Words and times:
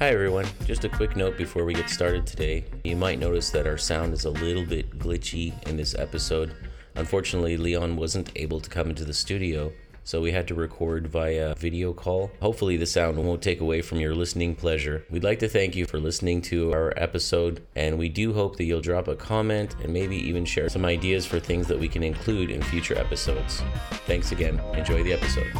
Hi 0.00 0.10
everyone, 0.10 0.46
just 0.64 0.84
a 0.84 0.88
quick 0.88 1.16
note 1.16 1.36
before 1.36 1.64
we 1.64 1.74
get 1.74 1.90
started 1.90 2.24
today. 2.24 2.64
You 2.84 2.94
might 2.94 3.18
notice 3.18 3.50
that 3.50 3.66
our 3.66 3.76
sound 3.76 4.14
is 4.14 4.26
a 4.26 4.30
little 4.30 4.64
bit 4.64 4.96
glitchy 4.96 5.60
in 5.66 5.76
this 5.76 5.96
episode. 5.96 6.54
Unfortunately, 6.94 7.56
Leon 7.56 7.96
wasn't 7.96 8.30
able 8.36 8.60
to 8.60 8.70
come 8.70 8.90
into 8.90 9.04
the 9.04 9.12
studio, 9.12 9.72
so 10.04 10.20
we 10.20 10.30
had 10.30 10.46
to 10.46 10.54
record 10.54 11.08
via 11.08 11.52
video 11.56 11.92
call. 11.92 12.30
Hopefully, 12.40 12.76
the 12.76 12.86
sound 12.86 13.18
won't 13.18 13.42
take 13.42 13.60
away 13.60 13.82
from 13.82 13.98
your 13.98 14.14
listening 14.14 14.54
pleasure. 14.54 15.04
We'd 15.10 15.24
like 15.24 15.40
to 15.40 15.48
thank 15.48 15.74
you 15.74 15.84
for 15.84 15.98
listening 15.98 16.42
to 16.42 16.72
our 16.72 16.94
episode, 16.96 17.66
and 17.74 17.98
we 17.98 18.08
do 18.08 18.32
hope 18.32 18.54
that 18.58 18.66
you'll 18.66 18.80
drop 18.80 19.08
a 19.08 19.16
comment 19.16 19.74
and 19.82 19.92
maybe 19.92 20.16
even 20.16 20.44
share 20.44 20.68
some 20.68 20.84
ideas 20.84 21.26
for 21.26 21.40
things 21.40 21.66
that 21.66 21.80
we 21.80 21.88
can 21.88 22.04
include 22.04 22.52
in 22.52 22.62
future 22.62 22.96
episodes. 22.96 23.64
Thanks 24.06 24.30
again. 24.30 24.60
Enjoy 24.74 25.02
the 25.02 25.14
episode. 25.14 25.52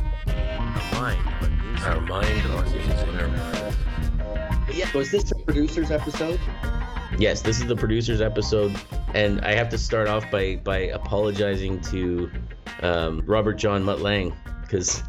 Mind, 0.92 1.18
Our 1.80 2.00
mind 2.02 2.44
in 2.44 2.50
our 2.52 3.67
Yeah. 4.78 4.88
Was 4.94 5.10
this 5.10 5.32
a 5.32 5.34
producer's 5.34 5.90
episode? 5.90 6.38
Yes, 7.18 7.42
this 7.42 7.60
is 7.60 7.66
the 7.66 7.74
producer's 7.74 8.20
episode, 8.20 8.72
and 9.12 9.40
I 9.40 9.52
have 9.54 9.68
to 9.70 9.78
start 9.78 10.06
off 10.06 10.30
by 10.30 10.54
by 10.62 10.78
apologizing 10.94 11.80
to 11.90 12.30
um, 12.82 13.22
Robert 13.26 13.54
John 13.54 13.82
Mutt 13.82 14.00
Lange 14.02 14.32
because 14.62 15.02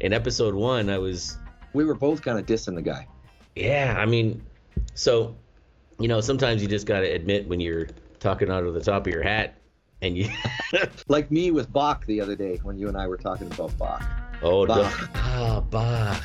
in 0.00 0.12
episode 0.12 0.54
one 0.54 0.90
I 0.90 0.98
was 0.98 1.38
We 1.72 1.86
were 1.86 1.94
both 1.94 2.20
kind 2.20 2.38
of 2.38 2.44
dissing 2.44 2.74
the 2.74 2.82
guy. 2.82 3.06
yeah 3.56 3.94
I 3.96 4.04
mean 4.04 4.42
so 4.94 5.34
you 5.98 6.08
know 6.08 6.20
sometimes 6.20 6.60
you 6.60 6.68
just 6.68 6.86
got 6.86 7.00
to 7.00 7.06
admit 7.10 7.48
when 7.48 7.58
you're 7.58 7.86
talking 8.18 8.50
out 8.50 8.64
of 8.64 8.74
the 8.74 8.80
top 8.82 9.06
of 9.06 9.12
your 9.14 9.22
hat 9.22 9.54
and 10.02 10.18
you 10.18 10.28
Like 11.08 11.30
me 11.30 11.52
with 11.52 11.72
Bach 11.72 12.04
the 12.04 12.20
other 12.20 12.36
day 12.36 12.58
when 12.64 12.76
you 12.76 12.88
and 12.88 12.96
I 12.98 13.06
were 13.06 13.16
talking 13.16 13.46
about 13.46 13.76
Bach. 13.78 14.02
oh. 14.42 14.66
Bach. 14.66 15.10
ah 15.14 15.60
Bach 15.70 16.22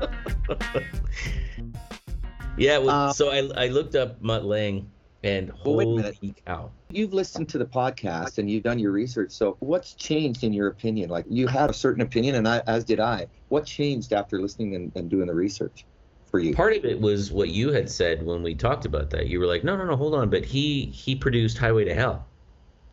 yeah 2.58 2.78
well 2.78 3.08
Uh, 3.08 3.12
so 3.12 3.30
I 3.30 3.64
I 3.64 3.68
looked 3.68 3.94
up 3.94 4.20
Mutt 4.20 4.44
Lange 4.44 4.90
and 5.22 5.52
Well, 5.64 5.76
wait 5.76 6.04
a 6.04 6.12
holy 6.20 6.34
cow 6.46 6.70
You've 6.90 7.12
listened 7.12 7.48
to 7.50 7.58
the 7.58 7.66
podcast 7.66 8.38
and 8.38 8.50
you've 8.50 8.62
done 8.62 8.78
your 8.78 8.92
research. 8.92 9.32
So 9.32 9.56
what's 9.60 9.92
changed 9.92 10.42
in 10.42 10.54
your 10.54 10.68
opinion? 10.68 11.10
Like 11.10 11.26
you 11.28 11.46
had 11.46 11.68
a 11.68 11.74
certain 11.74 12.00
opinion 12.00 12.36
and 12.36 12.48
I 12.48 12.62
as 12.66 12.84
did 12.84 12.98
I. 12.98 13.26
What 13.48 13.66
changed 13.66 14.12
after 14.14 14.40
listening 14.40 14.74
and, 14.74 14.92
and 14.94 15.10
doing 15.10 15.26
the 15.26 15.34
research 15.34 15.84
for 16.30 16.38
you? 16.40 16.54
part 16.54 16.76
of 16.76 16.84
it 16.84 17.00
was 17.00 17.32
what 17.32 17.48
you 17.48 17.72
had 17.72 17.90
said 17.90 18.24
when 18.24 18.42
we 18.42 18.54
talked 18.54 18.84
about 18.86 19.10
that 19.10 19.26
you 19.26 19.40
were 19.40 19.46
like 19.46 19.64
no 19.64 19.76
no 19.76 19.84
no 19.84 19.96
hold 19.96 20.14
on 20.14 20.30
but 20.30 20.44
he 20.44 20.86
he 20.86 21.14
produced 21.14 21.58
highway 21.58 21.84
to 21.84 21.94
hell 21.94 22.26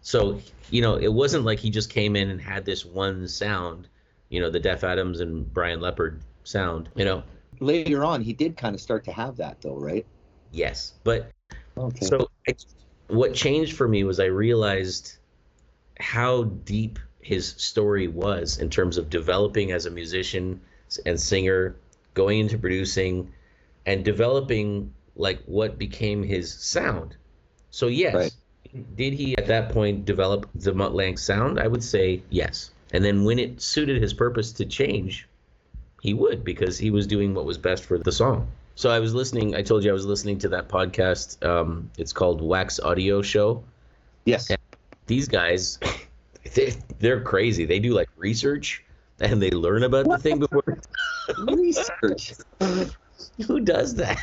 so 0.01 0.39
you 0.71 0.81
know 0.81 0.95
it 0.95 1.11
wasn't 1.11 1.43
like 1.43 1.59
he 1.59 1.69
just 1.69 1.89
came 1.89 2.15
in 2.15 2.29
and 2.29 2.41
had 2.41 2.65
this 2.65 2.85
one 2.85 3.27
sound 3.27 3.87
you 4.29 4.39
know 4.39 4.49
the 4.49 4.59
def 4.59 4.83
adams 4.83 5.19
and 5.19 5.53
brian 5.53 5.81
leopard 5.81 6.21
sound 6.43 6.89
you 6.95 7.05
know 7.05 7.23
Later 7.59 8.03
on 8.03 8.21
he 8.21 8.33
did 8.33 8.57
kind 8.57 8.75
of 8.75 8.81
start 8.81 9.03
to 9.05 9.11
have 9.11 9.37
that 9.37 9.61
though, 9.61 9.77
right? 9.77 10.05
yes 10.51 10.93
but 11.03 11.31
Okay. 11.77 12.05
so 12.05 12.27
I, 12.47 12.55
what 13.07 13.33
changed 13.33 13.75
for 13.75 13.87
me 13.87 14.03
was 14.03 14.19
i 14.19 14.25
realized 14.25 15.17
how 15.99 16.43
deep 16.43 16.99
his 17.19 17.47
story 17.57 18.07
was 18.07 18.59
in 18.59 18.69
terms 18.69 18.97
of 18.97 19.09
developing 19.09 19.71
as 19.71 19.85
a 19.85 19.91
musician 19.91 20.61
and 21.05 21.19
singer 21.19 21.75
going 22.13 22.39
into 22.39 22.57
producing 22.57 23.33
and 23.85 24.05
developing 24.05 24.93
like 25.15 25.41
what 25.45 25.77
became 25.77 26.23
his 26.23 26.53
sound 26.53 27.15
so 27.71 27.87
yes 27.87 28.13
Right. 28.13 28.33
did 28.95 29.13
he 29.13 29.35
at 29.37 29.47
that 29.47 29.71
point 29.71 30.05
develop 30.05 30.47
the 30.55 30.73
mutt 30.73 30.93
lange 30.93 31.17
sound 31.17 31.59
i 31.59 31.67
would 31.67 31.83
say 31.83 32.21
yes 32.29 32.71
and 32.93 33.03
then 33.03 33.25
when 33.25 33.39
it 33.39 33.61
suited 33.61 34.01
his 34.01 34.13
purpose 34.13 34.53
to 34.53 34.65
change 34.65 35.27
he 36.05 36.13
would 36.13 36.43
because 36.43 36.77
he 36.77 36.91
was 36.91 37.07
doing 37.07 37.33
what 37.33 37.45
was 37.45 37.57
best 37.57 37.83
for 37.83 37.97
the 37.97 38.11
song. 38.11 38.47
So 38.75 38.89
i 38.91 38.99
was 38.99 39.13
listening 39.13 39.55
i 39.55 39.61
told 39.61 39.83
you 39.83 39.89
i 39.89 39.93
was 39.93 40.05
listening 40.05 40.37
to 40.39 40.49
that 40.49 40.67
podcast 40.67 41.43
um, 41.45 41.89
it's 41.97 42.13
called 42.13 42.41
wax 42.41 42.79
audio 42.79 43.21
show. 43.21 43.63
Yes. 44.25 44.51
these 45.07 45.27
guys 45.27 45.79
they, 46.53 46.73
they're 46.99 47.21
crazy. 47.21 47.65
They 47.65 47.79
do 47.79 47.93
like 47.93 48.09
research 48.17 48.83
and 49.19 49.41
they 49.41 49.49
learn 49.49 49.83
about 49.83 50.07
the 50.07 50.17
thing 50.17 50.39
before. 50.39 50.77
Research. 51.47 52.33
who 53.47 53.59
does 53.61 53.95
that? 53.95 54.19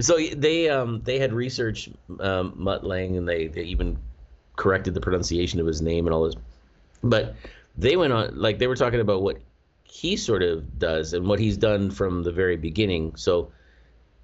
So 0.00 0.18
they 0.18 0.68
um 0.68 1.02
they 1.04 1.18
had 1.18 1.32
researched 1.32 1.90
um, 2.20 2.52
mutt 2.56 2.84
lange 2.84 3.16
and 3.16 3.28
they, 3.28 3.48
they 3.48 3.62
even 3.62 3.98
corrected 4.56 4.94
the 4.94 5.00
pronunciation 5.00 5.60
of 5.60 5.66
his 5.66 5.82
name 5.82 6.06
and 6.06 6.14
all 6.14 6.24
this. 6.24 6.34
But 7.02 7.34
they 7.76 7.96
went 7.96 8.12
on 8.12 8.30
like 8.34 8.58
they 8.58 8.66
were 8.66 8.76
talking 8.76 9.00
about 9.00 9.22
what 9.22 9.38
he 9.90 10.16
sort 10.16 10.42
of 10.42 10.78
does 10.78 11.12
and 11.12 11.26
what 11.26 11.38
he's 11.38 11.56
done 11.56 11.90
from 11.90 12.22
the 12.22 12.32
very 12.32 12.56
beginning 12.56 13.14
so 13.16 13.50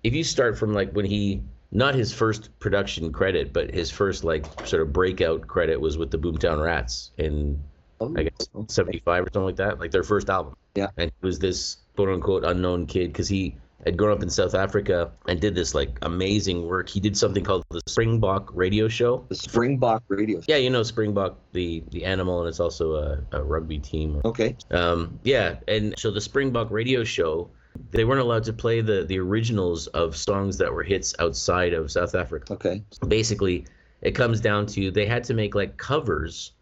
if 0.03 0.15
you 0.15 0.23
start 0.25 0.59
from 0.59 0.73
like 0.73 0.93
when 0.93 1.05
he 1.05 1.43
not 1.73 1.95
his 1.95 2.13
first 2.13 2.57
production 2.61 3.13
credit 3.13 3.53
but 3.53 3.73
his 3.73 3.91
first 3.91 4.25
like 4.25 4.45
sort 4.67 4.83
of 4.83 4.93
breakout 4.93 5.47
credit 5.47 5.81
was 5.81 5.97
with 5.99 6.11
the 6.11 6.19
boomtown 6.19 6.63
rats 6.63 7.11
in 7.19 7.59
Oh, 8.01 8.13
I 8.17 8.25
guess 8.25 8.49
okay. 8.55 8.67
75 8.69 9.23
or 9.23 9.27
something 9.27 9.45
like 9.45 9.57
that, 9.57 9.79
like 9.79 9.91
their 9.91 10.03
first 10.03 10.29
album. 10.29 10.57
Yeah. 10.75 10.89
And 10.97 11.11
he 11.11 11.27
was 11.27 11.39
this 11.39 11.77
quote 11.97 12.09
unquote 12.09 12.45
unknown 12.45 12.87
kid 12.87 13.13
because 13.13 13.29
he 13.29 13.57
had 13.85 13.97
grown 13.97 14.13
up 14.17 14.23
in 14.23 14.31
South 14.31 14.55
Africa 14.55 15.13
and 15.29 15.41
did 15.41 15.55
this 15.55 15.75
like 15.75 15.99
amazing 16.03 16.67
work. 16.67 16.89
He 16.89 17.01
did 17.01 17.17
something 17.17 17.45
called 17.45 17.65
the 17.71 17.81
Springbok 17.87 18.51
radio 18.55 18.89
show. 18.89 19.25
The 19.29 19.35
Springbok 19.35 20.03
radio. 20.09 20.41
Yeah, 20.47 20.57
you 20.57 20.71
know 20.71 20.83
Springbok, 20.83 21.39
the 21.53 21.83
the 21.91 22.05
animal, 22.05 22.41
and 22.41 22.49
it's 22.49 22.61
also 22.61 22.95
a, 22.95 23.25
a 23.33 23.43
rugby 23.43 23.79
team. 23.79 24.21
Okay. 24.25 24.57
Um, 24.71 25.19
yeah, 25.23 25.57
and 25.69 25.95
so 25.99 26.11
the 26.11 26.21
Springbok 26.21 26.71
radio 26.71 27.05
show, 27.05 27.51
they 27.91 28.05
weren't 28.05 28.21
allowed 28.21 28.45
to 28.45 28.53
play 28.53 28.81
the 28.81 29.05
the 29.05 29.19
originals 29.19 29.87
of 29.89 30.17
songs 30.17 30.59
that 30.59 30.73
were 30.73 30.83
hits 30.83 31.15
outside 31.19 31.73
of 31.75 31.91
South 31.91 32.15
Africa 32.15 32.55
Okay. 32.55 32.83
basically 33.07 33.67
it 34.03 34.13
comes 34.15 34.41
down 34.41 34.67
to 34.67 34.91
they 34.91 35.07
had 35.07 35.25
to 35.25 35.35
make 35.35 35.55
like 35.55 35.77
covers 35.77 36.53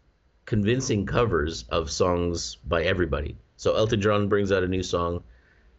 convincing 0.45 1.05
covers 1.05 1.63
of 1.69 1.89
songs 1.91 2.55
by 2.65 2.83
everybody 2.83 3.37
so 3.57 3.75
elton 3.75 4.01
john 4.01 4.27
brings 4.27 4.51
out 4.51 4.63
a 4.63 4.67
new 4.67 4.81
song 4.83 5.23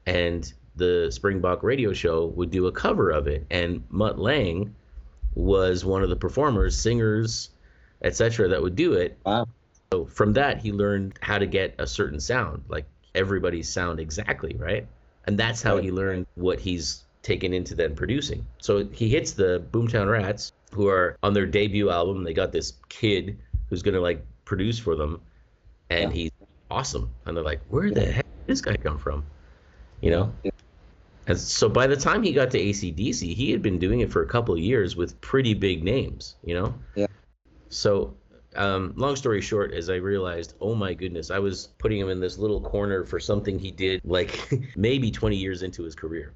and 0.06 0.52
the 0.76 1.08
springbok 1.12 1.62
radio 1.62 1.92
show 1.92 2.26
would 2.26 2.50
do 2.50 2.66
a 2.66 2.72
cover 2.72 3.10
of 3.10 3.26
it. 3.26 3.46
And 3.50 3.82
mutt 3.90 4.18
lange 4.18 4.74
was 5.34 5.84
one 5.84 6.02
of 6.02 6.08
the 6.10 6.16
performers 6.16 6.76
singers 6.76 7.50
etc 8.02 8.48
that 8.48 8.62
would 8.62 8.76
do 8.76 8.92
it. 8.94 9.16
Wow. 9.24 9.46
so 9.92 10.04
from 10.06 10.32
that 10.34 10.58
he 10.58 10.72
learned 10.72 11.14
how 11.22 11.38
to 11.38 11.46
get 11.46 11.74
a 11.78 11.86
certain 11.86 12.20
sound 12.20 12.62
like 12.68 12.84
everybody's 13.14 13.68
sound 13.68 13.98
exactly 14.00 14.56
right? 14.58 14.86
And 15.26 15.38
that's 15.38 15.62
how 15.62 15.78
he 15.78 15.90
learned 15.90 16.26
what 16.34 16.60
he's 16.60 17.04
taken 17.22 17.54
into 17.54 17.74
then 17.74 17.94
producing. 17.94 18.44
So 18.60 18.84
he 18.92 19.08
hits 19.08 19.32
the 19.32 19.64
boomtown 19.72 20.10
rats 20.10 20.52
who 20.72 20.88
are 20.88 21.16
on 21.22 21.32
their 21.32 21.46
debut 21.46 21.88
album. 21.88 22.24
They 22.24 22.34
got 22.34 22.52
this 22.52 22.74
kid 22.90 23.38
who's 23.70 23.82
gonna 23.82 24.00
like 24.00 24.22
produce 24.44 24.78
for 24.78 24.94
them. 24.94 25.20
And 25.88 26.10
Yeah. 26.10 26.16
he's 26.16 26.30
awesome. 26.70 27.08
And 27.24 27.36
they're 27.36 27.44
like 27.44 27.60
where 27.70 27.90
the 27.90 28.04
heck 28.04 28.24
did 28.24 28.46
this 28.46 28.60
guy 28.60 28.76
come 28.76 28.98
from? 28.98 29.24
You 30.02 30.10
know. 30.10 30.32
And 31.26 31.38
so 31.38 31.68
by 31.68 31.86
the 31.86 31.96
time 31.96 32.22
he 32.22 32.32
got 32.32 32.50
to 32.50 32.58
acdc 32.58 33.34
he 33.34 33.50
had 33.50 33.62
been 33.62 33.78
doing 33.78 34.00
it 34.00 34.10
for 34.12 34.22
a 34.22 34.26
couple 34.26 34.54
of 34.54 34.60
years 34.60 34.96
with 34.96 35.20
pretty 35.20 35.54
big 35.54 35.82
names 35.82 36.36
you 36.44 36.54
know? 36.54 36.74
Yeah. 36.94 37.06
so 37.68 38.14
um, 38.56 38.92
long 38.96 39.16
story 39.16 39.40
short 39.40 39.72
as 39.72 39.90
i 39.90 39.96
realized 39.96 40.54
oh 40.60 40.74
my 40.74 40.94
goodness 40.94 41.30
i 41.30 41.38
was 41.38 41.68
putting 41.78 41.98
him 41.98 42.08
in 42.08 42.20
this 42.20 42.38
little 42.38 42.60
corner 42.60 43.04
for 43.04 43.18
something 43.18 43.58
he 43.58 43.70
did 43.70 44.00
like 44.04 44.52
maybe 44.76 45.10
20 45.10 45.36
years 45.36 45.62
into 45.62 45.82
his 45.82 45.94
career. 45.94 46.34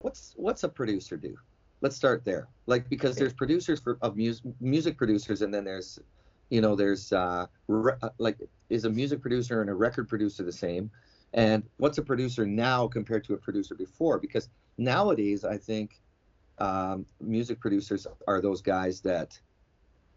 What's 0.00 0.34
what's 0.36 0.64
a 0.64 0.68
producer 0.68 1.16
do? 1.16 1.36
Let's 1.80 1.96
start 1.96 2.24
there. 2.24 2.48
Like 2.66 2.88
because 2.88 3.16
there's 3.16 3.32
producers 3.32 3.80
for 3.80 3.98
of 4.02 4.16
music 4.16 4.44
music 4.60 4.98
producers 4.98 5.42
and 5.42 5.52
then 5.52 5.64
there's 5.64 5.98
you 6.50 6.60
know 6.60 6.74
there's 6.76 7.12
uh 7.12 7.46
re- 7.68 7.94
uh, 8.02 8.10
like 8.18 8.38
is 8.68 8.84
a 8.84 8.90
music 8.90 9.22
producer 9.22 9.60
and 9.60 9.70
a 9.70 9.74
record 9.74 10.08
producer 10.08 10.42
the 10.42 10.52
same 10.52 10.90
and 11.34 11.62
what's 11.76 11.98
a 11.98 12.02
producer 12.02 12.46
now 12.46 12.86
compared 12.88 13.24
to 13.24 13.34
a 13.34 13.36
producer 13.36 13.74
before? 13.74 14.18
Because 14.18 14.48
nowadays 14.76 15.44
i 15.44 15.56
think 15.56 16.00
um 16.58 17.06
music 17.20 17.60
producers 17.60 18.08
are 18.26 18.40
those 18.40 18.60
guys 18.60 19.00
that 19.00 19.38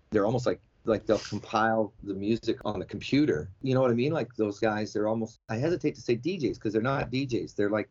they're 0.10 0.26
almost 0.26 0.46
like 0.46 0.60
like 0.86 1.06
they'll 1.06 1.20
compile 1.20 1.94
the 2.04 2.14
music 2.14 2.58
on 2.64 2.80
the 2.80 2.86
computer. 2.86 3.50
You 3.62 3.74
know 3.74 3.82
what 3.82 3.92
i 3.92 3.94
mean? 3.94 4.14
Like 4.14 4.34
those 4.36 4.60
guys 4.60 4.94
they're 4.94 5.08
almost 5.08 5.40
i 5.50 5.58
hesitate 5.58 5.96
to 5.96 6.02
say 6.02 6.16
djs 6.16 6.56
because 6.56 6.74
they're 6.74 6.82
not 6.82 7.12
djs 7.12 7.56
they're 7.56 7.70
like 7.70 7.90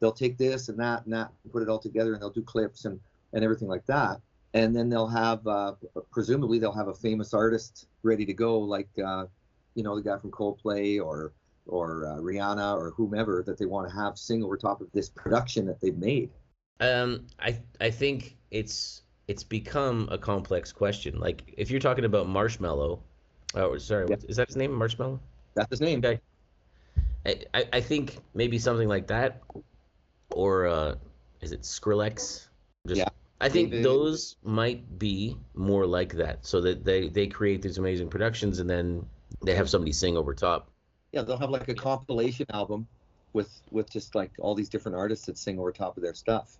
they'll 0.00 0.12
take 0.12 0.38
this 0.38 0.68
and 0.68 0.78
that 0.78 1.04
and 1.04 1.12
that 1.12 1.30
and 1.44 1.52
put 1.52 1.62
it 1.62 1.68
all 1.68 1.78
together 1.78 2.14
and 2.14 2.22
they'll 2.22 2.30
do 2.30 2.42
clips 2.42 2.86
and 2.86 2.98
and 3.32 3.44
everything 3.44 3.68
like 3.68 3.86
that. 3.86 4.20
And 4.54 4.74
then 4.74 4.88
they'll 4.88 5.06
have 5.06 5.46
uh, 5.46 5.74
presumably 6.10 6.58
they'll 6.58 6.72
have 6.72 6.88
a 6.88 6.94
famous 6.94 7.32
artist 7.32 7.86
ready 8.02 8.26
to 8.26 8.32
go 8.32 8.58
like 8.58 8.88
uh, 9.04 9.26
you 9.74 9.84
know 9.84 9.94
the 9.94 10.02
guy 10.02 10.18
from 10.18 10.32
coldplay 10.32 11.00
or 11.00 11.32
or 11.70 12.06
uh, 12.06 12.16
rihanna 12.20 12.76
or 12.76 12.90
whomever 12.96 13.42
that 13.46 13.58
they 13.58 13.66
want 13.66 13.88
to 13.88 13.94
have 13.94 14.18
sing 14.18 14.42
over 14.42 14.56
top 14.56 14.80
of 14.80 14.88
this 14.92 15.08
production 15.08 15.66
that 15.66 15.80
they've 15.80 15.96
made 15.96 16.30
Um, 16.80 17.26
I 17.38 17.58
I 17.80 17.90
think 17.90 18.36
it's 18.50 19.02
it's 19.28 19.44
become 19.44 20.08
a 20.10 20.18
complex 20.18 20.72
question. 20.72 21.20
Like 21.20 21.54
if 21.56 21.70
you're 21.70 21.80
talking 21.80 22.04
about 22.04 22.26
Marshmello, 22.26 22.98
oh 23.54 23.78
sorry, 23.78 24.06
Yeah. 24.08 24.16
what, 24.16 24.24
is 24.28 24.36
that 24.36 24.48
his 24.48 24.56
name? 24.56 24.72
Marshmello. 24.72 25.18
that's 25.54 25.70
his 25.70 25.80
name 25.80 25.98
Okay. 26.00 26.20
I, 27.26 27.44
I, 27.52 27.64
I 27.74 27.80
think 27.82 28.16
maybe 28.34 28.58
something 28.58 28.88
like 28.88 29.06
that, 29.08 29.42
or 30.30 30.66
uh, 30.66 30.94
is 31.42 31.52
it 31.52 31.62
Skrillex? 31.62 32.48
Just, 32.86 32.98
Yeah. 32.98 33.08
I 33.42 33.48
think 33.50 33.70
Maybe. 33.70 33.82
those 33.82 34.36
might 34.42 34.98
be 34.98 35.36
more 35.54 35.86
like 35.86 36.14
that, 36.14 36.44
so 36.46 36.60
that 36.62 36.82
they 36.84 37.08
they 37.08 37.26
create 37.26 37.60
these 37.62 37.76
amazing 37.78 38.08
productions 38.08 38.58
and 38.58 38.68
then 38.70 39.04
they 39.44 39.54
have 39.54 39.68
somebody 39.68 39.92
sing 39.92 40.16
over 40.16 40.34
top. 40.34 40.69
Yeah, 41.12 41.22
they'll 41.22 41.38
have 41.38 41.50
like 41.50 41.68
a 41.68 41.74
compilation 41.74 42.46
album 42.52 42.86
with 43.32 43.50
with 43.70 43.90
just 43.90 44.14
like 44.14 44.32
all 44.38 44.54
these 44.54 44.68
different 44.68 44.96
artists 44.96 45.26
that 45.26 45.38
sing 45.38 45.58
over 45.58 45.72
top 45.72 45.96
of 45.96 46.02
their 46.02 46.14
stuff. 46.14 46.56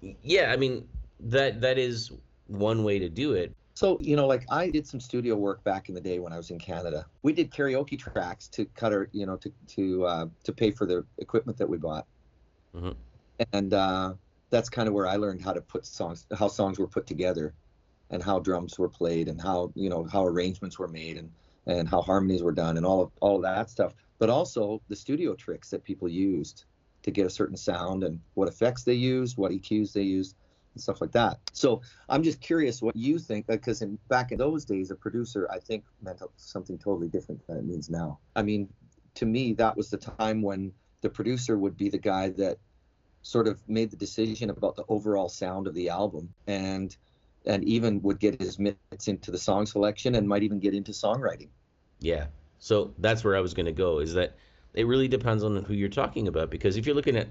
Yeah, 0.00 0.52
I 0.52 0.56
mean 0.56 0.88
that 1.20 1.60
that 1.60 1.78
is 1.78 2.10
one 2.46 2.84
way 2.84 2.98
to 2.98 3.08
do 3.08 3.34
it. 3.34 3.54
So, 3.74 3.98
you 4.00 4.16
know, 4.16 4.26
like 4.26 4.44
I 4.50 4.68
did 4.68 4.86
some 4.86 5.00
studio 5.00 5.36
work 5.36 5.64
back 5.64 5.88
in 5.88 5.94
the 5.94 6.00
day 6.00 6.18
when 6.18 6.32
I 6.32 6.36
was 6.36 6.50
in 6.50 6.58
Canada. 6.58 7.06
We 7.22 7.32
did 7.32 7.50
karaoke 7.50 7.98
tracks 7.98 8.48
to 8.48 8.66
cut 8.74 8.92
our, 8.92 9.08
you 9.12 9.24
know, 9.26 9.36
to 9.38 9.52
to 9.68 10.04
uh, 10.04 10.26
to 10.44 10.52
pay 10.52 10.70
for 10.70 10.86
the 10.86 11.06
equipment 11.18 11.56
that 11.58 11.68
we 11.68 11.78
bought. 11.78 12.06
Mhm. 12.74 12.96
And 13.52 13.72
uh, 13.72 14.14
that's 14.50 14.68
kind 14.68 14.86
of 14.88 14.94
where 14.94 15.06
I 15.06 15.16
learned 15.16 15.40
how 15.42 15.52
to 15.52 15.62
put 15.62 15.86
songs, 15.86 16.26
how 16.36 16.48
songs 16.48 16.78
were 16.78 16.88
put 16.88 17.06
together, 17.06 17.54
and 18.10 18.22
how 18.22 18.38
drums 18.40 18.78
were 18.78 18.88
played, 18.88 19.28
and 19.28 19.40
how 19.40 19.72
you 19.74 19.88
know 19.88 20.04
how 20.04 20.26
arrangements 20.26 20.78
were 20.78 20.88
made, 20.88 21.16
and 21.16 21.30
and 21.66 21.88
how 21.88 22.00
harmonies 22.02 22.42
were 22.42 22.52
done, 22.52 22.76
and 22.76 22.86
all 22.86 23.02
of 23.02 23.10
all 23.20 23.36
of 23.36 23.42
that 23.42 23.70
stuff. 23.70 23.94
But 24.18 24.30
also 24.30 24.82
the 24.88 24.96
studio 24.96 25.34
tricks 25.34 25.70
that 25.70 25.84
people 25.84 26.08
used 26.08 26.64
to 27.02 27.10
get 27.10 27.26
a 27.26 27.30
certain 27.30 27.56
sound, 27.56 28.04
and 28.04 28.20
what 28.34 28.48
effects 28.48 28.82
they 28.84 28.94
used, 28.94 29.36
what 29.36 29.52
EQs 29.52 29.92
they 29.92 30.02
used, 30.02 30.36
and 30.74 30.82
stuff 30.82 31.00
like 31.00 31.12
that. 31.12 31.38
So 31.52 31.80
I'm 32.08 32.22
just 32.22 32.40
curious 32.40 32.82
what 32.82 32.94
you 32.94 33.18
think, 33.18 33.46
because 33.46 33.82
in 33.82 33.98
back 34.08 34.32
in 34.32 34.38
those 34.38 34.64
days, 34.64 34.90
a 34.90 34.94
producer 34.94 35.48
I 35.50 35.58
think 35.58 35.84
meant 36.02 36.20
something 36.36 36.78
totally 36.78 37.08
different 37.08 37.46
than 37.46 37.56
it 37.56 37.64
means 37.64 37.88
now. 37.88 38.18
I 38.36 38.42
mean, 38.42 38.68
to 39.14 39.26
me, 39.26 39.54
that 39.54 39.76
was 39.76 39.90
the 39.90 39.96
time 39.96 40.42
when 40.42 40.72
the 41.00 41.10
producer 41.10 41.58
would 41.58 41.76
be 41.76 41.88
the 41.88 41.98
guy 41.98 42.28
that 42.30 42.58
sort 43.22 43.48
of 43.48 43.66
made 43.68 43.90
the 43.90 43.96
decision 43.96 44.50
about 44.50 44.76
the 44.76 44.84
overall 44.88 45.28
sound 45.28 45.66
of 45.66 45.74
the 45.74 45.88
album, 45.88 46.32
and 46.46 46.96
and 47.46 47.64
even 47.64 48.02
would 48.02 48.18
get 48.18 48.40
his 48.40 48.58
mitts 48.58 49.08
into 49.08 49.30
the 49.30 49.38
song 49.38 49.66
selection, 49.66 50.14
and 50.14 50.28
might 50.28 50.42
even 50.42 50.60
get 50.60 50.74
into 50.74 50.92
songwriting. 50.92 51.48
Yeah. 52.00 52.26
So 52.58 52.94
that's 52.98 53.24
where 53.24 53.36
I 53.36 53.40
was 53.40 53.54
going 53.54 53.66
to 53.66 53.72
go 53.72 54.00
is 54.00 54.14
that 54.14 54.36
it 54.74 54.86
really 54.86 55.08
depends 55.08 55.42
on 55.42 55.64
who 55.64 55.74
you're 55.74 55.88
talking 55.88 56.28
about 56.28 56.50
because 56.50 56.76
if 56.76 56.86
you're 56.86 56.94
looking 56.94 57.16
at 57.16 57.28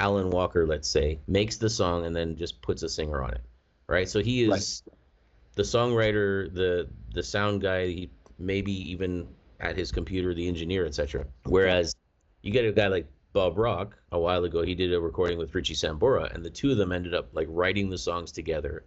Alan 0.00 0.30
Walker, 0.30 0.66
let's 0.66 0.88
say, 0.88 1.20
makes 1.26 1.56
the 1.56 1.70
song 1.70 2.06
and 2.06 2.14
then 2.14 2.36
just 2.36 2.60
puts 2.62 2.82
a 2.82 2.88
singer 2.88 3.22
on 3.22 3.30
it, 3.32 3.40
right? 3.86 4.08
So 4.08 4.20
he 4.20 4.44
is 4.44 4.82
the 5.54 5.62
songwriter, 5.62 6.52
the 6.52 6.88
the 7.14 7.22
sound 7.22 7.60
guy, 7.60 7.86
he 7.86 8.10
maybe 8.38 8.72
even 8.90 9.28
at 9.60 9.76
his 9.76 9.92
computer, 9.92 10.34
the 10.34 10.48
engineer, 10.48 10.86
etc. 10.86 11.26
Whereas 11.44 11.94
you 12.42 12.50
get 12.50 12.64
a 12.64 12.72
guy 12.72 12.88
like 12.88 13.06
Bob 13.32 13.56
Rock 13.56 13.96
a 14.10 14.18
while 14.18 14.44
ago, 14.44 14.62
he 14.62 14.74
did 14.74 14.92
a 14.92 15.00
recording 15.00 15.38
with 15.38 15.54
Richie 15.54 15.74
Sambora, 15.74 16.34
and 16.34 16.44
the 16.44 16.50
two 16.50 16.72
of 16.72 16.76
them 16.76 16.92
ended 16.92 17.14
up 17.14 17.28
like 17.32 17.46
writing 17.50 17.88
the 17.88 17.98
songs 17.98 18.32
together. 18.32 18.84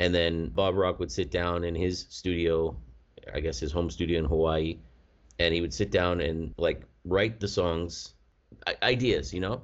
And 0.00 0.14
then 0.14 0.48
Bob 0.48 0.74
Rock 0.76 0.98
would 0.98 1.12
sit 1.12 1.30
down 1.30 1.62
in 1.62 1.74
his 1.74 2.06
studio, 2.08 2.74
I 3.32 3.38
guess 3.40 3.60
his 3.60 3.70
home 3.70 3.90
studio 3.90 4.18
in 4.18 4.24
Hawaii, 4.24 4.78
and 5.38 5.54
he 5.54 5.60
would 5.60 5.74
sit 5.74 5.90
down 5.90 6.20
and 6.22 6.54
like 6.56 6.82
write 7.04 7.38
the 7.38 7.46
songs, 7.48 8.14
I- 8.66 8.76
ideas. 8.82 9.32
You 9.32 9.40
know, 9.40 9.60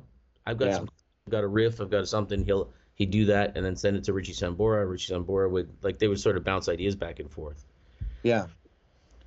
I've 0.46 0.58
got 0.58 0.66
Yeah. 0.66 0.76
some, 0.76 0.88
I've 1.26 1.32
got 1.32 1.42
a 1.44 1.48
riff, 1.48 1.80
I've 1.80 1.90
got 1.90 2.06
something. 2.06 2.44
He'll 2.44 2.70
he'd 2.96 3.10
do 3.10 3.24
that 3.26 3.56
and 3.56 3.64
then 3.64 3.76
send 3.76 3.96
it 3.96 4.04
to 4.04 4.12
Richie 4.12 4.32
Sambora. 4.34 4.88
Richie 4.88 5.12
Sambora 5.12 5.50
would 5.50 5.70
like 5.82 5.98
they 5.98 6.08
would 6.08 6.20
sort 6.20 6.36
of 6.36 6.44
bounce 6.44 6.68
ideas 6.68 6.94
back 6.94 7.18
and 7.18 7.30
forth. 7.30 7.64
Yeah, 8.22 8.46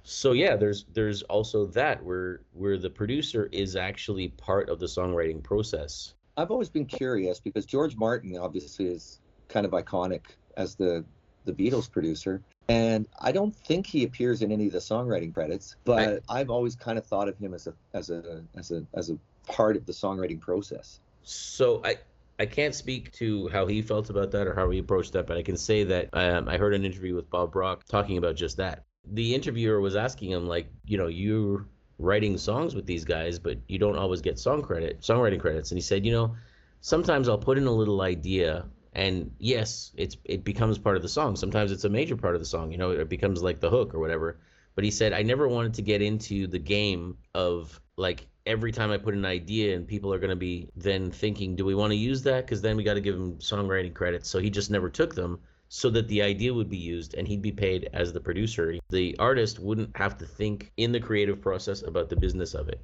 So 0.04 0.32
yeah, 0.34 0.56
there's 0.56 0.86
there's 0.94 1.24
also 1.24 1.66
that 1.68 2.04
where 2.04 2.42
where 2.54 2.78
the 2.78 2.90
producer 2.90 3.50
is 3.52 3.76
actually 3.76 4.30
part 4.30 4.70
of 4.70 4.80
the 4.80 4.86
songwriting 4.86 5.42
process. 5.42 6.14
I've 6.38 6.52
always 6.52 6.70
been 6.70 6.86
curious 6.86 7.40
because 7.40 7.66
George 7.66 7.96
Martin 7.96 8.38
obviously 8.38 8.86
is 8.88 9.20
kind 9.48 9.66
of 9.66 9.72
iconic 9.72 10.22
as 10.60 10.76
the 10.76 11.04
the 11.46 11.54
Beatles 11.54 11.90
producer, 11.90 12.44
and 12.68 13.08
I 13.20 13.32
don't 13.32 13.56
think 13.56 13.88
he 13.88 14.04
appears 14.04 14.44
in 14.44 14.52
any 14.52 14.68
of 14.68 14.74
the 14.74 14.80
songwriting 14.80 15.34
credits. 15.34 15.76
But 15.86 16.22
I've 16.30 16.52
always 16.52 16.76
kind 16.76 17.00
of 17.00 17.06
thought 17.06 17.28
of 17.28 17.38
him 17.40 17.54
as 17.56 17.66
a 17.66 17.74
as 17.94 18.12
a 18.12 18.44
as 18.56 18.72
a 18.72 18.86
as 18.94 19.10
a 19.10 19.18
part 19.48 19.76
of 19.76 19.86
the 19.88 19.94
songwriting 19.94 20.40
process. 20.40 21.00
So 21.24 21.82
I 21.84 21.98
I 22.40 22.46
can't 22.46 22.76
speak 22.76 23.12
to 23.14 23.48
how 23.50 23.66
he 23.66 23.82
felt 23.82 24.10
about 24.10 24.32
that 24.32 24.48
or 24.48 24.54
how 24.54 24.70
he 24.70 24.80
approached 24.80 25.14
that, 25.14 25.28
but 25.28 25.38
I 25.38 25.42
can 25.42 25.58
say 25.58 25.84
that 25.86 26.10
um, 26.14 26.48
I 26.48 26.58
heard 26.58 26.74
an 26.74 26.86
interview 26.86 27.16
with 27.16 27.30
Bob 27.30 27.56
Rock 27.56 27.86
talking 27.86 28.18
about 28.18 28.36
just 28.36 28.58
that. 28.58 28.86
The 29.06 29.34
interviewer 29.34 29.82
was 29.82 29.96
asking 29.96 30.32
him 30.32 30.48
like, 30.48 30.68
you 30.86 30.98
know, 30.98 31.08
you're 31.08 31.66
writing 31.98 32.38
songs 32.38 32.76
with 32.76 32.86
these 32.86 33.04
guys, 33.04 33.40
but 33.40 33.58
you 33.68 33.78
don't 33.78 33.98
always 33.98 34.22
get 34.22 34.40
song 34.40 34.62
credit, 34.62 35.02
songwriting 35.02 35.40
credits, 35.40 35.72
and 35.72 35.78
he 35.78 35.82
said, 35.82 36.06
you 36.06 36.12
know, 36.12 36.36
sometimes 36.82 37.28
I'll 37.28 37.38
put 37.38 37.58
in 37.58 37.68
a 37.68 37.72
little 37.72 38.02
idea. 38.02 38.66
And 38.94 39.32
yes, 39.40 39.92
it's 39.96 40.18
it 40.26 40.44
becomes 40.44 40.78
part 40.78 40.96
of 40.96 41.02
the 41.02 41.10
song. 41.10 41.36
Sometimes 41.36 41.72
it's 41.72 41.84
a 41.84 41.90
major 41.90 42.18
part 42.18 42.36
of 42.36 42.42
the 42.42 42.48
song. 42.48 42.72
You 42.72 42.78
know, 42.78 42.92
it 42.92 43.10
becomes 43.10 43.44
like 43.44 43.60
the 43.60 43.70
hook 43.70 43.94
or 43.94 44.00
whatever. 44.00 44.40
But 44.76 44.84
he 44.84 44.92
said 44.92 45.14
I 45.14 45.24
never 45.24 45.48
wanted 45.48 45.76
to 45.76 45.82
get 45.82 46.02
into 46.02 46.48
the 46.48 46.60
game 46.60 47.18
of 47.34 47.80
like 47.98 48.28
every 48.46 48.72
time 48.72 48.92
I 48.92 48.98
put 48.98 49.14
an 49.14 49.26
idea 49.26 49.76
and 49.76 49.88
people 49.88 50.14
are 50.14 50.20
going 50.20 50.32
to 50.32 50.36
be 50.36 50.70
then 50.76 51.12
thinking, 51.12 51.56
do 51.56 51.66
we 51.66 51.76
want 51.76 51.92
to 51.92 51.98
use 51.98 52.24
that? 52.24 52.46
Because 52.46 52.62
then 52.62 52.78
we 52.78 52.84
got 52.84 52.96
to 52.96 53.02
give 53.02 53.16
him 53.16 53.38
songwriting 53.38 53.94
credits. 53.94 54.30
So 54.30 54.40
he 54.40 54.50
just 54.50 54.72
never 54.72 54.90
took 54.90 55.14
them 55.14 55.40
so 55.68 55.90
that 55.92 56.08
the 56.08 56.24
idea 56.24 56.52
would 56.52 56.70
be 56.70 56.78
used 56.78 57.14
and 57.14 57.28
he'd 57.28 57.44
be 57.44 57.52
paid 57.52 57.90
as 57.94 58.12
the 58.12 58.20
producer. 58.20 58.76
The 58.90 59.16
artist 59.20 59.60
wouldn't 59.60 59.96
have 59.96 60.18
to 60.18 60.26
think 60.26 60.72
in 60.78 60.92
the 60.92 61.00
creative 61.00 61.42
process 61.42 61.84
about 61.84 62.10
the 62.10 62.16
business 62.16 62.56
of 62.56 62.70
it. 62.70 62.82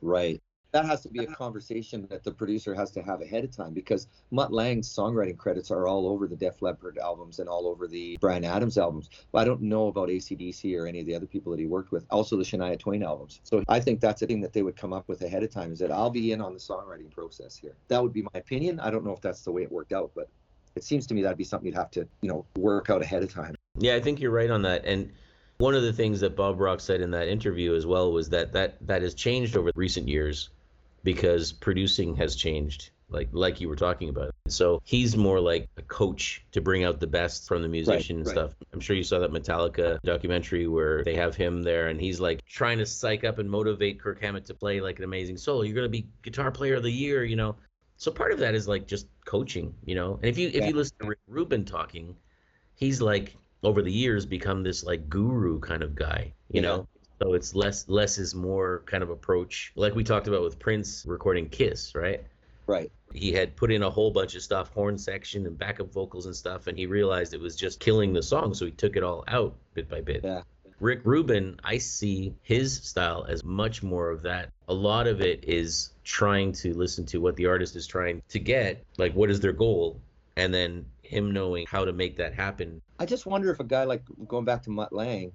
Right. 0.00 0.40
That 0.72 0.86
has 0.86 1.02
to 1.02 1.10
be 1.10 1.20
a 1.20 1.26
conversation 1.26 2.06
that 2.08 2.24
the 2.24 2.32
producer 2.32 2.74
has 2.74 2.90
to 2.92 3.02
have 3.02 3.20
ahead 3.20 3.44
of 3.44 3.54
time 3.54 3.74
because 3.74 4.08
Mutt 4.30 4.52
Lange's 4.52 4.88
songwriting 4.88 5.36
credits 5.36 5.70
are 5.70 5.86
all 5.86 6.08
over 6.08 6.26
the 6.26 6.34
Def 6.34 6.62
Leppard 6.62 6.96
albums 6.96 7.40
and 7.40 7.48
all 7.48 7.66
over 7.66 7.86
the 7.86 8.16
Bryan 8.22 8.42
Adams 8.42 8.78
albums. 8.78 9.10
But 9.32 9.40
I 9.40 9.44
don't 9.44 9.60
know 9.60 9.88
about 9.88 10.08
ACDC 10.08 10.74
or 10.78 10.86
any 10.86 11.00
of 11.00 11.06
the 11.06 11.14
other 11.14 11.26
people 11.26 11.52
that 11.52 11.60
he 11.60 11.66
worked 11.66 11.92
with. 11.92 12.06
Also 12.10 12.38
the 12.38 12.42
Shania 12.42 12.78
Twain 12.78 13.02
albums. 13.02 13.40
So 13.44 13.62
I 13.68 13.80
think 13.80 14.00
that's 14.00 14.22
a 14.22 14.26
thing 14.26 14.40
that 14.40 14.54
they 14.54 14.62
would 14.62 14.74
come 14.74 14.94
up 14.94 15.08
with 15.08 15.20
ahead 15.20 15.42
of 15.42 15.50
time 15.50 15.72
is 15.72 15.78
that 15.80 15.92
I'll 15.92 16.08
be 16.08 16.32
in 16.32 16.40
on 16.40 16.54
the 16.54 16.58
songwriting 16.58 17.10
process 17.10 17.54
here. 17.54 17.76
That 17.88 18.02
would 18.02 18.14
be 18.14 18.22
my 18.22 18.30
opinion. 18.40 18.80
I 18.80 18.90
don't 18.90 19.04
know 19.04 19.12
if 19.12 19.20
that's 19.20 19.42
the 19.42 19.52
way 19.52 19.62
it 19.62 19.70
worked 19.70 19.92
out, 19.92 20.12
but 20.14 20.30
it 20.74 20.84
seems 20.84 21.06
to 21.08 21.14
me 21.14 21.20
that'd 21.22 21.36
be 21.36 21.44
something 21.44 21.66
you'd 21.66 21.74
have 21.74 21.90
to, 21.90 22.08
you 22.22 22.30
know, 22.30 22.46
work 22.56 22.88
out 22.88 23.02
ahead 23.02 23.22
of 23.22 23.30
time. 23.30 23.54
Yeah, 23.76 23.94
I 23.94 24.00
think 24.00 24.20
you're 24.20 24.30
right 24.30 24.50
on 24.50 24.62
that. 24.62 24.86
And 24.86 25.12
one 25.58 25.74
of 25.74 25.82
the 25.82 25.92
things 25.92 26.20
that 26.20 26.34
Bob 26.34 26.58
Rock 26.58 26.80
said 26.80 27.02
in 27.02 27.10
that 27.10 27.28
interview 27.28 27.74
as 27.74 27.84
well 27.84 28.10
was 28.10 28.30
that 28.30 28.54
that, 28.54 28.86
that 28.86 29.02
has 29.02 29.12
changed 29.12 29.54
over 29.54 29.70
recent 29.74 30.08
years 30.08 30.48
because 31.04 31.52
producing 31.52 32.14
has 32.16 32.36
changed, 32.36 32.90
like 33.08 33.28
like 33.32 33.60
you 33.60 33.68
were 33.68 33.76
talking 33.76 34.08
about. 34.08 34.34
So 34.48 34.80
he's 34.84 35.16
more 35.16 35.40
like 35.40 35.68
a 35.76 35.82
coach 35.82 36.44
to 36.52 36.60
bring 36.60 36.84
out 36.84 37.00
the 37.00 37.06
best 37.06 37.46
from 37.46 37.62
the 37.62 37.68
musician 37.68 38.18
and 38.18 38.26
right. 38.26 38.32
stuff. 38.32 38.54
I'm 38.72 38.80
sure 38.80 38.96
you 38.96 39.04
saw 39.04 39.18
that 39.18 39.32
Metallica 39.32 39.98
documentary 40.04 40.66
where 40.66 41.04
they 41.04 41.14
have 41.14 41.34
him 41.34 41.62
there 41.62 41.88
and 41.88 42.00
he's 42.00 42.20
like 42.20 42.44
trying 42.46 42.78
to 42.78 42.86
psych 42.86 43.24
up 43.24 43.38
and 43.38 43.50
motivate 43.50 44.00
Kirk 44.00 44.20
Hammett 44.20 44.44
to 44.46 44.54
play 44.54 44.80
like 44.80 44.98
an 44.98 45.04
amazing 45.04 45.36
solo. 45.36 45.62
You're 45.62 45.74
gonna 45.74 45.88
be 45.88 46.06
guitar 46.22 46.50
player 46.50 46.74
of 46.76 46.82
the 46.82 46.92
year, 46.92 47.24
you 47.24 47.36
know. 47.36 47.56
So 47.96 48.10
part 48.10 48.32
of 48.32 48.38
that 48.40 48.54
is 48.54 48.66
like 48.66 48.86
just 48.86 49.06
coaching, 49.24 49.74
you 49.84 49.94
know. 49.94 50.14
And 50.14 50.24
if 50.24 50.38
you 50.38 50.48
if 50.48 50.66
you 50.66 50.74
listen 50.74 50.96
to 51.00 51.06
Rick 51.06 51.20
Rubin 51.28 51.64
talking, 51.64 52.16
he's 52.74 53.00
like 53.00 53.36
over 53.62 53.80
the 53.82 53.92
years 53.92 54.26
become 54.26 54.62
this 54.62 54.82
like 54.84 55.08
guru 55.08 55.60
kind 55.60 55.82
of 55.82 55.94
guy, 55.94 56.32
you 56.48 56.60
Yeah. 56.60 56.68
know. 56.68 56.88
So 57.22 57.34
it's 57.34 57.54
less 57.54 57.88
less 57.88 58.18
is 58.18 58.34
more 58.34 58.82
kind 58.86 59.02
of 59.02 59.10
approach, 59.10 59.72
like 59.76 59.94
we 59.94 60.02
talked 60.02 60.26
about 60.26 60.42
with 60.42 60.58
Prince 60.58 61.04
recording 61.06 61.48
Kiss, 61.48 61.94
right? 61.94 62.24
Right. 62.66 62.90
He 63.12 63.32
had 63.32 63.54
put 63.54 63.70
in 63.70 63.82
a 63.82 63.90
whole 63.90 64.10
bunch 64.10 64.34
of 64.34 64.42
stuff, 64.42 64.72
horn 64.72 64.98
section 64.98 65.46
and 65.46 65.56
backup 65.56 65.92
vocals 65.92 66.26
and 66.26 66.34
stuff, 66.34 66.66
and 66.66 66.76
he 66.76 66.86
realized 66.86 67.32
it 67.32 67.40
was 67.40 67.54
just 67.54 67.78
killing 67.78 68.12
the 68.12 68.22
song, 68.22 68.54
so 68.54 68.64
he 68.64 68.72
took 68.72 68.96
it 68.96 69.04
all 69.04 69.22
out 69.28 69.54
bit 69.74 69.88
by 69.88 70.00
bit. 70.00 70.22
Yeah. 70.24 70.42
Rick 70.80 71.02
Rubin, 71.04 71.60
I 71.62 71.78
see 71.78 72.34
his 72.42 72.74
style 72.74 73.24
as 73.28 73.44
much 73.44 73.84
more 73.84 74.10
of 74.10 74.22
that. 74.22 74.50
A 74.66 74.74
lot 74.74 75.06
of 75.06 75.20
it 75.20 75.44
is 75.44 75.90
trying 76.02 76.50
to 76.54 76.74
listen 76.74 77.06
to 77.06 77.18
what 77.18 77.36
the 77.36 77.46
artist 77.46 77.76
is 77.76 77.86
trying 77.86 78.22
to 78.30 78.40
get, 78.40 78.84
like 78.98 79.14
what 79.14 79.30
is 79.30 79.38
their 79.38 79.52
goal, 79.52 80.00
and 80.36 80.52
then 80.52 80.86
him 81.02 81.32
knowing 81.32 81.66
how 81.68 81.84
to 81.84 81.92
make 81.92 82.16
that 82.16 82.34
happen. 82.34 82.80
I 82.98 83.06
just 83.06 83.26
wonder 83.26 83.50
if 83.52 83.60
a 83.60 83.64
guy 83.64 83.84
like 83.84 84.02
going 84.26 84.44
back 84.44 84.62
to 84.64 84.70
Mutt 84.70 84.92
Lange, 84.92 85.30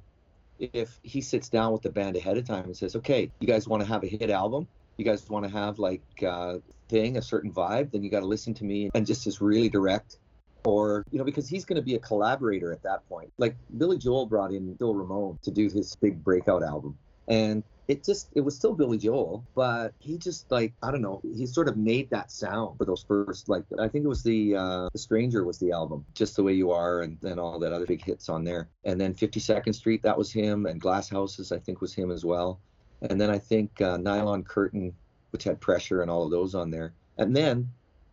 if 0.60 1.00
he 1.04 1.22
sits 1.22 1.50
down 1.50 1.72
with 1.72 1.82
the 1.82 1.90
band 1.90 2.16
ahead 2.16 2.38
of 2.38 2.46
time 2.46 2.66
and 2.66 2.76
says, 2.76 2.96
"Okay, 2.96 3.32
you 3.40 3.48
guys 3.48 3.68
want 3.68 3.82
to 3.82 3.88
have 3.88 4.04
a 4.04 4.08
hit 4.08 4.30
album? 4.30 4.68
You 4.98 5.06
guys 5.06 5.30
want 5.30 5.46
to 5.46 5.52
have 5.52 5.80
like 5.80 6.02
uh, 6.24 6.58
thing 6.90 7.18
a 7.18 7.22
certain 7.22 7.52
vibe? 7.52 7.92
Then 7.92 8.04
you 8.04 8.10
got 8.10 8.22
to 8.22 8.26
listen 8.26 8.54
to 8.56 8.64
me 8.64 8.90
and 8.94 9.06
just 9.06 9.28
is 9.28 9.42
really 9.42 9.70
direct." 9.70 10.18
Or 10.66 11.06
you 11.12 11.18
know, 11.18 11.24
because 11.24 11.48
he's 11.48 11.64
going 11.64 11.78
to 11.78 11.82
be 11.82 11.96
a 11.96 12.00
collaborator 12.00 12.74
at 12.74 12.84
that 12.84 13.08
point. 13.08 13.32
Like 13.38 13.56
Billy 13.78 13.98
Joel 13.98 14.26
brought 14.26 14.52
in 14.52 14.76
Phil 14.78 14.94
Ramone 14.94 15.40
to 15.44 15.52
do 15.52 15.70
his 15.70 15.96
big 15.96 16.24
breakout 16.24 16.64
album, 16.64 16.98
and 17.28 17.64
it 17.88 18.04
just 18.04 18.30
it 18.36 18.42
was 18.42 18.56
still 18.56 18.74
Billy 18.74 18.98
Joel, 18.98 19.46
but 19.56 19.94
he 20.00 20.18
just 20.18 20.52
like 20.52 20.74
I 20.84 20.92
don't 20.92 21.02
know, 21.02 21.22
he 21.24 21.46
sort 21.46 21.68
of 21.68 21.78
made 21.78 22.10
that 22.10 22.32
sound 22.32 22.78
for 22.78 22.86
those 22.86 23.04
first 23.08 23.48
like 23.48 23.64
I 23.80 23.88
think 23.88 24.06
it 24.06 24.10
was 24.10 24.24
the 24.24 24.56
uh, 24.56 24.90
the 24.92 25.00
Stranger 25.00 25.44
was 25.46 25.58
the 25.58 25.72
album, 25.72 26.06
just 26.14 26.36
the 26.36 26.44
way 26.44 26.54
you 26.54 26.72
are, 26.72 27.02
and 27.02 27.18
then 27.22 27.40
all 27.40 27.60
that 27.60 27.72
other 27.72 27.86
big 27.86 28.04
hits 28.04 28.30
on 28.30 28.44
there, 28.44 28.70
and 28.84 29.00
then 29.00 29.14
52nd 29.14 29.74
Street 29.74 30.02
that 30.04 30.18
was 30.18 30.32
him, 30.32 30.66
and 30.66 30.82
Glass 30.82 31.10
Houses 31.10 31.52
I 31.52 31.60
think 31.60 31.82
was 31.82 31.94
him 31.94 32.12
as 32.12 32.26
well, 32.26 32.60
and 33.02 33.20
then 33.20 33.30
I 33.30 33.40
think 33.40 33.82
uh, 33.82 33.98
Nylon 33.98 34.44
Curtain, 34.44 34.94
which 35.32 35.44
had 35.44 35.62
Pressure 35.62 36.02
and 36.02 36.12
all 36.12 36.24
of 36.24 36.32
those 36.32 36.56
on 36.56 36.70
there, 36.70 36.94
and 37.18 37.36
then 37.36 37.70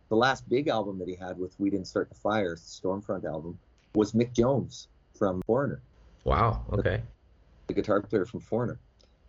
the 0.09 0.15
last 0.15 0.47
big 0.47 0.67
album 0.67 0.99
that 0.99 1.07
he 1.07 1.15
had 1.15 1.37
with 1.37 1.59
We 1.59 1.69
Didn't 1.69 1.87
Start 1.87 2.09
the 2.09 2.15
Fire, 2.15 2.55
Stormfront 2.55 3.25
album, 3.25 3.57
was 3.95 4.13
Mick 4.13 4.33
Jones 4.33 4.87
from 5.17 5.41
Foreigner. 5.47 5.81
Wow. 6.23 6.63
Okay. 6.71 7.01
The 7.67 7.73
guitar 7.73 8.01
player 8.01 8.25
from 8.25 8.39
Foreigner, 8.39 8.79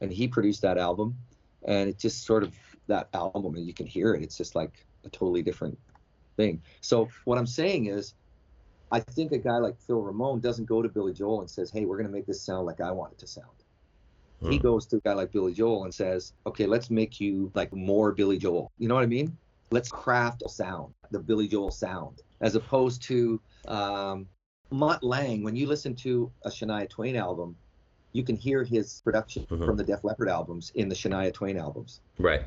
and 0.01 0.13
he 0.13 0.29
produced 0.29 0.63
that 0.63 0.79
album, 0.79 1.17
and 1.65 1.89
it 1.89 1.99
just 1.99 2.25
sort 2.25 2.43
of 2.43 2.55
that 2.87 3.09
album, 3.15 3.57
and 3.57 3.67
you 3.67 3.75
can 3.75 3.87
hear 3.87 4.15
it. 4.15 4.23
It's 4.23 4.37
just 4.37 4.55
like 4.55 4.85
a 5.05 5.09
totally 5.09 5.43
different 5.43 5.79
thing. 6.37 6.63
So 6.81 7.09
what 7.25 7.39
I'm 7.39 7.47
saying 7.47 7.87
is, 7.87 8.15
I 8.93 9.01
think 9.01 9.33
a 9.33 9.39
guy 9.39 9.59
like 9.59 9.79
Phil 9.81 10.01
Ramone 10.01 10.41
doesn't 10.41 10.67
go 10.67 10.83
to 10.83 10.89
Billy 10.89 11.13
Joel 11.13 11.41
and 11.41 11.51
says, 11.51 11.71
"Hey, 11.71 11.85
we're 11.85 11.97
going 11.97 12.07
to 12.07 12.13
make 12.13 12.27
this 12.27 12.41
sound 12.41 12.67
like 12.67 12.81
I 12.81 12.93
want 12.93 13.13
it 13.13 13.19
to 13.19 13.27
sound." 13.27 13.49
Hmm. 14.41 14.51
He 14.51 14.59
goes 14.59 14.87
to 14.87 14.97
a 14.97 15.01
guy 15.01 15.15
like 15.15 15.33
Billy 15.33 15.53
Joel 15.53 15.85
and 15.85 15.95
says, 15.95 16.33
"Okay, 16.47 16.67
let's 16.67 16.91
make 16.91 17.21
you 17.21 17.51
like 17.55 17.73
more 17.73 18.13
Billy 18.13 18.39
Joel." 18.39 18.71
You 18.79 18.89
know 18.89 18.95
what 18.95 19.05
I 19.05 19.09
mean? 19.09 19.37
Let's 19.71 19.89
craft 19.89 20.43
a 20.47 20.49
sound, 20.49 20.95
the 21.11 21.19
Billy 21.19 21.49
Joel 21.49 21.73
sound, 21.73 22.23
as 22.41 22.55
opposed 22.55 23.03
to 23.05 23.41
um, 23.67 24.29
Mutt 24.71 25.03
Lange. 25.03 25.43
When 25.43 25.57
you 25.57 25.67
listen 25.67 25.95
to 25.97 26.31
a 26.45 26.51
Shania 26.51 26.89
Twain 26.89 27.17
album, 27.17 27.57
you 28.17 28.23
can 28.23 28.37
hear 28.37 28.65
his 28.65 29.03
production 29.05 29.45
mm-hmm. 29.45 29.65
from 29.65 29.77
the 29.77 29.85
Def 29.85 30.03
Leppard 30.03 30.29
albums 30.29 30.73
in 30.75 30.89
the 30.89 30.95
Shania 30.95 31.33
Twain 31.33 31.59
albums. 31.59 32.01
Right. 32.19 32.43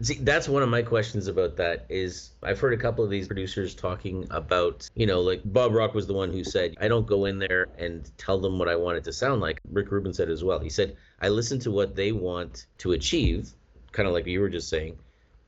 See, 0.00 0.14
that's 0.14 0.48
one 0.48 0.62
of 0.62 0.68
my 0.70 0.82
questions 0.82 1.26
about 1.26 1.56
that 1.56 1.84
is 1.90 2.30
I've 2.42 2.58
heard 2.58 2.72
a 2.72 2.76
couple 2.76 3.04
of 3.04 3.10
these 3.10 3.26
producers 3.26 3.74
talking 3.74 4.26
about, 4.30 4.88
you 4.94 5.06
know, 5.06 5.20
like 5.20 5.42
Bob 5.44 5.72
Rock 5.72 5.94
was 5.94 6.06
the 6.06 6.14
one 6.14 6.32
who 6.32 6.42
said, 6.42 6.74
I 6.80 6.88
don't 6.88 7.06
go 7.06 7.26
in 7.26 7.38
there 7.38 7.68
and 7.78 8.10
tell 8.16 8.40
them 8.40 8.58
what 8.58 8.68
I 8.68 8.76
want 8.76 8.96
it 8.96 9.04
to 9.04 9.12
sound 9.12 9.42
like. 9.42 9.60
Rick 9.70 9.90
Rubin 9.90 10.14
said 10.14 10.30
as 10.30 10.42
well. 10.42 10.58
He 10.58 10.70
said, 10.70 10.96
I 11.20 11.28
listen 11.28 11.58
to 11.60 11.70
what 11.70 11.96
they 11.96 12.12
want 12.12 12.66
to 12.78 12.92
achieve, 12.92 13.50
kind 13.92 14.08
of 14.08 14.14
like 14.14 14.26
you 14.26 14.40
were 14.40 14.48
just 14.48 14.70
saying, 14.70 14.98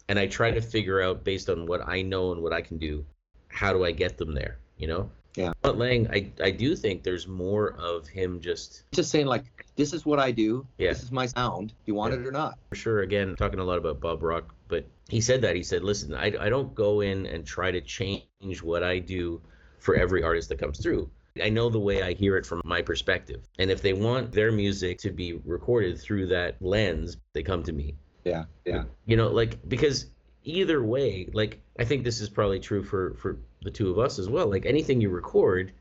and 0.09 0.19
I 0.19 0.27
try 0.27 0.51
to 0.51 0.61
figure 0.61 1.01
out 1.01 1.25
based 1.25 1.49
on 1.49 1.67
what 1.67 1.87
I 1.89 2.03
know 2.03 2.33
and 2.33 2.43
what 2.43 2.53
I 2.53 2.61
can 2.61 2.77
do, 2.77 3.07
how 3.49 3.73
do 3.73 3.85
I 3.85 3.93
get 3.93 4.19
them 4.19 4.35
there, 4.35 4.59
you 4.83 4.89
know? 4.89 5.09
Yeah. 5.37 5.53
But 5.63 5.79
Lang, 5.79 6.09
I, 6.11 6.31
I 6.43 6.51
do 6.51 6.77
think 6.77 7.05
there's 7.05 7.27
more 7.27 7.75
of 7.79 8.07
him 8.07 8.41
just 8.41 8.83
just 8.93 9.11
saying 9.11 9.27
like 9.27 9.45
this 9.77 9.95
is 9.95 10.05
what 10.05 10.19
I 10.19 10.31
do. 10.31 10.67
Yeah. 10.77 10.91
This 10.91 11.03
is 11.03 11.13
my 11.13 11.25
sound. 11.25 11.69
Do 11.69 11.75
you 11.87 11.95
want 11.95 12.13
yeah. 12.13 12.21
it 12.21 12.27
or 12.27 12.33
not? 12.33 12.59
For 12.69 12.75
sure. 12.75 13.01
Again, 13.01 13.35
talking 13.37 13.61
a 13.61 13.65
lot 13.65 13.79
about 13.79 14.01
Bob 14.01 14.23
Rock, 14.23 14.55
but 14.69 14.85
he 15.09 15.23
said 15.23 15.41
that. 15.43 15.57
He 15.57 15.63
said, 15.63 15.83
listen, 15.83 16.15
I, 16.15 16.35
I 16.39 16.51
don't 16.51 16.75
go 16.75 17.01
in 17.01 17.27
and 17.27 17.47
try 17.47 17.71
to 17.71 17.81
change 17.81 18.63
what 18.63 18.83
I 18.83 18.99
do 18.99 19.41
for 19.79 19.95
every 19.95 20.23
artist 20.23 20.51
that 20.51 20.59
comes 20.59 20.79
through. 20.79 21.09
I 21.43 21.49
know 21.49 21.71
the 21.71 21.81
way 21.81 22.03
I 22.03 22.13
hear 22.13 22.37
it 22.37 22.45
from 22.45 22.61
my 22.65 22.83
perspective. 22.83 23.41
And 23.59 23.71
if 23.71 23.81
they 23.81 23.95
want 23.95 24.33
their 24.33 24.53
music 24.53 24.99
to 24.99 25.11
be 25.11 25.33
recorded 25.33 25.99
through 25.99 26.27
that 26.27 26.61
lens, 26.61 27.17
they 27.33 27.43
come 27.43 27.63
to 27.63 27.73
me. 27.73 27.97
Yeah. 28.25 28.45
Yeah. 28.67 28.85
You 29.07 29.17
know, 29.17 29.29
like 29.29 29.67
because 29.67 30.07
either 30.45 30.83
way, 30.83 31.29
like 31.33 31.61
I 31.79 31.85
think 31.85 32.05
this 32.05 32.21
is 32.21 32.29
probably 32.29 32.61
true 32.61 32.83
for 32.83 33.15
for 33.15 33.39
the 33.63 33.71
two 33.71 33.91
of 33.91 33.99
us 33.99 34.19
as 34.19 34.29
well. 34.29 34.49
Like 34.49 34.67
anything 34.67 35.01
you 35.01 35.11
record, 35.11 35.73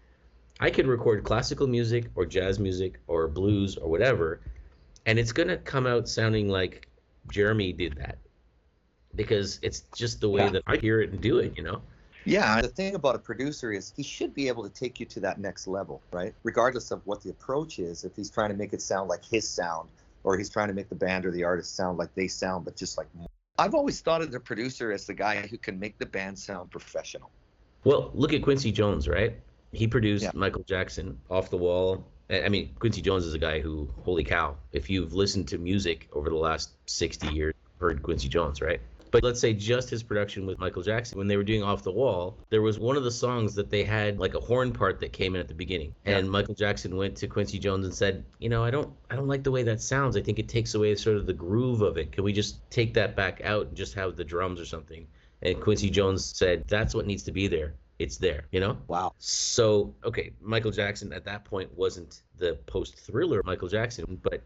I 0.59 0.69
could 0.69 0.87
record 0.87 1.23
classical 1.23 1.67
music 1.67 2.09
or 2.15 2.25
jazz 2.25 2.59
music 2.59 2.99
or 3.07 3.27
blues 3.27 3.77
or 3.77 3.89
whatever, 3.89 4.41
and 5.05 5.17
it's 5.19 5.31
gonna 5.31 5.57
come 5.57 5.87
out 5.87 6.07
sounding 6.07 6.47
like 6.47 6.87
Jeremy 7.29 7.73
did 7.73 7.97
that 7.97 8.17
because 9.15 9.59
it's 9.61 9.81
just 9.95 10.21
the 10.21 10.29
way 10.29 10.43
yeah. 10.43 10.51
that 10.51 10.63
I 10.67 10.77
hear 10.77 11.01
it 11.01 11.11
and 11.11 11.21
do 11.21 11.39
it, 11.39 11.57
you 11.57 11.63
know. 11.63 11.81
Yeah, 12.23 12.61
the 12.61 12.67
thing 12.67 12.93
about 12.93 13.15
a 13.15 13.19
producer 13.19 13.71
is 13.71 13.93
he 13.97 14.03
should 14.03 14.33
be 14.33 14.47
able 14.47 14.63
to 14.63 14.69
take 14.69 14.99
you 14.99 15.07
to 15.07 15.19
that 15.21 15.39
next 15.39 15.67
level, 15.67 16.01
right? 16.11 16.35
Regardless 16.43 16.91
of 16.91 17.01
what 17.05 17.21
the 17.23 17.31
approach 17.31 17.79
is, 17.79 18.03
if 18.03 18.15
he's 18.15 18.29
trying 18.29 18.49
to 18.49 18.55
make 18.55 18.73
it 18.73 18.81
sound 18.81 19.09
like 19.09 19.25
his 19.25 19.47
sound 19.47 19.89
or 20.23 20.37
he's 20.37 20.49
trying 20.49 20.67
to 20.67 20.73
make 20.73 20.87
the 20.87 20.95
band 20.95 21.25
or 21.25 21.31
the 21.31 21.43
artist 21.43 21.75
sound 21.75 21.97
like 21.97 22.13
they 22.13 22.27
sound, 22.27 22.63
but 22.63 22.75
just 22.75 22.95
like 22.97 23.07
I've 23.57 23.75
always 23.75 24.01
thought 24.01 24.21
of 24.21 24.31
the 24.31 24.39
producer 24.39 24.91
as 24.91 25.05
the 25.05 25.13
guy 25.13 25.47
who 25.47 25.57
can 25.57 25.79
make 25.79 25.97
the 25.97 26.05
band 26.05 26.39
sound 26.39 26.71
professional. 26.71 27.29
Well, 27.83 28.11
look 28.13 28.33
at 28.33 28.41
Quincy 28.41 28.71
Jones, 28.71 29.07
right? 29.07 29.35
He 29.71 29.87
produced 29.87 30.23
yeah. 30.23 30.31
Michael 30.33 30.63
Jackson, 30.63 31.19
Off 31.29 31.49
the 31.49 31.57
Wall. 31.57 32.05
I 32.29 32.49
mean, 32.49 32.73
Quincy 32.79 33.01
Jones 33.01 33.25
is 33.25 33.33
a 33.33 33.39
guy 33.39 33.59
who, 33.59 33.89
holy 34.03 34.23
cow, 34.23 34.55
if 34.71 34.89
you've 34.89 35.13
listened 35.13 35.49
to 35.49 35.57
music 35.57 36.07
over 36.13 36.29
the 36.29 36.35
last 36.35 36.71
60 36.85 37.27
years, 37.27 37.53
heard 37.79 38.01
Quincy 38.03 38.29
Jones, 38.29 38.61
right? 38.61 38.79
But 39.11 39.23
let's 39.23 39.39
say 39.39 39.53
just 39.53 39.89
his 39.89 40.01
production 40.03 40.45
with 40.45 40.57
Michael 40.57 40.81
Jackson, 40.81 41.17
when 41.17 41.27
they 41.27 41.37
were 41.37 41.43
doing 41.43 41.63
Off 41.63 41.83
the 41.83 41.91
Wall, 41.91 42.37
there 42.49 42.61
was 42.61 42.79
one 42.79 42.95
of 42.95 43.03
the 43.03 43.11
songs 43.11 43.53
that 43.55 43.69
they 43.69 43.83
had 43.83 44.19
like 44.19 44.33
a 44.33 44.39
horn 44.39 44.71
part 44.71 44.99
that 45.01 45.11
came 45.11 45.35
in 45.35 45.41
at 45.41 45.47
the 45.47 45.53
beginning. 45.53 45.93
Yeah. 46.05 46.17
And 46.17 46.31
Michael 46.31 46.55
Jackson 46.55 46.95
went 46.95 47.17
to 47.17 47.27
Quincy 47.27 47.59
Jones 47.59 47.85
and 47.85 47.93
said, 47.93 48.25
"You 48.39 48.49
know, 48.49 48.63
I 48.63 48.71
don't 48.71 48.89
I 49.09 49.15
don't 49.15 49.27
like 49.27 49.43
the 49.43 49.51
way 49.51 49.63
that 49.63 49.81
sounds. 49.81 50.15
I 50.15 50.21
think 50.21 50.39
it 50.39 50.47
takes 50.47 50.73
away 50.73 50.95
sort 50.95 51.17
of 51.17 51.25
the 51.25 51.33
groove 51.33 51.81
of 51.81 51.97
it. 51.97 52.11
Can 52.11 52.23
we 52.23 52.33
just 52.33 52.69
take 52.71 52.93
that 52.93 53.15
back 53.15 53.41
out 53.43 53.67
and 53.67 53.75
just 53.75 53.93
have 53.95 54.15
the 54.15 54.23
drums 54.23 54.59
or 54.59 54.65
something?" 54.65 55.05
And 55.43 55.59
Quincy 55.59 55.89
Jones 55.89 56.23
said, 56.23 56.65
"That's 56.67 56.95
what 56.95 57.05
needs 57.05 57.23
to 57.23 57.31
be 57.31 57.47
there." 57.47 57.73
it's 58.01 58.17
there, 58.17 58.45
you 58.51 58.59
know? 58.59 58.77
Wow. 58.87 59.13
So, 59.19 59.93
okay, 60.03 60.31
Michael 60.41 60.71
Jackson 60.71 61.13
at 61.13 61.23
that 61.25 61.45
point 61.45 61.71
wasn't 61.77 62.23
the 62.37 62.57
post 62.65 62.97
thriller 62.97 63.43
Michael 63.45 63.67
Jackson, 63.67 64.19
but 64.23 64.41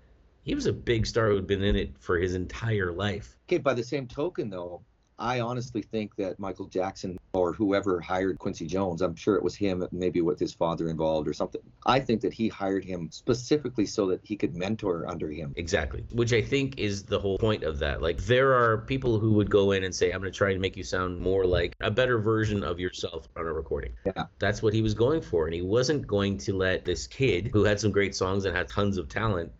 he 0.46 0.56
was 0.56 0.68
a 0.68 0.74
big 0.74 1.06
star 1.06 1.30
who 1.30 1.36
had 1.36 1.48
been 1.48 1.64
in 1.64 1.76
it 1.76 1.98
for 2.00 2.18
his 2.18 2.36
entire 2.36 2.92
life. 2.92 3.36
Okay, 3.50 3.58
by 3.58 3.74
the 3.74 3.84
same 3.84 4.08
token, 4.08 4.50
though, 4.50 4.82
I 5.18 5.40
honestly 5.40 5.82
think 5.82 6.16
that 6.18 6.40
Michael 6.40 6.68
Jackson 6.68 7.18
or 7.34 7.54
whoever 7.54 8.00
hired 8.00 8.38
Quincy 8.38 8.68
Jones, 8.68 9.02
I'm 9.02 9.16
sure 9.16 9.36
it 9.36 9.44
was 9.44 9.56
him, 9.56 9.88
maybe 9.92 10.22
with 10.22 10.40
his 10.40 10.54
father 10.54 10.90
involved 10.90 11.28
or 11.28 11.34
something. 11.34 11.62
I 11.86 12.00
think 12.00 12.22
that 12.22 12.34
he 12.34 12.48
hired 12.48 12.84
him 12.84 13.10
specifically 13.12 13.86
so 13.86 14.08
that 14.08 14.20
he 14.24 14.36
could 14.36 14.56
mentor 14.56 15.08
under 15.08 15.30
him. 15.32 15.54
Exactly. 15.56 16.04
Which 16.12 16.34
I 16.34 16.42
think 16.42 16.78
is 16.78 17.04
the 17.04 17.20
whole 17.20 17.38
point 17.38 17.64
of 17.64 17.80
that. 17.80 18.02
Like 18.02 18.18
there 18.26 18.54
are 18.54 18.80
people 18.80 19.20
who 19.20 19.34
would 19.34 19.50
go 19.50 19.72
in 19.72 19.84
and 19.84 19.96
say, 19.96 20.12
I'm 20.12 20.20
going 20.20 20.32
to 20.32 20.38
try 20.38 20.52
and 20.52 20.62
make 20.62 20.78
you 20.78 20.84
sound 20.84 21.20
more 21.20 21.46
like 21.46 21.76
a 21.80 21.92
better 21.92 22.20
version 22.20 22.64
of 22.64 22.80
yourself 22.80 23.28
on 23.38 23.46
a 23.46 23.54
recording. 23.54 23.94
Yeah. 24.06 24.26
That's 24.40 24.62
what 24.62 24.74
he 24.74 24.82
was 24.82 24.94
going 24.94 25.22
for. 25.22 25.46
And 25.46 25.54
he 25.54 25.62
wasn't 25.62 26.06
going 26.06 26.38
to 26.40 26.54
let 26.54 26.86
this 26.86 27.08
kid 27.08 27.50
who 27.54 27.64
had 27.64 27.80
some 27.80 27.92
great 27.92 28.16
songs 28.16 28.46
and 28.46 28.56
had 28.56 28.68
tons 28.68 28.98
of 28.98 29.08
talent 29.08 29.52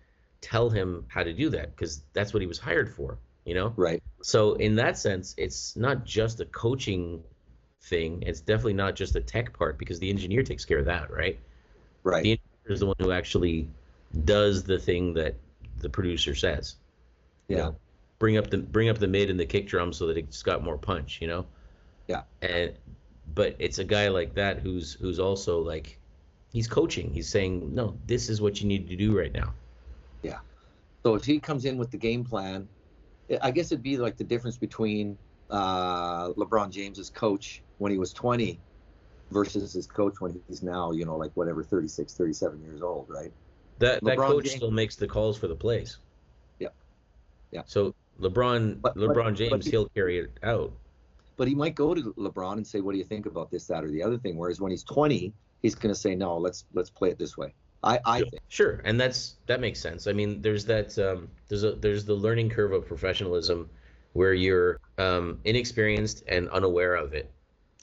tell 0.46 0.70
him 0.70 1.04
how 1.08 1.24
to 1.24 1.34
do 1.34 1.50
that 1.50 1.76
because 1.76 2.04
that's 2.14 2.32
what 2.32 2.40
he 2.40 2.46
was 2.46 2.60
hired 2.60 2.94
for 2.94 3.18
you 3.46 3.54
know? 3.54 3.74
Right. 3.76 4.02
So 4.22 4.54
in 4.54 4.76
that 4.76 4.98
sense 4.98 5.34
it's 5.38 5.76
not 5.76 6.06
just 6.06 6.40
a 6.40 6.46
coaching 6.46 7.24
thing 7.82 8.24
it's 8.26 8.42
definitely 8.42 8.74
not 8.74 8.96
just 8.96 9.16
a 9.16 9.22
tech 9.22 9.58
part 9.58 9.80
because 9.80 10.00
the 10.00 10.10
engineer 10.10 10.44
takes 10.44 10.64
care 10.64 10.78
of 10.78 10.86
that 10.86 11.10
right? 11.12 11.40
Right. 12.04 12.24
The 12.24 12.32
engineer 12.32 12.74
is 12.74 12.80
the 12.80 12.86
one 12.86 12.96
who 13.00 13.12
actually 13.12 13.68
does 14.24 14.64
the 14.64 14.78
thing 14.78 15.16
that 15.16 15.36
the 15.80 15.90
producer 15.90 16.36
says. 16.36 16.76
Yeah. 17.48 17.58
you 17.58 17.64
know? 17.64 17.76
bring 18.20 18.38
up 18.38 18.50
the 18.52 18.60
bring 18.60 18.90
up 18.90 19.00
the 19.00 19.08
mid 19.08 19.32
and 19.32 19.40
the 19.40 19.46
kick 19.46 19.68
drum 19.68 19.94
so 19.94 20.08
that 20.08 20.18
it's 20.18 20.44
got 20.44 20.64
more 20.64 20.78
punch 20.78 21.20
you 21.22 21.28
know? 21.28 21.48
Yeah. 22.08 22.22
And 22.44 22.74
but 23.34 23.56
it's 23.58 23.80
a 23.80 23.84
guy 23.84 24.10
like 24.10 24.36
that 24.36 24.60
who's 24.60 24.94
who's 24.94 25.20
also 25.20 25.60
like 25.62 26.00
he's 26.54 26.68
coaching 26.68 27.12
he's 27.12 27.30
saying 27.30 27.74
no 27.74 27.98
this 28.06 28.30
is 28.30 28.40
what 28.42 28.62
you 28.62 28.68
need 28.68 28.88
to 28.90 28.96
do 28.96 29.18
right 29.18 29.34
now 29.34 29.54
so 31.06 31.16
if 31.16 31.24
he 31.24 31.40
comes 31.40 31.66
in 31.66 31.78
with 31.78 31.92
the 31.92 31.98
game 31.98 32.24
plan 32.24 32.68
I 33.42 33.52
guess 33.52 33.72
it'd 33.72 33.84
be 33.84 33.98
like 33.98 34.18
the 34.18 34.24
difference 34.24 34.58
between 34.58 35.18
uh, 35.50 36.30
LeBron 36.34 36.72
James's 36.72 37.10
coach 37.10 37.64
when 37.78 37.92
he 37.92 37.98
was 37.98 38.14
20 38.14 38.60
versus 39.32 39.74
his 39.74 39.88
coach 39.88 40.16
when 40.20 40.40
he's 40.48 40.62
now, 40.62 40.92
you 40.92 41.06
know, 41.06 41.16
like 41.16 41.32
whatever, 41.34 41.64
36, 41.64 42.14
37 42.14 42.62
years 42.62 42.82
old, 42.82 43.08
right? 43.10 43.32
That 43.80 44.02
LeBron 44.02 44.06
that 44.06 44.18
coach 44.18 44.46
James, 44.46 44.56
still 44.58 44.72
makes 44.72 44.96
the 44.96 45.08
calls 45.08 45.38
for 45.38 45.48
the 45.48 45.56
plays. 45.56 45.98
Yeah. 46.60 46.70
Yeah. 47.52 47.64
So 47.66 47.96
LeBron 48.20 48.82
but, 48.82 48.96
LeBron 48.96 49.26
but, 49.26 49.34
James, 49.34 49.52
but 49.52 49.64
he, 49.64 49.72
he'll 49.72 49.90
carry 49.90 50.20
it 50.20 50.32
out. 50.44 50.72
But 51.38 51.48
he 51.48 51.56
might 51.56 51.76
go 51.76 51.94
to 51.94 52.14
LeBron 52.14 52.54
and 52.54 52.66
say, 52.66 52.80
"What 52.80 52.94
do 52.94 52.98
you 52.98 53.04
think 53.04 53.26
about 53.26 53.52
this, 53.52 53.68
that, 53.68 53.84
or 53.84 53.92
the 53.92 54.02
other 54.02 54.18
thing?" 54.18 54.38
Whereas 54.38 54.62
when 54.62 54.72
he's 54.72 54.86
20, 54.86 55.34
he's 55.62 55.76
going 55.76 55.94
to 55.94 56.00
say, 56.00 56.16
"No, 56.16 56.38
let's 56.38 56.64
let's 56.74 56.90
play 56.90 57.10
it 57.10 57.20
this 57.20 57.38
way." 57.38 57.54
I, 57.86 58.00
I 58.06 58.20
think. 58.20 58.42
Sure, 58.50 58.82
and 58.84 59.00
that's 59.00 59.36
that 59.46 59.62
makes 59.62 59.80
sense. 59.80 60.08
I 60.08 60.14
mean, 60.14 60.42
there's 60.42 60.66
that 60.66 60.98
um, 60.98 61.30
there's 61.48 61.64
a 61.64 61.74
there's 61.74 62.04
the 62.04 62.16
learning 62.16 62.50
curve 62.50 62.74
of 62.74 62.88
professionalism 62.88 63.70
where 64.14 64.34
you're 64.34 64.80
um, 64.98 65.40
inexperienced 65.44 66.24
and 66.28 66.50
unaware 66.50 66.96
of 66.96 67.14
it, 67.14 67.32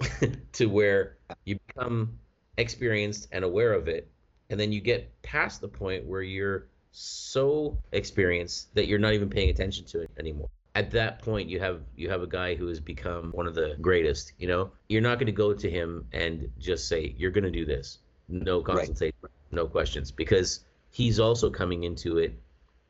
to 0.53 0.67
where 0.67 1.17
you 1.45 1.59
become 1.69 2.19
experienced 2.57 3.29
and 3.33 3.45
aware 3.45 3.73
of 3.73 3.87
it, 3.87 4.11
and 4.51 4.59
then 4.59 4.73
you 4.73 4.81
get 4.81 5.23
past 5.23 5.61
the 5.61 5.69
point 5.69 6.05
where 6.05 6.23
you're 6.23 6.67
so 6.91 7.79
experienced 7.93 8.75
that 8.75 8.89
you're 8.89 8.99
not 8.99 9.15
even 9.15 9.31
paying 9.31 9.51
attention 9.51 9.85
to 9.87 10.01
it 10.01 10.11
anymore. 10.19 10.49
At 10.75 10.91
that 10.93 11.23
point 11.23 11.49
you 11.49 11.61
have 11.61 11.83
you 11.97 12.11
have 12.11 12.23
a 12.23 12.27
guy 12.27 12.55
who 12.55 12.67
has 12.67 12.81
become 12.81 13.31
one 13.33 13.47
of 13.47 13.55
the 13.55 13.77
greatest 13.81 14.33
you 14.39 14.49
know? 14.49 14.73
You're 14.89 15.03
not 15.03 15.19
going 15.19 15.27
to 15.27 15.33
go 15.33 15.53
to 15.53 15.71
him 15.71 16.07
and 16.13 16.51
just 16.59 16.89
say 16.89 17.15
you're 17.17 17.31
going 17.31 17.45
to 17.45 17.51
do 17.51 17.65
this. 17.65 17.99
No 18.29 18.63
consultation. 18.63 19.15
right 19.23 19.33
no 19.53 19.67
questions, 19.67 20.11
because 20.11 20.65
he's 20.91 21.21
also 21.21 21.51
coming 21.51 21.85
into 21.85 22.19
it 22.19 22.35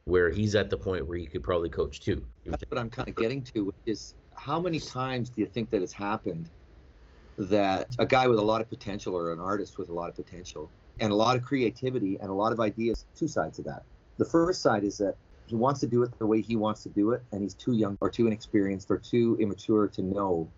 where 0.05 0.31
he's 0.31 0.55
at 0.55 0.71
the 0.71 0.77
point 0.77 1.07
where 1.07 1.19
he 1.19 1.27
could 1.27 1.43
probably 1.43 1.69
coach 1.69 2.01
too. 2.01 2.25
That's 2.45 2.65
what 2.69 2.81
I'm 2.81 2.91
kind 2.91 3.09
of 3.09 3.15
getting 3.15 3.43
to 3.55 3.73
is 3.87 4.15
how 4.35 4.59
many 4.59 4.81
times 4.81 5.31
do 5.31 5.41
you 5.41 5.47
think 5.47 5.71
that 5.71 5.83
it's 5.83 5.93
happened 5.93 6.51
that 7.39 7.89
a 7.99 8.07
guy 8.07 8.27
with 8.27 8.39
a 8.39 8.43
lot 8.43 8.61
of 8.61 8.69
potential 8.69 9.15
or 9.15 9.33
an 9.33 9.41
artist 9.41 9.79
with 9.79 9.89
a 9.89 9.93
lot 9.93 10.09
of 10.09 10.17
potential 10.17 10.71
and 11.01 11.13
a 11.13 11.15
lot 11.15 11.37
of 11.37 11.43
creativity 11.43 12.19
and 12.21 12.31
a 12.31 12.33
lot 12.33 12.53
of 12.53 12.61
ideas, 12.61 13.05
two 13.17 13.29
sides 13.29 13.59
of 13.59 13.65
that. 13.65 13.85
The 14.19 14.25
first 14.25 14.61
side 14.61 14.85
is 14.85 14.99
that 14.99 15.17
he 15.47 15.55
wants 15.55 15.81
to 15.81 15.87
do 15.87 16.03
it 16.03 16.11
the 16.19 16.27
way 16.27 16.41
he 16.41 16.57
wants 16.57 16.83
to 16.83 16.89
do 16.89 17.13
it, 17.13 17.23
and 17.33 17.43
he's 17.43 17.55
too 17.55 17.73
young 17.73 17.97
or 18.01 18.11
too 18.11 18.27
inexperienced 18.27 18.91
or 18.91 18.99
too 18.99 19.37
immature 19.41 19.89
to 19.89 20.03
know 20.03 20.49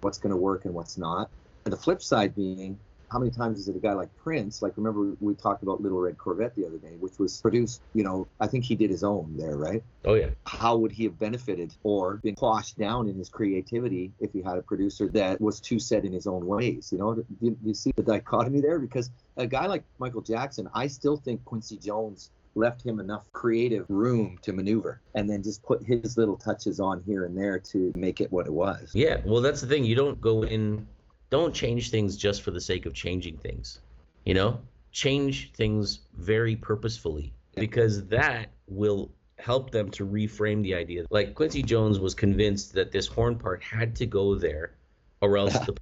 what's 0.00 0.18
going 0.18 0.30
to 0.30 0.36
work 0.36 0.64
and 0.64 0.74
what's 0.74 0.96
not. 0.96 1.30
And 1.64 1.72
the 1.72 1.76
flip 1.76 2.02
side 2.02 2.34
being, 2.34 2.78
how 3.10 3.18
many 3.18 3.30
times 3.30 3.58
is 3.58 3.68
it 3.68 3.76
a 3.76 3.80
guy 3.80 3.92
like 3.92 4.14
Prince? 4.16 4.62
Like, 4.62 4.76
remember 4.76 5.16
we 5.20 5.34
talked 5.34 5.62
about 5.62 5.80
Little 5.80 6.00
Red 6.00 6.16
Corvette 6.16 6.54
the 6.54 6.66
other 6.66 6.78
day, 6.78 6.96
which 6.98 7.18
was 7.18 7.40
produced, 7.40 7.82
you 7.92 8.04
know, 8.04 8.28
I 8.38 8.46
think 8.46 8.64
he 8.64 8.76
did 8.76 8.90
his 8.90 9.02
own 9.02 9.34
there, 9.36 9.56
right? 9.56 9.82
Oh, 10.04 10.14
yeah. 10.14 10.30
How 10.46 10.76
would 10.76 10.92
he 10.92 11.04
have 11.04 11.18
benefited 11.18 11.74
or 11.82 12.16
been 12.18 12.36
quashed 12.36 12.78
down 12.78 13.08
in 13.08 13.16
his 13.16 13.28
creativity 13.28 14.12
if 14.20 14.32
he 14.32 14.42
had 14.42 14.58
a 14.58 14.62
producer 14.62 15.08
that 15.08 15.40
was 15.40 15.60
too 15.60 15.78
set 15.78 16.04
in 16.04 16.12
his 16.12 16.26
own 16.26 16.46
ways? 16.46 16.90
You 16.92 16.98
know, 16.98 17.14
do 17.14 17.24
you, 17.40 17.50
do 17.50 17.68
you 17.68 17.74
see 17.74 17.92
the 17.96 18.02
dichotomy 18.02 18.60
there? 18.60 18.78
Because 18.78 19.10
a 19.36 19.46
guy 19.46 19.66
like 19.66 19.82
Michael 19.98 20.22
Jackson, 20.22 20.68
I 20.74 20.86
still 20.86 21.16
think 21.16 21.44
Quincy 21.44 21.78
Jones 21.78 22.30
left 22.54 22.84
him 22.84 22.98
enough 22.98 23.24
creative 23.32 23.86
room 23.88 24.38
to 24.42 24.52
maneuver 24.52 25.00
and 25.14 25.30
then 25.30 25.42
just 25.42 25.62
put 25.62 25.84
his 25.84 26.16
little 26.16 26.36
touches 26.36 26.80
on 26.80 27.02
here 27.06 27.24
and 27.24 27.36
there 27.36 27.58
to 27.58 27.92
make 27.96 28.20
it 28.20 28.30
what 28.32 28.46
it 28.46 28.52
was. 28.52 28.90
Yeah, 28.92 29.20
well, 29.24 29.40
that's 29.40 29.60
the 29.60 29.66
thing. 29.66 29.84
You 29.84 29.94
don't 29.94 30.20
go 30.20 30.42
in 30.42 30.86
don't 31.30 31.54
change 31.54 31.90
things 31.90 32.16
just 32.16 32.42
for 32.42 32.50
the 32.50 32.60
sake 32.60 32.86
of 32.86 32.92
changing 32.92 33.38
things. 33.38 33.80
You 34.24 34.34
know, 34.34 34.60
change 34.92 35.52
things 35.52 36.00
very 36.14 36.56
purposefully 36.56 37.32
because 37.54 38.06
that 38.08 38.50
will 38.68 39.10
help 39.38 39.70
them 39.70 39.90
to 39.92 40.06
reframe 40.06 40.62
the 40.62 40.74
idea. 40.74 41.04
Like 41.10 41.34
Quincy 41.34 41.62
Jones 41.62 41.98
was 41.98 42.14
convinced 42.14 42.74
that 42.74 42.92
this 42.92 43.06
horn 43.06 43.36
part 43.36 43.62
had 43.62 43.96
to 43.96 44.06
go 44.06 44.34
there 44.34 44.72
or 45.20 45.36
else 45.38 45.58
the 45.66 45.74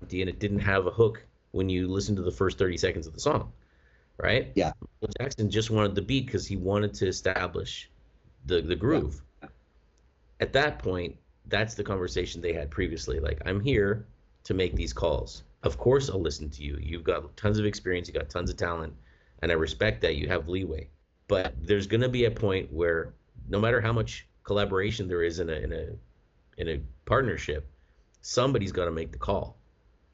empty 0.00 0.22
and 0.22 0.28
it 0.28 0.38
didn't 0.38 0.60
have 0.60 0.86
a 0.86 0.90
hook 0.90 1.24
when 1.52 1.68
you 1.68 1.88
listen 1.88 2.16
to 2.16 2.22
the 2.22 2.30
first 2.30 2.58
30 2.58 2.76
seconds 2.76 3.06
of 3.06 3.14
the 3.14 3.20
song. 3.20 3.52
Right? 4.18 4.50
Yeah. 4.54 4.72
Well, 5.00 5.10
Jackson 5.20 5.50
just 5.50 5.70
wanted 5.70 5.94
the 5.94 6.02
beat 6.02 6.26
because 6.26 6.46
he 6.46 6.56
wanted 6.56 6.94
to 6.94 7.06
establish 7.06 7.90
the 8.46 8.62
the 8.62 8.74
groove. 8.74 9.20
Yeah. 9.42 9.48
At 10.40 10.54
that 10.54 10.78
point, 10.78 11.16
that's 11.48 11.74
the 11.74 11.84
conversation 11.84 12.40
they 12.40 12.54
had 12.54 12.70
previously. 12.70 13.20
Like, 13.20 13.42
I'm 13.44 13.60
here 13.60 14.06
to 14.46 14.54
make 14.54 14.76
these 14.76 14.92
calls. 14.92 15.42
Of 15.64 15.76
course, 15.76 16.08
I'll 16.08 16.20
listen 16.20 16.48
to 16.50 16.62
you. 16.62 16.78
You've 16.80 17.02
got 17.02 17.36
tons 17.36 17.58
of 17.58 17.66
experience, 17.66 18.06
you've 18.06 18.14
got 18.14 18.30
tons 18.30 18.48
of 18.48 18.56
talent, 18.56 18.94
and 19.42 19.50
I 19.50 19.56
respect 19.56 20.00
that 20.02 20.14
you 20.14 20.28
have 20.28 20.48
leeway. 20.48 20.88
But 21.26 21.54
there's 21.60 21.88
going 21.88 22.02
to 22.02 22.08
be 22.08 22.26
a 22.26 22.30
point 22.30 22.72
where 22.72 23.12
no 23.48 23.60
matter 23.60 23.80
how 23.80 23.92
much 23.92 24.28
collaboration 24.44 25.08
there 25.08 25.24
is 25.24 25.40
in 25.40 25.50
a 25.50 25.54
in 25.54 25.72
a 25.72 25.86
in 26.58 26.68
a 26.68 26.80
partnership, 27.06 27.68
somebody's 28.22 28.70
got 28.70 28.84
to 28.84 28.92
make 28.92 29.10
the 29.10 29.18
call. 29.18 29.56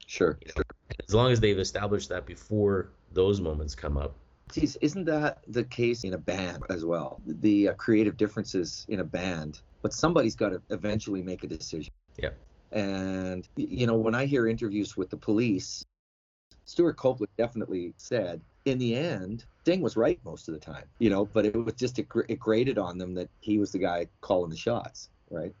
Sure, 0.07 0.39
you 0.41 0.51
know? 0.57 0.63
As 1.07 1.13
long 1.13 1.31
as 1.31 1.39
they've 1.39 1.59
established 1.59 2.09
that 2.09 2.25
before 2.25 2.89
those 3.11 3.39
moments 3.39 3.75
come 3.75 3.97
up. 3.97 4.15
Geez, 4.51 4.77
isn't 4.81 5.05
that 5.05 5.43
the 5.47 5.63
case 5.63 6.03
in 6.03 6.15
a 6.15 6.17
band 6.17 6.63
as 6.69 6.83
well? 6.83 7.21
The 7.27 7.69
uh, 7.69 7.73
creative 7.73 8.17
differences 8.17 8.85
in 8.89 8.99
a 8.99 9.03
band, 9.03 9.61
but 9.83 9.93
somebody's 9.93 10.35
got 10.35 10.49
to 10.49 10.61
eventually 10.71 11.21
make 11.21 11.43
a 11.43 11.47
decision. 11.47 11.93
Yeah. 12.17 12.29
And, 12.73 13.47
you 13.55 13.85
know, 13.85 13.95
when 13.95 14.15
I 14.15 14.25
hear 14.25 14.47
interviews 14.47 14.97
with 14.97 15.11
the 15.11 15.17
police, 15.17 15.85
Stewart 16.65 16.97
Copeland 16.97 17.29
definitely 17.37 17.93
said, 17.97 18.41
in 18.65 18.79
the 18.79 18.95
end, 18.95 19.45
Sting 19.61 19.81
was 19.81 19.95
right 19.95 20.19
most 20.25 20.47
of 20.47 20.55
the 20.55 20.59
time, 20.59 20.85
you 20.97 21.09
know, 21.09 21.25
but 21.25 21.45
it 21.45 21.53
was 21.53 21.75
just, 21.75 21.99
it, 21.99 22.07
it 22.27 22.39
grated 22.39 22.79
on 22.79 22.97
them 22.97 23.13
that 23.13 23.29
he 23.41 23.59
was 23.59 23.71
the 23.71 23.77
guy 23.77 24.07
calling 24.21 24.49
the 24.49 24.57
shots, 24.57 25.09
right? 25.29 25.53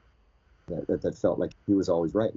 That, 0.67 0.87
that, 0.87 1.01
that 1.03 1.17
felt 1.17 1.37
like 1.37 1.51
he 1.67 1.73
was 1.73 1.87
always 1.87 2.15
right. 2.15 2.33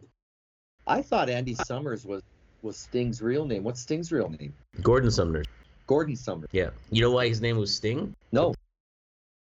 I 0.87 1.01
thought 1.01 1.31
Andy 1.31 1.55
Summers 1.55 2.05
was, 2.05 2.23
was 2.63 2.77
Sting's 2.77 3.23
real 3.23 3.47
name. 3.47 3.65
What's 3.65 3.81
Sting's 3.81 4.13
real 4.13 4.29
name? 4.29 4.53
Gordon 4.83 5.11
Sumner. 5.11 5.45
Gordon 5.87 6.17
Sumner. 6.17 6.49
Yeah. 6.53 6.71
You 6.91 7.01
know 7.01 7.13
why 7.13 7.29
his 7.29 7.41
name 7.41 7.57
was 7.57 7.75
Sting? 7.75 8.15
No. 8.31 8.55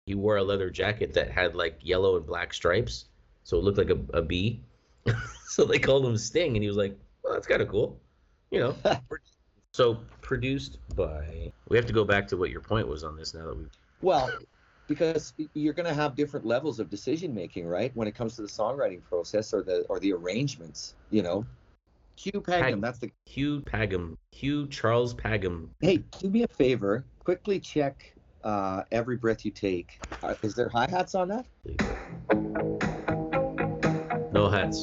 He 0.07 0.15
wore 0.15 0.37
a 0.37 0.43
leather 0.43 0.69
jacket 0.69 1.15
that 1.15 1.31
had 1.31 1.55
like 1.55 1.79
yellow 1.81 2.17
and 2.17 2.27
black 2.27 2.53
stripes. 2.53 3.07
So 3.45 3.57
it 3.57 3.65
looked 3.65 3.79
like 3.79 3.91
a, 3.91 3.99
a 4.13 4.23
bee. 4.23 4.61
so 5.47 5.65
they 5.65 5.79
called 5.79 6.07
him 6.07 6.17
Sting, 6.17 6.57
and 6.57 6.63
he 6.63 6.69
was 6.69 6.77
like, 6.77 6.97
"Well, 7.23 7.35
that's 7.35 7.47
kind 7.47 7.63
of 7.63 7.69
cool," 7.69 8.01
you 8.51 8.61
know. 8.61 8.77
so 9.73 10.01
produced 10.21 10.79
by. 10.97 11.53
We 11.69 11.77
have 11.77 11.87
to 11.87 11.93
go 11.93 12.05
back 12.05 12.29
to 12.29 12.37
what 12.37 12.51
your 12.51 12.61
point 12.61 12.89
was 12.89 13.05
on 13.05 13.17
this 13.17 13.35
now 13.35 13.47
that 13.47 13.57
we. 13.57 13.65
Well, 14.01 14.31
because 14.89 15.33
you're 15.55 15.75
going 15.75 15.87
to 15.87 15.95
have 15.95 16.15
different 16.15 16.45
levels 16.45 16.81
of 16.81 16.91
decision 16.91 17.35
making, 17.35 17.67
right? 17.67 17.95
When 17.95 18.09
it 18.09 18.15
comes 18.15 18.37
to 18.37 18.43
the 18.43 18.49
songwriting 18.49 19.03
process 19.03 19.55
or 19.55 19.63
the 19.63 19.85
or 19.89 20.01
the 20.01 20.13
arrangements, 20.13 20.95
you 21.11 21.23
know. 21.23 21.47
Hugh 22.17 22.41
Padgham, 22.41 22.61
Pag- 22.61 22.81
that's 22.83 22.99
the 22.99 23.11
Hugh 23.27 23.61
Padgham, 23.63 24.17
Hugh 24.33 24.67
Charles 24.69 25.15
Padgham. 25.15 25.71
Hey, 25.81 26.05
do 26.21 26.29
me 26.29 26.43
a 26.43 26.49
favor. 26.49 27.05
Quickly 27.25 27.59
check 27.59 28.15
uh, 28.45 28.83
every 28.93 29.17
breath 29.17 29.45
you 29.45 29.51
take. 29.51 29.99
Uh, 30.23 30.35
is 30.43 30.55
there 30.55 30.69
hi 30.69 30.89
hats 30.91 31.15
on 31.15 31.29
that? 31.29 31.47
No 34.43 34.49
hats. 34.49 34.83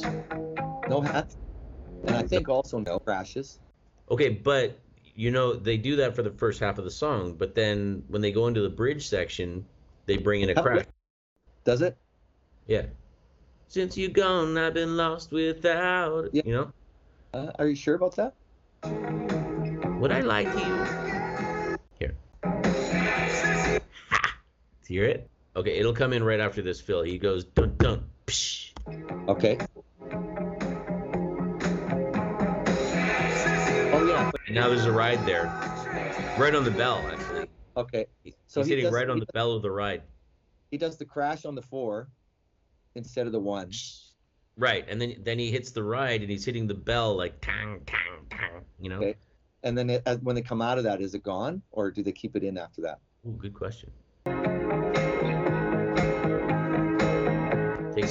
No 0.88 1.02
hats. 1.02 1.36
And 2.06 2.16
I 2.16 2.22
think 2.22 2.48
also 2.48 2.78
no 2.78 2.98
crashes. 2.98 3.58
Okay, 4.10 4.30
but 4.30 4.78
you 5.14 5.30
know 5.30 5.52
they 5.52 5.76
do 5.76 5.96
that 5.96 6.16
for 6.16 6.22
the 6.22 6.30
first 6.30 6.60
half 6.60 6.78
of 6.78 6.84
the 6.84 6.90
song, 6.90 7.34
but 7.34 7.54
then 7.54 8.02
when 8.08 8.22
they 8.22 8.32
go 8.32 8.46
into 8.46 8.62
the 8.62 8.70
bridge 8.70 9.06
section, 9.06 9.66
they 10.06 10.16
bring 10.16 10.40
in 10.40 10.48
a 10.48 10.54
crash. 10.54 10.86
Does 11.64 11.82
it? 11.82 11.98
Yeah. 12.66 12.86
Since 13.68 13.98
you 13.98 14.08
gone, 14.08 14.56
I've 14.56 14.72
been 14.72 14.96
lost 14.96 15.30
without. 15.30 16.30
Yeah. 16.32 16.40
You 16.46 16.52
know. 16.54 16.72
Uh, 17.34 17.52
are 17.58 17.66
you 17.66 17.76
sure 17.76 17.96
about 17.96 18.16
that? 18.16 18.32
Would 20.00 20.10
I 20.10 20.20
lie 20.20 20.44
to 20.44 20.58
you? 20.58 21.76
Here. 21.98 22.16
Ha! 24.08 24.36
Hear 24.88 25.04
it? 25.04 25.28
Okay, 25.54 25.78
it'll 25.78 25.92
come 25.92 26.14
in 26.14 26.24
right 26.24 26.40
after 26.40 26.62
this, 26.62 26.80
Phil. 26.80 27.02
He 27.02 27.18
goes 27.18 27.44
dun 27.44 27.74
dun. 27.76 28.04
Psh. 28.26 28.69
Okay. 29.28 29.58
Oh 33.92 34.06
yeah. 34.06 34.30
And 34.46 34.54
now 34.54 34.68
there's 34.68 34.86
a 34.86 34.92
ride 34.92 35.24
there, 35.26 35.44
right 36.38 36.54
on 36.54 36.64
the 36.64 36.70
bell 36.70 37.08
actually. 37.12 37.48
Okay. 37.76 38.06
So 38.46 38.60
he's 38.60 38.66
he 38.66 38.72
hitting 38.72 38.84
does, 38.86 38.94
right 38.94 39.08
on 39.08 39.18
the 39.18 39.26
does, 39.26 39.32
bell 39.32 39.52
of 39.52 39.62
the 39.62 39.70
ride. 39.70 40.02
He 40.70 40.78
does 40.78 40.96
the 40.96 41.04
crash 41.04 41.44
on 41.44 41.54
the 41.54 41.62
four 41.62 42.08
instead 42.94 43.26
of 43.26 43.32
the 43.32 43.40
one. 43.40 43.70
Right, 44.56 44.84
and 44.88 45.00
then 45.00 45.16
then 45.22 45.38
he 45.38 45.50
hits 45.50 45.70
the 45.70 45.82
ride 45.82 46.20
and 46.22 46.30
he's 46.30 46.44
hitting 46.44 46.66
the 46.66 46.74
bell 46.74 47.16
like 47.16 47.40
tang 47.40 47.80
tang 47.86 48.26
tang, 48.30 48.64
you 48.80 48.90
know. 48.90 48.98
Okay. 48.98 49.16
And 49.62 49.76
then 49.76 49.90
it, 49.90 50.02
when 50.22 50.34
they 50.34 50.42
come 50.42 50.62
out 50.62 50.78
of 50.78 50.84
that, 50.84 51.00
is 51.00 51.14
it 51.14 51.22
gone 51.22 51.62
or 51.70 51.90
do 51.90 52.02
they 52.02 52.12
keep 52.12 52.34
it 52.34 52.42
in 52.42 52.56
after 52.56 52.80
that? 52.82 52.98
Oh, 53.26 53.32
good 53.32 53.54
question. 53.54 53.90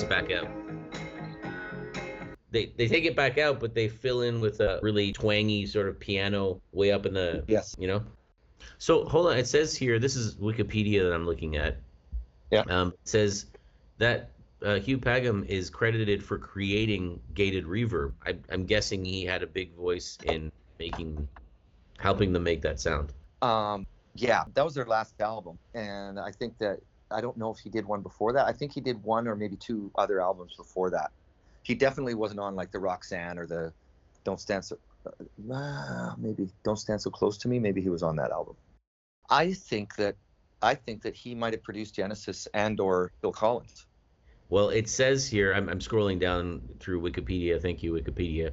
It 0.03 0.09
back 0.09 0.31
out 0.31 0.49
they 2.51 2.73
they 2.77 2.87
take 2.87 3.05
it 3.05 3.15
back 3.15 3.37
out, 3.37 3.59
but 3.59 3.73
they 3.73 3.87
fill 3.87 4.21
in 4.21 4.41
with 4.41 4.59
a 4.59 4.79
really 4.81 5.11
twangy 5.11 5.65
sort 5.65 5.87
of 5.87 5.99
piano 5.99 6.61
way 6.71 6.91
up 6.91 7.05
in 7.05 7.13
the 7.13 7.43
yes, 7.47 7.75
you 7.77 7.87
know. 7.87 8.03
So 8.77 9.05
hold 9.05 9.27
on, 9.27 9.37
it 9.37 9.47
says 9.47 9.75
here. 9.75 9.99
This 9.99 10.15
is 10.15 10.35
Wikipedia 10.35 11.03
that 11.03 11.13
I'm 11.13 11.25
looking 11.25 11.57
at. 11.57 11.77
Yeah. 12.51 12.61
Um, 12.61 12.89
it 12.89 13.07
says 13.07 13.45
that 13.99 14.31
uh, 14.63 14.75
Hugh 14.79 14.97
Padgham 14.97 15.45
is 15.45 15.69
credited 15.69 16.23
for 16.23 16.37
creating 16.37 17.19
gated 17.33 17.65
reverb. 17.65 18.13
I, 18.25 18.35
I'm 18.51 18.65
guessing 18.65 19.05
he 19.05 19.23
had 19.25 19.43
a 19.43 19.47
big 19.47 19.75
voice 19.75 20.17
in 20.23 20.51
making, 20.79 21.27
helping 21.99 22.33
them 22.33 22.43
make 22.43 22.61
that 22.63 22.79
sound. 22.79 23.13
Um, 23.41 23.85
yeah, 24.15 24.45
that 24.55 24.65
was 24.65 24.73
their 24.73 24.85
last 24.85 25.21
album, 25.21 25.59
and 25.75 26.19
I 26.19 26.31
think 26.31 26.57
that 26.57 26.79
I 27.11 27.21
don't 27.21 27.37
know 27.37 27.51
if 27.51 27.59
he 27.59 27.69
did 27.69 27.85
one 27.85 28.01
before 28.01 28.33
that. 28.33 28.45
I 28.45 28.53
think 28.53 28.73
he 28.73 28.81
did 28.81 29.01
one 29.03 29.27
or 29.27 29.35
maybe 29.35 29.55
two 29.55 29.91
other 29.95 30.21
albums 30.21 30.55
before 30.57 30.89
that 30.91 31.11
he 31.63 31.75
definitely 31.75 32.15
wasn't 32.15 32.39
on 32.39 32.55
like 32.55 32.71
the 32.71 32.79
Roxanne 32.79 33.37
or 33.37 33.45
the 33.45 33.73
Don't 34.23 34.39
Stand 34.39 34.65
So 34.65 34.77
uh, 35.05 36.15
maybe 36.17 36.49
Don't 36.63 36.77
Stand 36.77 37.01
So 37.01 37.09
Close 37.09 37.37
to 37.39 37.47
Me. 37.47 37.59
Maybe 37.59 37.81
he 37.81 37.89
was 37.89 38.03
on 38.03 38.15
that 38.17 38.31
album. 38.31 38.55
I 39.29 39.53
think 39.53 39.95
that 39.95 40.15
I 40.61 40.75
think 40.75 41.03
that 41.03 41.15
he 41.15 41.35
might 41.35 41.53
have 41.53 41.63
produced 41.63 41.95
Genesis 41.95 42.47
and 42.53 42.79
or 42.79 43.11
Phil 43.21 43.31
Collins. 43.31 43.85
Well, 44.49 44.69
it 44.69 44.89
says 44.89 45.27
here, 45.27 45.53
I'm, 45.53 45.69
I'm 45.69 45.79
scrolling 45.79 46.19
down 46.19 46.61
through 46.79 47.01
Wikipedia. 47.01 47.61
Thank 47.61 47.83
you, 47.83 47.93
Wikipedia. 47.93 48.51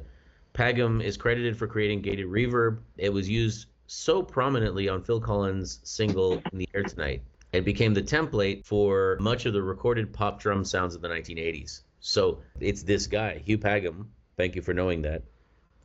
Padgham 0.52 1.02
is 1.02 1.16
credited 1.16 1.56
for 1.56 1.66
creating 1.66 2.02
gated 2.02 2.26
reverb. 2.26 2.80
It 2.98 3.12
was 3.12 3.28
used 3.28 3.68
so 3.86 4.22
prominently 4.22 4.88
on 4.90 5.02
Phil 5.02 5.20
Collins' 5.20 5.80
single 5.84 6.42
"In 6.52 6.58
the 6.58 6.68
Air 6.74 6.82
Tonight." 6.82 7.22
It 7.56 7.64
became 7.64 7.94
the 7.94 8.02
template 8.02 8.66
for 8.66 9.16
much 9.20 9.46
of 9.46 9.52
the 9.52 9.62
recorded 9.62 10.12
pop 10.12 10.40
drum 10.40 10.64
sounds 10.64 10.94
of 10.94 11.00
the 11.00 11.08
1980s. 11.08 11.80
So 12.00 12.40
it's 12.60 12.82
this 12.82 13.06
guy, 13.06 13.42
Hugh 13.44 13.58
Padgham. 13.58 14.06
Thank 14.36 14.54
you 14.54 14.62
for 14.62 14.74
knowing 14.74 15.02
that. 15.02 15.22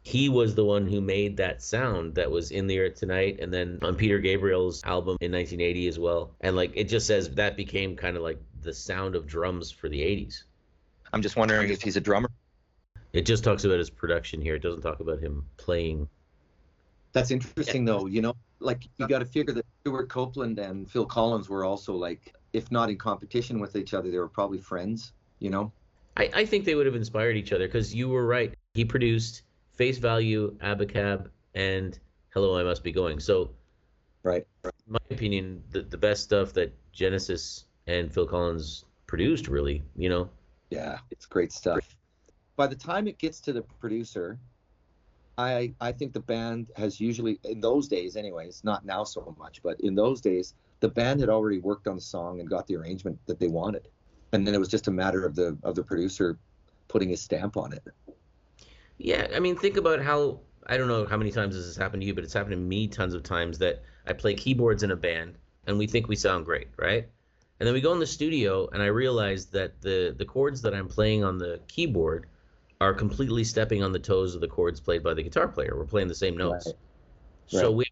He 0.03 0.29
was 0.29 0.55
the 0.55 0.65
one 0.65 0.87
who 0.87 0.99
made 0.99 1.37
that 1.37 1.61
sound 1.61 2.15
that 2.15 2.29
was 2.29 2.51
in 2.51 2.67
the 2.67 2.75
air 2.75 2.89
tonight, 2.89 3.39
and 3.39 3.53
then 3.53 3.79
on 3.83 3.95
Peter 3.95 4.19
Gabriel's 4.19 4.83
album 4.83 5.17
in 5.21 5.31
1980 5.31 5.87
as 5.87 5.99
well. 5.99 6.31
And 6.41 6.55
like 6.55 6.71
it 6.75 6.85
just 6.85 7.07
says 7.07 7.29
that 7.35 7.55
became 7.55 7.95
kind 7.95 8.17
of 8.17 8.23
like 8.23 8.39
the 8.61 8.73
sound 8.73 9.15
of 9.15 9.27
drums 9.27 9.71
for 9.71 9.87
the 9.89 10.01
80s. 10.01 10.43
I'm 11.13 11.21
just 11.21 11.35
wondering 11.35 11.69
if 11.69 11.81
he's 11.81 11.97
a 11.97 12.01
drummer. 12.01 12.29
It 13.13 13.25
just 13.25 13.43
talks 13.43 13.63
about 13.63 13.79
his 13.79 13.89
production 13.89 14.41
here. 14.41 14.55
It 14.55 14.61
doesn't 14.61 14.81
talk 14.81 14.99
about 14.99 15.19
him 15.19 15.45
playing. 15.57 16.09
That's 17.13 17.31
interesting, 17.31 17.85
though. 17.85 18.07
You 18.07 18.21
know, 18.21 18.35
like 18.61 18.87
you 18.97 19.07
got 19.07 19.19
to 19.19 19.25
figure 19.25 19.53
that 19.53 19.65
Stewart 19.81 20.09
Copeland 20.09 20.59
and 20.59 20.89
Phil 20.89 21.05
Collins 21.05 21.49
were 21.49 21.65
also 21.65 21.93
like 21.93 22.33
if 22.53 22.71
not 22.71 22.89
in 22.89 22.97
competition 22.97 23.59
with 23.59 23.75
each 23.75 23.93
other, 23.93 24.11
they 24.11 24.17
were 24.17 24.29
probably 24.29 24.59
friends. 24.59 25.13
You 25.39 25.49
know. 25.49 25.71
I, 26.17 26.29
I 26.33 26.45
think 26.45 26.65
they 26.65 26.75
would 26.75 26.85
have 26.85 26.95
inspired 26.95 27.37
each 27.37 27.53
other 27.53 27.67
because 27.67 27.95
you 27.95 28.09
were 28.09 28.25
right. 28.25 28.53
He 28.73 28.85
produced 28.85 29.43
Face 29.73 29.97
Value, 29.97 30.55
Abacab, 30.61 31.29
and 31.55 31.97
Hello, 32.33 32.57
I 32.57 32.63
Must 32.63 32.83
Be 32.83 32.91
Going. 32.91 33.19
So, 33.19 33.51
right. 34.23 34.45
in 34.63 34.71
my 34.87 34.99
opinion, 35.09 35.63
the, 35.71 35.81
the 35.81 35.97
best 35.97 36.23
stuff 36.23 36.53
that 36.53 36.73
Genesis 36.91 37.65
and 37.87 38.13
Phil 38.13 38.27
Collins 38.27 38.85
produced, 39.07 39.47
really, 39.47 39.83
you 39.95 40.09
know? 40.09 40.29
Yeah, 40.69 40.99
it's 41.11 41.25
great 41.25 41.51
stuff. 41.51 41.95
By 42.57 42.67
the 42.67 42.75
time 42.75 43.07
it 43.07 43.17
gets 43.17 43.39
to 43.41 43.53
the 43.53 43.61
producer, 43.61 44.37
I 45.37 45.73
I 45.79 45.91
think 45.91 46.13
the 46.13 46.19
band 46.19 46.71
has 46.75 46.99
usually 46.99 47.39
in 47.43 47.61
those 47.61 47.87
days 47.87 48.15
anyways, 48.15 48.63
not 48.63 48.85
now 48.85 49.03
so 49.03 49.35
much, 49.37 49.61
but 49.63 49.79
in 49.81 49.95
those 49.95 50.21
days, 50.21 50.53
the 50.79 50.89
band 50.89 51.19
had 51.19 51.29
already 51.29 51.59
worked 51.59 51.87
on 51.87 51.95
the 51.95 52.01
song 52.01 52.39
and 52.39 52.49
got 52.49 52.67
the 52.67 52.75
arrangement 52.75 53.19
that 53.27 53.39
they 53.39 53.47
wanted. 53.47 53.87
And 54.33 54.45
then 54.45 54.53
it 54.53 54.59
was 54.59 54.69
just 54.69 54.87
a 54.87 54.91
matter 54.91 55.25
of 55.25 55.35
the 55.35 55.57
of 55.63 55.75
the 55.75 55.83
producer 55.83 56.37
putting 56.87 57.09
his 57.09 57.21
stamp 57.21 57.57
on 57.57 57.73
it. 57.73 57.83
Yeah, 58.97 59.27
I 59.33 59.39
mean, 59.39 59.55
think 59.55 59.77
about 59.77 60.01
how 60.01 60.39
I 60.67 60.77
don't 60.77 60.87
know 60.87 61.05
how 61.05 61.17
many 61.17 61.31
times 61.31 61.55
this 61.55 61.65
has 61.65 61.75
happened 61.75 62.01
to 62.01 62.07
you, 62.07 62.13
but 62.13 62.23
it's 62.23 62.33
happened 62.33 62.51
to 62.51 62.57
me 62.57 62.87
tons 62.87 63.13
of 63.13 63.23
times 63.23 63.57
that 63.59 63.81
I 64.05 64.13
play 64.13 64.33
keyboards 64.33 64.83
in 64.83 64.91
a 64.91 64.95
band 64.95 65.37
and 65.65 65.77
we 65.77 65.87
think 65.87 66.07
we 66.07 66.15
sound 66.15 66.45
great, 66.45 66.67
right? 66.77 67.07
And 67.59 67.67
then 67.67 67.73
we 67.73 67.81
go 67.81 67.93
in 67.93 67.99
the 67.99 68.07
studio 68.07 68.67
and 68.73 68.81
I 68.81 68.87
realize 68.87 69.45
that 69.47 69.81
the 69.81 70.15
the 70.17 70.25
chords 70.25 70.61
that 70.63 70.73
I'm 70.73 70.87
playing 70.87 71.23
on 71.23 71.37
the 71.37 71.59
keyboard 71.67 72.27
are 72.81 72.93
completely 72.93 73.43
stepping 73.43 73.83
on 73.83 73.91
the 73.91 73.99
toes 73.99 74.35
of 74.35 74.41
the 74.41 74.47
chords 74.47 74.81
played 74.81 75.03
by 75.03 75.13
the 75.13 75.23
guitar 75.23 75.47
player. 75.47 75.75
We're 75.77 75.85
playing 75.85 76.07
the 76.09 76.15
same 76.15 76.35
notes. 76.37 76.65
Right. 76.67 76.75
So 77.47 77.71
Right. 77.71 77.77
we 77.77 77.85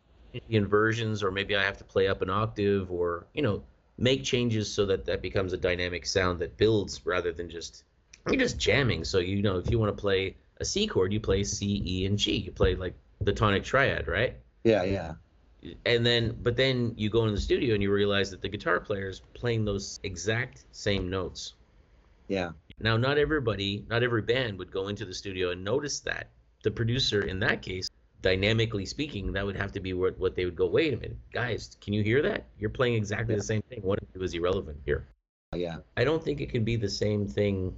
inversions 0.49 1.23
or 1.23 1.32
maybe 1.32 1.56
I 1.56 1.63
have 1.63 1.78
to 1.80 1.84
play 1.84 2.08
up 2.08 2.21
an 2.21 2.30
octave 2.30 2.91
or, 2.91 3.28
you 3.34 3.41
know, 3.41 3.63
make 3.97 4.23
changes 4.23 4.73
so 4.73 4.86
that 4.88 5.06
that 5.06 5.21
becomes 5.21 5.54
a 5.54 5.58
dynamic 5.58 6.06
sound 6.06 6.39
that 6.39 6.58
builds 6.58 7.06
rather 7.06 7.32
than 7.32 7.49
just 7.49 7.84
you're 8.28 8.39
just 8.39 8.60
jamming. 8.60 9.04
So 9.04 9.19
you 9.19 9.41
know, 9.41 9.58
if 9.58 9.69
you 9.69 9.80
want 9.80 9.95
to 9.95 10.02
play 10.02 10.38
a 10.58 10.65
C 10.65 10.88
chord, 10.88 11.13
you 11.13 11.19
play 11.19 11.43
C, 11.43 11.84
E, 11.86 12.06
and 12.06 12.17
G. 12.17 12.38
You 12.38 12.52
play 12.52 12.75
like 12.75 12.95
the 13.21 13.34
tonic 13.34 13.63
triad, 13.63 14.08
right? 14.08 14.38
Yeah, 14.63 14.84
yeah. 14.84 15.15
And 15.86 16.06
then, 16.06 16.38
but 16.41 16.56
then 16.56 16.93
you 16.97 17.10
go 17.10 17.25
in 17.25 17.34
the 17.34 17.39
studio 17.39 17.73
and 17.73 17.84
you 17.84 17.91
realize 17.91 18.32
that 18.32 18.41
the 18.41 18.49
guitar 18.49 18.80
player 18.80 19.10
is 19.10 19.21
playing 19.34 19.65
those 19.65 19.99
exact 20.04 20.65
same 20.71 21.10
notes. 21.10 21.56
Yeah. 22.28 22.52
Now, 22.79 22.97
not 22.97 23.17
everybody, 23.17 23.85
not 23.89 24.03
every 24.03 24.21
band 24.21 24.57
would 24.59 24.71
go 24.71 24.87
into 24.87 25.05
the 25.05 25.13
studio 25.13 25.51
and 25.51 25.63
notice 25.63 25.99
that. 26.01 26.29
The 26.63 26.71
producer, 26.71 27.21
in 27.21 27.39
that 27.39 27.61
case, 27.61 27.89
dynamically 28.21 28.85
speaking, 28.85 29.31
that 29.33 29.45
would 29.45 29.55
have 29.55 29.71
to 29.73 29.79
be 29.79 29.93
what, 29.93 30.17
what 30.17 30.35
they 30.35 30.45
would 30.45 30.55
go, 30.55 30.67
wait 30.67 30.93
a 30.93 30.97
minute, 30.97 31.17
guys, 31.33 31.77
can 31.81 31.93
you 31.93 32.03
hear 32.03 32.21
that? 32.21 32.45
You're 32.57 32.69
playing 32.69 32.95
exactly 32.95 33.35
the 33.35 33.43
same 33.43 33.61
thing. 33.63 33.81
What 33.81 33.99
it 33.99 34.19
was 34.19 34.33
irrelevant 34.33 34.79
here? 34.85 35.07
Yeah. 35.55 35.77
I 35.97 36.03
don't 36.03 36.23
think 36.23 36.41
it 36.41 36.49
can 36.49 36.63
be 36.63 36.75
the 36.75 36.89
same 36.89 37.27
thing, 37.27 37.75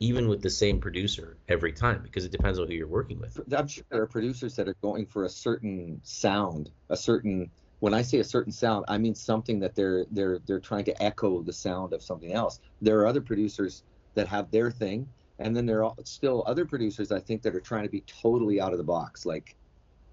even 0.00 0.28
with 0.28 0.42
the 0.42 0.50
same 0.50 0.80
producer 0.80 1.36
every 1.48 1.72
time, 1.72 2.02
because 2.02 2.24
it 2.24 2.32
depends 2.32 2.58
on 2.58 2.68
who 2.68 2.74
you're 2.74 2.88
working 2.88 3.20
with. 3.20 3.40
I'm 3.54 3.68
sure 3.68 3.84
there 3.90 4.02
are 4.02 4.06
producers 4.06 4.56
that 4.56 4.68
are 4.68 4.76
going 4.82 5.06
for 5.06 5.24
a 5.24 5.28
certain 5.28 6.00
sound, 6.02 6.70
a 6.88 6.96
certain 6.96 7.50
when 7.80 7.92
I 7.92 8.02
say 8.02 8.18
a 8.18 8.24
certain 8.24 8.52
sound, 8.52 8.86
I 8.88 8.96
mean 8.96 9.14
something 9.14 9.60
that 9.60 9.74
they're 9.74 10.06
they're 10.10 10.38
they're 10.46 10.60
trying 10.60 10.84
to 10.84 11.02
echo 11.02 11.42
the 11.42 11.52
sound 11.52 11.92
of 11.92 12.02
something 12.02 12.32
else. 12.32 12.60
There 12.80 12.98
are 13.00 13.06
other 13.06 13.20
producers 13.20 13.82
that 14.16 14.26
have 14.26 14.50
their 14.50 14.70
thing, 14.70 15.08
and 15.38 15.54
then 15.56 15.64
there 15.66 15.84
are 15.84 15.94
still 16.04 16.42
other 16.46 16.64
producers 16.66 17.12
I 17.12 17.20
think 17.20 17.42
that 17.42 17.54
are 17.54 17.60
trying 17.60 17.84
to 17.84 17.88
be 17.88 18.00
totally 18.02 18.60
out 18.60 18.72
of 18.72 18.78
the 18.78 18.84
box. 18.84 19.24
Like, 19.24 19.54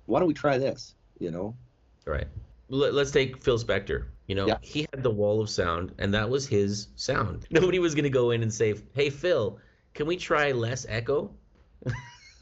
why 0.06 0.20
don't 0.20 0.28
we 0.28 0.34
try 0.36 0.58
this? 0.60 0.94
You 1.20 1.32
know? 1.32 1.56
Right. 2.06 2.28
Let, 2.70 2.94
let's 2.94 3.12
take 3.12 3.42
Phil 3.42 3.58
Spector. 3.58 4.06
You 4.28 4.36
know, 4.36 4.48
Yeah. 4.48 4.58
he 4.62 4.86
had 4.94 5.04
the 5.04 5.10
wall 5.12 5.42
of 5.42 5.50
sound, 5.50 5.94
and 5.98 6.14
that 6.14 6.30
was 6.30 6.48
his 6.48 6.88
sound. 6.96 7.48
Nobody 7.52 7.80
was 7.80 7.96
going 7.96 8.04
to 8.04 8.10
go 8.10 8.32
in 8.32 8.42
and 8.44 8.54
say, 8.54 8.76
"Hey, 8.94 9.10
Phil, 9.10 9.58
can 9.94 10.06
we 10.06 10.16
try 10.18 10.52
less 10.52 10.86
echo?" 10.88 11.32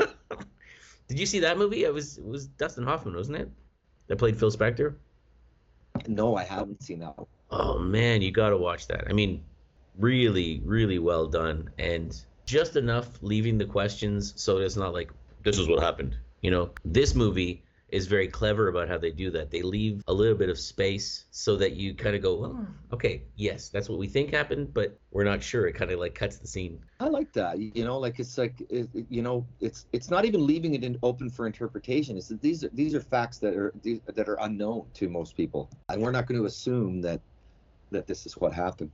Did 1.08 1.19
you 1.19 1.26
see 1.26 1.39
that 1.39 1.58
movie? 1.58 1.84
It 1.84 1.93
was 1.93 2.17
it 2.19 2.26
was 2.26 2.47
Dustin 2.47 2.84
Hoffman, 2.86 3.15
wasn't 3.15 3.38
it? 3.38 3.50
That 4.08 4.17
played 4.17 4.38
Phil 4.39 4.52
Spector. 4.52 4.95
No, 6.08 6.36
I 6.38 6.43
haven't 6.43 6.82
seen 6.84 7.00
that. 7.00 7.17
One. 7.17 7.28
Oh 7.50 7.78
man, 7.80 8.21
you 8.21 8.32
got 8.32 8.50
to 8.50 8.58
watch 8.58 8.88
that. 8.88 9.06
I 9.10 9.13
mean, 9.13 9.43
really, 10.01 10.61
really 10.65 10.99
well 10.99 11.27
done, 11.27 11.69
and 11.77 12.17
just 12.45 12.75
enough 12.75 13.07
leaving 13.21 13.57
the 13.57 13.65
questions 13.65 14.33
so 14.35 14.57
it's 14.57 14.75
not 14.75 14.93
like 14.93 15.11
this 15.43 15.57
is 15.57 15.67
what 15.67 15.81
happened. 15.81 16.17
You 16.41 16.51
know, 16.51 16.71
this 16.83 17.15
movie 17.15 17.63
is 17.89 18.07
very 18.07 18.27
clever 18.27 18.69
about 18.69 18.87
how 18.87 18.97
they 18.97 19.11
do 19.11 19.29
that. 19.31 19.51
They 19.51 19.61
leave 19.61 20.01
a 20.07 20.13
little 20.13 20.35
bit 20.35 20.49
of 20.49 20.57
space 20.57 21.25
so 21.31 21.57
that 21.57 21.73
you 21.73 21.93
kind 21.93 22.15
of 22.15 22.21
go, 22.21 22.35
well, 22.35 22.67
okay, 22.93 23.23
yes, 23.35 23.67
that's 23.69 23.89
what 23.89 23.99
we 23.99 24.07
think 24.07 24.33
happened, 24.33 24.73
but 24.73 24.97
we're 25.11 25.25
not 25.25 25.43
sure. 25.43 25.67
It 25.67 25.73
kind 25.73 25.91
of 25.91 25.99
like 25.99 26.15
cuts 26.15 26.37
the 26.37 26.47
scene. 26.47 26.79
I 26.99 27.09
like 27.09 27.33
that. 27.33 27.59
You 27.59 27.83
know, 27.83 27.99
like 27.99 28.19
it's 28.19 28.37
like 28.37 28.61
it, 28.69 28.87
you 29.09 29.21
know, 29.21 29.45
it's 29.59 29.85
it's 29.91 30.09
not 30.09 30.25
even 30.25 30.45
leaving 30.47 30.73
it 30.73 30.83
in 30.83 30.97
open 31.03 31.29
for 31.29 31.45
interpretation. 31.45 32.17
It's 32.17 32.29
that 32.29 32.41
these 32.41 32.63
are 32.63 32.69
these 32.69 32.95
are 32.95 33.01
facts 33.01 33.37
that 33.39 33.55
are 33.55 33.73
these, 33.83 33.99
that 34.05 34.29
are 34.29 34.37
unknown 34.41 34.85
to 34.95 35.09
most 35.09 35.35
people, 35.35 35.69
and 35.89 36.01
we're 36.01 36.11
not 36.11 36.27
going 36.27 36.39
to 36.39 36.45
assume 36.45 37.01
that 37.01 37.19
that 37.91 38.07
this 38.07 38.25
is 38.25 38.37
what 38.37 38.53
happened. 38.53 38.91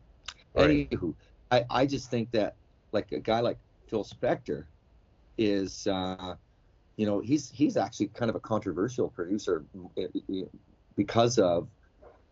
Right. 0.56 0.90
Anywho, 0.90 1.14
I 1.52 1.66
I 1.70 1.86
just 1.86 2.10
think 2.10 2.32
that 2.32 2.56
like 2.92 3.12
a 3.12 3.20
guy 3.20 3.40
like 3.42 3.58
Phil 3.88 4.04
Spector 4.04 4.66
is, 5.38 5.88
uh, 5.88 6.36
you 6.98 7.06
know, 7.06 7.20
he's 7.20 7.50
he's 7.52 7.78
actually 7.78 8.08
kind 8.08 8.30
of 8.30 8.36
a 8.36 8.40
controversial 8.40 9.10
producer 9.10 9.66
eh, 9.98 10.08
eh, 10.34 10.44
because 10.96 11.38
of 11.38 11.68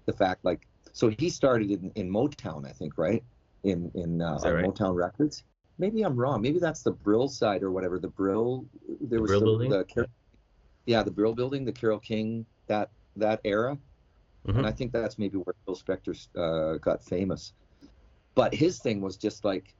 the 0.05 0.13
fact 0.13 0.43
like 0.43 0.67
so 0.91 1.09
he 1.19 1.29
started 1.29 1.71
in, 1.71 1.91
in 1.95 2.09
Motown, 2.09 2.67
I 2.67 2.71
think, 2.71 2.97
right? 2.97 3.23
In 3.63 3.91
in 3.95 4.21
uh, 4.21 4.35
Is 4.35 4.43
that 4.43 4.49
on 4.49 4.55
right? 4.55 4.65
Motown 4.65 4.95
Records. 4.95 5.43
Maybe 5.77 6.03
I'm 6.03 6.15
wrong. 6.15 6.41
Maybe 6.41 6.59
that's 6.59 6.83
the 6.83 6.91
Brill 6.91 7.27
side 7.27 7.61
or 7.61 7.71
whatever. 7.71 7.99
The 7.99 8.07
Brill, 8.07 8.65
there 9.01 9.21
was 9.21 9.29
Brill 9.29 9.39
the, 9.41 9.45
Building? 9.45 9.69
the 9.95 10.07
yeah, 10.85 11.03
the 11.03 11.11
Brill 11.11 11.33
Building, 11.33 11.65
the 11.65 11.73
Carole 11.73 11.99
King, 11.99 12.45
that 12.67 12.89
that 13.17 13.41
era, 13.43 13.77
Mhm. 14.47 14.57
and 14.59 14.67
I 14.67 14.71
think 14.71 14.91
that's 14.91 15.17
maybe 15.17 15.37
where 15.37 15.55
Phil 15.65 15.75
Spector 15.75 16.15
uh, 16.37 16.77
got 16.77 17.03
famous. 17.03 17.53
But 18.35 18.53
his 18.53 18.79
thing 18.79 19.01
was 19.01 19.17
just 19.17 19.45
like 19.45 19.73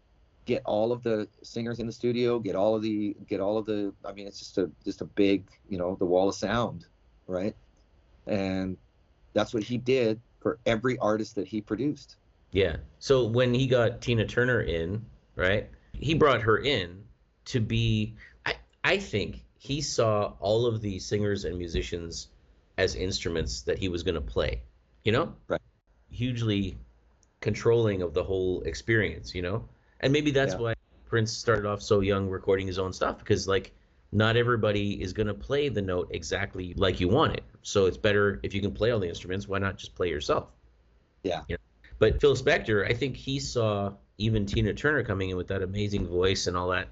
get 0.46 0.62
all 0.66 0.92
of 0.92 1.04
the 1.04 1.28
singers 1.44 1.80
in 1.80 1.88
the 1.88 1.92
studio, 1.92 2.40
get 2.40 2.56
all 2.56 2.76
of 2.76 2.82
the 2.82 3.16
get 3.28 3.40
all 3.40 3.58
of 3.58 3.66
the. 3.66 3.94
I 4.04 4.14
mean, 4.14 4.28
it's 4.28 4.40
just 4.40 4.58
a 4.58 4.72
just 4.84 5.02
a 5.02 5.06
big, 5.06 5.46
you 5.70 5.78
know, 5.78 5.96
the 6.00 6.06
wall 6.06 6.30
of 6.30 6.36
sound, 6.36 6.86
right? 7.28 7.56
And 8.28 8.78
that's 9.34 9.54
what 9.54 9.64
he 9.64 9.78
did 9.78 10.20
for 10.40 10.60
every 10.66 10.98
artist 11.00 11.36
that 11.36 11.48
he 11.48 11.62
produced. 11.62 12.16
Yeah. 12.52 12.78
So 13.00 13.26
when 13.26 13.54
he 13.54 13.68
got 13.68 14.02
Tina 14.02 14.26
Turner 14.26 14.62
in, 14.62 15.06
right? 15.36 15.70
He 15.94 16.14
brought 16.14 16.42
her 16.42 16.58
in 16.58 17.04
to 17.46 17.60
be 17.60 18.16
I 18.46 18.56
I 18.84 18.98
think 18.98 19.44
he 19.58 19.82
saw 19.82 20.34
all 20.40 20.66
of 20.66 20.82
the 20.82 21.00
singers 21.00 21.44
and 21.44 21.58
musicians 21.58 22.30
as 22.78 22.96
instruments 22.96 23.62
that 23.64 23.80
he 23.80 23.90
was 23.90 24.04
going 24.04 24.16
to 24.16 24.22
play, 24.22 24.62
you 25.04 25.12
know? 25.12 25.34
Right. 25.48 25.62
Hugely 26.12 26.78
controlling 27.46 28.02
of 28.02 28.16
the 28.16 28.24
whole 28.24 28.62
experience, 28.64 29.36
you 29.36 29.44
know? 29.44 29.64
And 30.00 30.12
maybe 30.12 30.32
that's 30.32 30.54
Yeah. 30.56 30.60
why 30.60 30.74
Prince 31.06 31.32
started 31.32 31.68
off 31.68 31.80
so 31.82 32.00
young 32.00 32.28
recording 32.28 32.66
his 32.66 32.80
own 32.80 32.92
stuff 32.92 33.20
because 33.20 33.48
like 33.48 33.72
not 34.12 34.36
everybody 34.36 35.00
is 35.00 35.14
going 35.14 35.28
to 35.28 35.34
play 35.36 35.70
the 35.70 35.82
note 35.82 36.08
exactly 36.10 36.74
like 36.76 37.00
you 37.00 37.08
want 37.08 37.34
it. 37.36 37.44
So 37.62 37.86
it's 37.86 37.98
better 37.98 38.40
if 38.42 38.56
you 38.56 38.62
can 38.62 38.72
play 38.72 38.90
all 38.90 39.00
the 39.00 39.08
instruments, 39.08 39.48
why 39.48 39.60
not 39.60 39.78
just 39.78 39.94
play 39.94 40.10
yourself? 40.10 40.48
Yeah. 41.22 41.44
But 42.00 42.20
Phil 42.20 42.36
Spector, 42.36 42.90
I 42.90 42.94
think 42.94 43.16
he 43.16 43.40
saw 43.40 43.94
even 44.18 44.48
Tina 44.48 44.74
Turner 44.74 45.04
coming 45.04 45.30
in 45.30 45.38
with 45.38 45.48
that 45.50 45.62
amazing 45.62 46.08
voice 46.08 46.48
and 46.48 46.58
all 46.58 46.70
that 46.70 46.88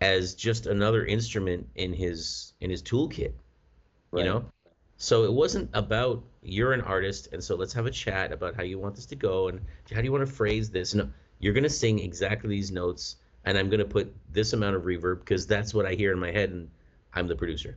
as 0.00 0.34
just 0.34 0.66
another 0.66 1.04
instrument 1.04 1.68
in 1.74 1.92
his 1.92 2.54
in 2.60 2.70
his 2.70 2.82
toolkit. 2.82 3.34
Right. 4.10 4.24
You 4.24 4.24
know? 4.24 4.44
So 5.02 5.24
it 5.24 5.32
wasn't 5.32 5.68
about 5.74 6.22
you're 6.44 6.72
an 6.72 6.80
artist 6.80 7.30
and 7.32 7.42
so 7.42 7.56
let's 7.56 7.72
have 7.72 7.86
a 7.86 7.90
chat 7.90 8.30
about 8.30 8.54
how 8.54 8.62
you 8.62 8.78
want 8.78 8.94
this 8.94 9.06
to 9.06 9.16
go 9.16 9.48
and 9.48 9.60
how 9.92 9.96
do 9.96 10.04
you 10.04 10.12
want 10.12 10.24
to 10.24 10.32
phrase 10.32 10.70
this. 10.70 10.94
No, 10.94 11.10
you're 11.40 11.52
going 11.52 11.64
to 11.64 11.70
sing 11.70 11.98
exactly 11.98 12.48
these 12.50 12.70
notes 12.70 13.16
and 13.44 13.58
I'm 13.58 13.68
going 13.68 13.80
to 13.80 13.84
put 13.84 14.14
this 14.30 14.52
amount 14.52 14.76
of 14.76 14.82
reverb 14.82 15.18
because 15.18 15.44
that's 15.44 15.74
what 15.74 15.86
I 15.86 15.94
hear 15.94 16.12
in 16.12 16.20
my 16.20 16.30
head 16.30 16.50
and 16.50 16.70
I'm 17.14 17.26
the 17.26 17.34
producer. 17.34 17.76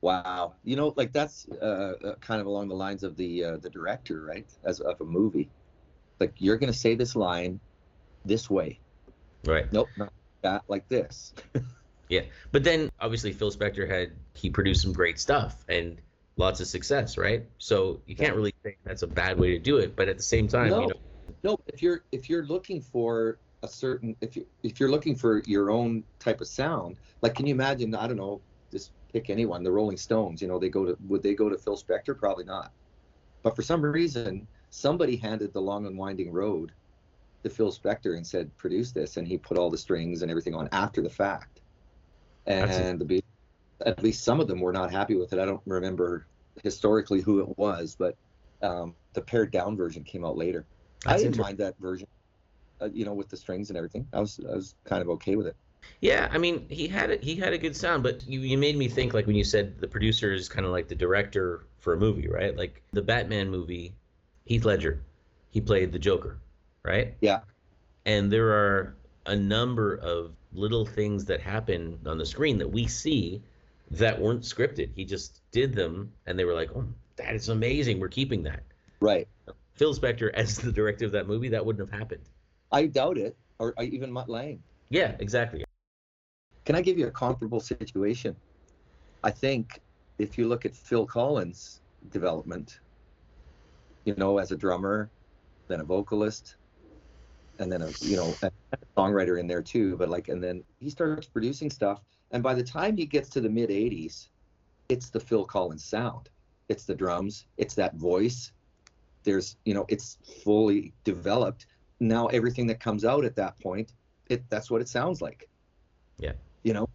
Wow. 0.00 0.54
You 0.62 0.76
know, 0.76 0.94
like 0.94 1.12
that's 1.12 1.48
uh, 1.60 1.94
uh, 2.04 2.14
kind 2.20 2.40
of 2.40 2.46
along 2.46 2.68
the 2.68 2.76
lines 2.76 3.02
of 3.02 3.16
the 3.16 3.42
uh, 3.42 3.56
the 3.56 3.68
director, 3.68 4.22
right? 4.22 4.46
As 4.62 4.78
of 4.78 5.00
a 5.00 5.04
movie, 5.04 5.50
like 6.20 6.34
you're 6.38 6.56
gonna 6.56 6.72
say 6.72 6.94
this 6.94 7.16
line 7.16 7.58
this 8.24 8.48
way. 8.48 8.78
Right. 9.44 9.72
Nope, 9.72 9.88
not 9.96 10.12
that. 10.42 10.62
Like 10.68 10.88
this. 10.88 11.34
Yeah, 12.10 12.20
but 12.52 12.62
then 12.62 12.90
obviously 13.00 13.32
Phil 13.32 13.50
Spector 13.50 13.88
had 13.88 14.12
he 14.34 14.50
produced 14.50 14.82
some 14.82 14.92
great 14.92 15.18
stuff 15.18 15.64
and 15.70 15.98
lots 16.36 16.60
of 16.60 16.66
success, 16.66 17.16
right? 17.16 17.46
So 17.58 18.00
you 18.06 18.16
can't 18.16 18.34
really 18.34 18.52
say 18.64 18.76
that's 18.84 19.02
a 19.02 19.06
bad 19.06 19.38
way 19.38 19.50
to 19.52 19.58
do 19.58 19.78
it, 19.78 19.96
but 19.96 20.08
at 20.08 20.16
the 20.16 20.22
same 20.22 20.48
time, 20.48 20.70
No. 20.70 20.80
you 20.82 20.88
know, 20.88 20.94
No, 21.42 21.56
if 21.66 21.82
you're 21.82 22.04
if 22.12 22.28
you're 22.28 22.44
looking 22.44 22.80
for 22.80 23.40
a 23.62 23.68
certain 23.68 24.16
if 24.20 24.36
you 24.36 24.46
if 24.62 24.80
you're 24.80 24.90
looking 24.90 25.16
for 25.16 25.42
your 25.46 25.70
own 25.70 26.04
type 26.18 26.40
of 26.40 26.48
sound, 26.48 26.98
like 27.22 27.34
can 27.34 27.46
you 27.46 27.54
imagine? 27.54 27.94
I 27.94 28.06
don't 28.06 28.16
know. 28.16 28.42
Just 28.70 28.92
pick 29.12 29.30
anyone. 29.30 29.62
The 29.62 29.72
Rolling 29.72 29.96
Stones. 29.96 30.42
You 30.42 30.48
know, 30.48 30.58
they 30.58 30.68
go 30.68 30.84
to 30.84 30.96
would 31.00 31.22
they 31.22 31.34
go 31.34 31.48
to 31.48 31.58
Phil 31.58 31.76
Spector? 31.76 32.18
Probably 32.18 32.44
not. 32.44 32.72
But 33.42 33.54
for 33.56 33.62
some 33.62 33.82
reason, 33.82 34.48
somebody 34.70 35.16
handed 35.16 35.52
the 35.52 35.60
long 35.60 35.86
and 35.86 35.96
winding 35.98 36.32
road 36.32 36.72
to 37.44 37.50
Phil 37.50 37.70
Spector 37.70 38.16
and 38.16 38.26
said, 38.26 38.56
produce 38.56 38.92
this. 38.92 39.16
And 39.18 39.28
he 39.28 39.36
put 39.38 39.58
all 39.58 39.70
the 39.70 39.78
strings 39.78 40.22
and 40.22 40.30
everything 40.30 40.54
on 40.54 40.68
after 40.72 41.02
the 41.02 41.10
fact. 41.10 41.60
And 42.46 42.98
the 42.98 43.04
Beatles, 43.04 43.33
at 43.84 44.02
least 44.02 44.24
some 44.24 44.40
of 44.40 44.48
them 44.48 44.60
were 44.60 44.72
not 44.72 44.90
happy 44.90 45.16
with 45.16 45.32
it. 45.32 45.38
I 45.38 45.44
don't 45.44 45.60
remember 45.66 46.26
historically 46.62 47.20
who 47.20 47.40
it 47.40 47.58
was, 47.58 47.96
but 47.98 48.16
um, 48.62 48.94
the 49.12 49.20
pared 49.20 49.50
down 49.50 49.76
version 49.76 50.04
came 50.04 50.24
out 50.24 50.36
later. 50.36 50.64
That's 51.04 51.20
I 51.20 51.24
didn't 51.24 51.38
mind 51.38 51.58
that 51.58 51.78
version, 51.78 52.06
uh, 52.80 52.88
you 52.92 53.04
know, 53.04 53.14
with 53.14 53.28
the 53.28 53.36
strings 53.36 53.70
and 53.70 53.76
everything. 53.76 54.06
I 54.12 54.20
was 54.20 54.40
I 54.48 54.54
was 54.54 54.74
kind 54.84 55.02
of 55.02 55.08
okay 55.10 55.36
with 55.36 55.46
it. 55.46 55.56
Yeah, 56.00 56.28
I 56.30 56.38
mean, 56.38 56.66
he 56.70 56.88
had 56.88 57.10
it. 57.10 57.22
He 57.22 57.34
had 57.36 57.52
a 57.52 57.58
good 57.58 57.76
sound, 57.76 58.02
but 58.02 58.26
you, 58.26 58.40
you 58.40 58.56
made 58.56 58.76
me 58.76 58.88
think 58.88 59.12
like 59.12 59.26
when 59.26 59.36
you 59.36 59.44
said 59.44 59.78
the 59.80 59.88
producer 59.88 60.32
is 60.32 60.48
kind 60.48 60.64
of 60.64 60.72
like 60.72 60.88
the 60.88 60.94
director 60.94 61.66
for 61.78 61.92
a 61.92 61.96
movie, 61.98 62.28
right? 62.28 62.56
Like 62.56 62.82
the 62.92 63.02
Batman 63.02 63.50
movie, 63.50 63.94
Heath 64.46 64.64
Ledger, 64.64 65.02
he 65.50 65.60
played 65.60 65.92
the 65.92 65.98
Joker, 65.98 66.38
right? 66.82 67.14
Yeah. 67.20 67.40
And 68.06 68.32
there 68.32 68.48
are 68.48 68.96
a 69.26 69.36
number 69.36 69.94
of 69.96 70.32
little 70.52 70.86
things 70.86 71.24
that 71.26 71.40
happen 71.40 71.98
on 72.06 72.18
the 72.18 72.26
screen 72.26 72.58
that 72.58 72.68
we 72.68 72.86
see 72.86 73.42
that 73.90 74.20
weren't 74.20 74.42
scripted. 74.42 74.92
He 74.94 75.04
just 75.04 75.42
did 75.52 75.74
them, 75.74 76.12
and 76.26 76.38
they 76.38 76.44
were 76.44 76.54
like, 76.54 76.70
"Oh, 76.74 76.86
that 77.16 77.34
is 77.34 77.48
amazing. 77.48 78.00
We're 78.00 78.08
keeping 78.08 78.42
that." 78.44 78.62
Right. 79.00 79.28
Phil 79.74 79.94
Spector, 79.94 80.32
as 80.34 80.56
the 80.56 80.72
director 80.72 81.04
of 81.04 81.12
that 81.12 81.26
movie, 81.26 81.48
that 81.48 81.64
wouldn't 81.64 81.88
have 81.88 81.98
happened. 81.98 82.28
I 82.72 82.86
doubt 82.86 83.18
it, 83.18 83.36
or 83.58 83.74
even 83.80 84.10
Mutt 84.10 84.28
Lange. 84.28 84.62
Yeah, 84.90 85.16
exactly. 85.18 85.64
Can 86.64 86.76
I 86.76 86.80
give 86.80 86.98
you 86.98 87.06
a 87.06 87.10
comparable 87.10 87.60
situation? 87.60 88.36
I 89.22 89.30
think 89.30 89.80
if 90.18 90.38
you 90.38 90.48
look 90.48 90.64
at 90.64 90.74
Phil 90.74 91.06
Collins' 91.06 91.80
development, 92.08 92.80
you 94.04 94.14
know, 94.16 94.38
as 94.38 94.52
a 94.52 94.56
drummer, 94.56 95.10
then 95.68 95.80
a 95.80 95.84
vocalist, 95.84 96.56
and 97.58 97.70
then 97.70 97.82
a 97.82 97.90
you 98.00 98.16
know 98.16 98.34
a 98.42 98.50
songwriter 98.96 99.38
in 99.38 99.46
there 99.46 99.62
too. 99.62 99.96
But 99.96 100.08
like, 100.08 100.28
and 100.28 100.42
then 100.42 100.64
he 100.78 100.90
starts 100.90 101.26
producing 101.26 101.70
stuff, 101.70 102.00
and 102.34 102.42
by 102.42 102.52
the 102.52 102.64
time 102.64 102.96
he 102.96 103.06
gets 103.06 103.30
to 103.30 103.40
the 103.40 103.48
mid 103.48 103.70
'80s, 103.70 104.26
it's 104.88 105.08
the 105.08 105.20
Phil 105.20 105.44
Collins 105.44 105.84
sound. 105.84 106.28
It's 106.68 106.84
the 106.84 106.94
drums. 106.94 107.46
It's 107.56 107.74
that 107.76 107.94
voice. 107.94 108.50
There's 109.22 109.56
you 109.64 109.72
know, 109.72 109.86
it's 109.88 110.18
fully 110.42 110.92
developed. 111.04 111.66
Now 112.00 112.26
everything 112.26 112.66
that 112.66 112.80
comes 112.80 113.04
out 113.04 113.24
at 113.24 113.36
that 113.36 113.58
point, 113.60 113.94
it 114.28 114.42
that's 114.50 114.68
what 114.68 114.80
it 114.80 114.88
sounds 114.88 115.22
like. 115.22 115.48
Yeah. 116.18 116.32
You 116.64 116.72
know, 116.72 116.88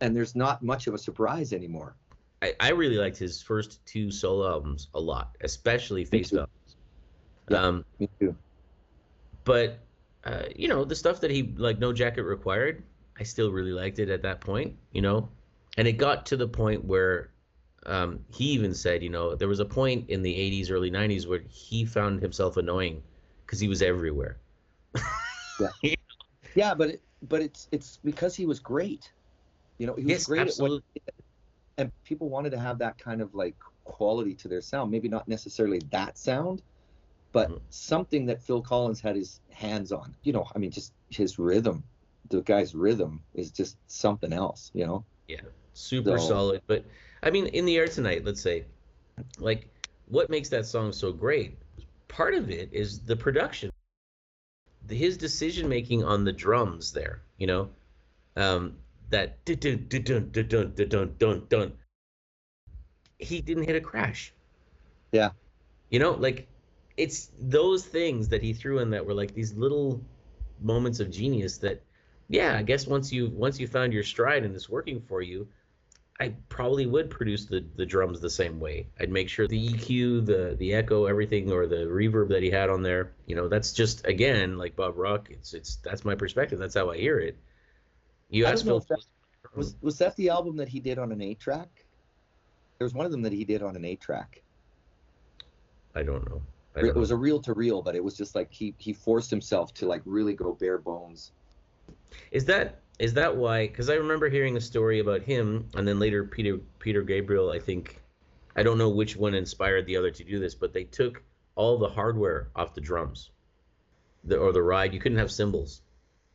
and 0.00 0.14
there's 0.14 0.36
not 0.36 0.62
much 0.62 0.86
of 0.86 0.94
a 0.94 0.98
surprise 0.98 1.52
anymore. 1.52 1.96
I, 2.40 2.54
I 2.60 2.70
really 2.70 2.98
liked 2.98 3.16
his 3.16 3.42
first 3.42 3.84
two 3.84 4.12
solo 4.12 4.48
albums 4.48 4.88
a 4.94 5.00
lot, 5.00 5.36
especially 5.40 6.04
Face 6.04 6.30
Value. 6.30 6.46
Yeah, 7.50 7.62
um, 7.62 7.84
me 7.98 8.08
too. 8.20 8.36
But 9.42 9.80
uh, 10.22 10.44
you 10.54 10.68
know, 10.68 10.84
the 10.84 10.94
stuff 10.94 11.20
that 11.22 11.32
he 11.32 11.54
like 11.56 11.80
No 11.80 11.92
Jacket 11.92 12.22
Required, 12.22 12.84
I 13.18 13.22
still 13.24 13.50
really 13.50 13.72
liked 13.72 13.98
it 13.98 14.08
at 14.08 14.22
that 14.22 14.40
point, 14.40 14.76
you 14.92 15.02
know. 15.02 15.28
And 15.76 15.86
it 15.86 15.92
got 15.92 16.26
to 16.26 16.36
the 16.36 16.48
point 16.48 16.84
where 16.84 17.30
um, 17.86 18.20
he 18.32 18.44
even 18.46 18.74
said, 18.74 19.02
you 19.02 19.10
know, 19.10 19.34
there 19.34 19.48
was 19.48 19.60
a 19.60 19.64
point 19.64 20.10
in 20.10 20.22
the 20.22 20.34
80s, 20.34 20.70
early 20.70 20.90
90s 20.90 21.26
where 21.26 21.40
he 21.48 21.84
found 21.84 22.20
himself 22.20 22.56
annoying 22.56 23.02
because 23.44 23.60
he 23.60 23.68
was 23.68 23.82
everywhere. 23.82 24.38
yeah. 25.60 25.68
yeah, 26.54 26.74
but 26.74 26.90
it, 26.90 27.02
but 27.28 27.42
it's 27.42 27.68
it's 27.72 27.98
because 28.04 28.34
he 28.34 28.46
was 28.46 28.60
great. 28.60 29.12
You 29.78 29.86
know, 29.86 29.94
he 29.94 30.02
was 30.02 30.10
yes, 30.10 30.26
great 30.26 30.40
absolutely. 30.42 30.82
at 30.96 31.02
what 31.04 31.14
and 31.78 31.92
people 32.04 32.28
wanted 32.28 32.50
to 32.50 32.58
have 32.58 32.78
that 32.78 32.98
kind 32.98 33.22
of 33.22 33.34
like 33.34 33.54
quality 33.84 34.34
to 34.34 34.48
their 34.48 34.60
sound. 34.60 34.90
Maybe 34.90 35.08
not 35.08 35.26
necessarily 35.28 35.80
that 35.90 36.18
sound, 36.18 36.62
but 37.32 37.48
mm-hmm. 37.48 37.58
something 37.70 38.26
that 38.26 38.42
Phil 38.42 38.60
Collins 38.60 39.00
had 39.00 39.16
his 39.16 39.40
hands 39.50 39.92
on. 39.92 40.14
You 40.24 40.32
know, 40.32 40.46
I 40.54 40.58
mean, 40.58 40.70
just 40.70 40.92
his 41.08 41.38
rhythm 41.38 41.84
the 42.28 42.42
guy's 42.42 42.74
rhythm 42.74 43.22
is 43.34 43.50
just 43.50 43.76
something 43.86 44.32
else, 44.32 44.70
you 44.74 44.86
know? 44.86 45.04
Yeah, 45.26 45.40
super 45.74 46.18
so, 46.18 46.28
solid. 46.28 46.62
But 46.66 46.84
I 47.22 47.30
mean, 47.30 47.46
in 47.48 47.64
the 47.64 47.76
air 47.76 47.88
tonight, 47.88 48.24
let's 48.24 48.40
say, 48.40 48.64
like, 49.38 49.68
what 50.06 50.30
makes 50.30 50.48
that 50.50 50.66
song 50.66 50.92
so 50.92 51.12
great? 51.12 51.58
Part 52.08 52.34
of 52.34 52.50
it 52.50 52.70
is 52.72 53.00
the 53.00 53.16
production, 53.16 53.70
his 54.88 55.16
decision 55.16 55.68
making 55.68 56.04
on 56.04 56.24
the 56.24 56.32
drums 56.32 56.92
there, 56.92 57.22
you 57.36 57.46
know? 57.46 57.68
Um, 58.36 58.76
that 59.10 59.44
dun 59.44 59.58
dun 59.58 59.86
dun 59.88 60.30
dun 60.30 60.72
dun 60.74 61.14
dun 61.18 61.46
dun. 61.48 61.72
He 63.18 63.40
didn't 63.40 63.64
hit 63.64 63.76
a 63.76 63.80
crash. 63.80 64.32
Yeah. 65.12 65.30
You 65.90 65.98
know, 65.98 66.12
like 66.12 66.46
it's 66.96 67.30
those 67.40 67.84
things 67.84 68.28
that 68.28 68.42
he 68.42 68.52
threw 68.52 68.78
in 68.80 68.90
that 68.90 69.06
were 69.06 69.14
like 69.14 69.34
these 69.34 69.54
little 69.54 70.00
moments 70.60 71.00
of 71.00 71.10
genius 71.10 71.58
that 71.58 71.82
yeah, 72.28 72.56
I 72.56 72.62
guess 72.62 72.86
once 72.86 73.12
you 73.12 73.30
once 73.30 73.58
you 73.58 73.66
found 73.66 73.92
your 73.92 74.02
stride 74.02 74.44
and 74.44 74.54
it's 74.54 74.68
working 74.68 75.00
for 75.00 75.22
you, 75.22 75.48
I 76.20 76.34
probably 76.48 76.86
would 76.86 77.10
produce 77.10 77.46
the 77.46 77.64
the 77.76 77.86
drums 77.86 78.20
the 78.20 78.30
same 78.30 78.60
way. 78.60 78.88
I'd 79.00 79.10
make 79.10 79.28
sure 79.28 79.46
the 79.46 79.68
EQ, 79.68 80.26
the 80.26 80.56
the 80.58 80.74
echo, 80.74 81.06
everything, 81.06 81.50
or 81.50 81.66
the 81.66 81.86
reverb 81.86 82.28
that 82.28 82.42
he 82.42 82.50
had 82.50 82.70
on 82.70 82.82
there. 82.82 83.12
You 83.26 83.36
know, 83.36 83.48
that's 83.48 83.72
just 83.72 84.06
again 84.06 84.58
like 84.58 84.76
Bob 84.76 84.96
Rock. 84.96 85.28
It's 85.30 85.54
it's 85.54 85.76
that's 85.76 86.04
my 86.04 86.14
perspective. 86.14 86.58
That's 86.58 86.74
how 86.74 86.90
I 86.90 86.98
hear 86.98 87.18
it. 87.18 87.38
You 88.28 88.46
asked 88.46 88.64
Phil. 88.64 88.80
That, 88.80 88.98
was 89.54 89.76
was 89.80 89.98
that 89.98 90.14
the 90.16 90.28
album 90.28 90.56
that 90.56 90.68
he 90.68 90.80
did 90.80 90.98
on 90.98 91.12
an 91.12 91.22
eight 91.22 91.40
track? 91.40 91.86
There 92.78 92.84
was 92.84 92.94
one 92.94 93.06
of 93.06 93.12
them 93.12 93.22
that 93.22 93.32
he 93.32 93.44
did 93.44 93.62
on 93.62 93.74
an 93.74 93.84
eight 93.84 94.00
track. 94.00 94.42
I 95.94 96.02
don't 96.02 96.28
know. 96.28 96.42
I 96.76 96.80
don't 96.80 96.90
it 96.90 96.96
was 96.96 97.10
know. 97.10 97.16
a 97.16 97.18
reel 97.18 97.40
to 97.42 97.54
reel, 97.54 97.80
but 97.80 97.96
it 97.96 98.04
was 98.04 98.16
just 98.16 98.34
like 98.34 98.52
he 98.52 98.74
he 98.78 98.92
forced 98.92 99.30
himself 99.30 99.72
to 99.74 99.86
like 99.86 100.02
really 100.04 100.34
go 100.34 100.52
bare 100.52 100.78
bones. 100.78 101.32
Is 102.30 102.44
that 102.46 102.80
is 102.98 103.14
that 103.14 103.36
why? 103.36 103.68
Because 103.68 103.88
I 103.88 103.94
remember 103.94 104.28
hearing 104.28 104.56
a 104.56 104.60
story 104.60 104.98
about 104.98 105.22
him, 105.22 105.68
and 105.74 105.86
then 105.86 105.98
later 105.98 106.24
Peter 106.24 106.58
Peter 106.78 107.02
Gabriel. 107.02 107.50
I 107.50 107.58
think 107.58 108.00
I 108.56 108.62
don't 108.62 108.78
know 108.78 108.88
which 108.88 109.16
one 109.16 109.34
inspired 109.34 109.86
the 109.86 109.96
other 109.96 110.10
to 110.10 110.24
do 110.24 110.38
this, 110.38 110.54
but 110.54 110.72
they 110.72 110.84
took 110.84 111.22
all 111.54 111.78
the 111.78 111.88
hardware 111.88 112.48
off 112.56 112.74
the 112.74 112.80
drums, 112.80 113.30
the, 114.24 114.36
or 114.36 114.52
the 114.52 114.62
ride. 114.62 114.92
You 114.92 115.00
couldn't 115.00 115.18
have 115.18 115.30
cymbals, 115.30 115.82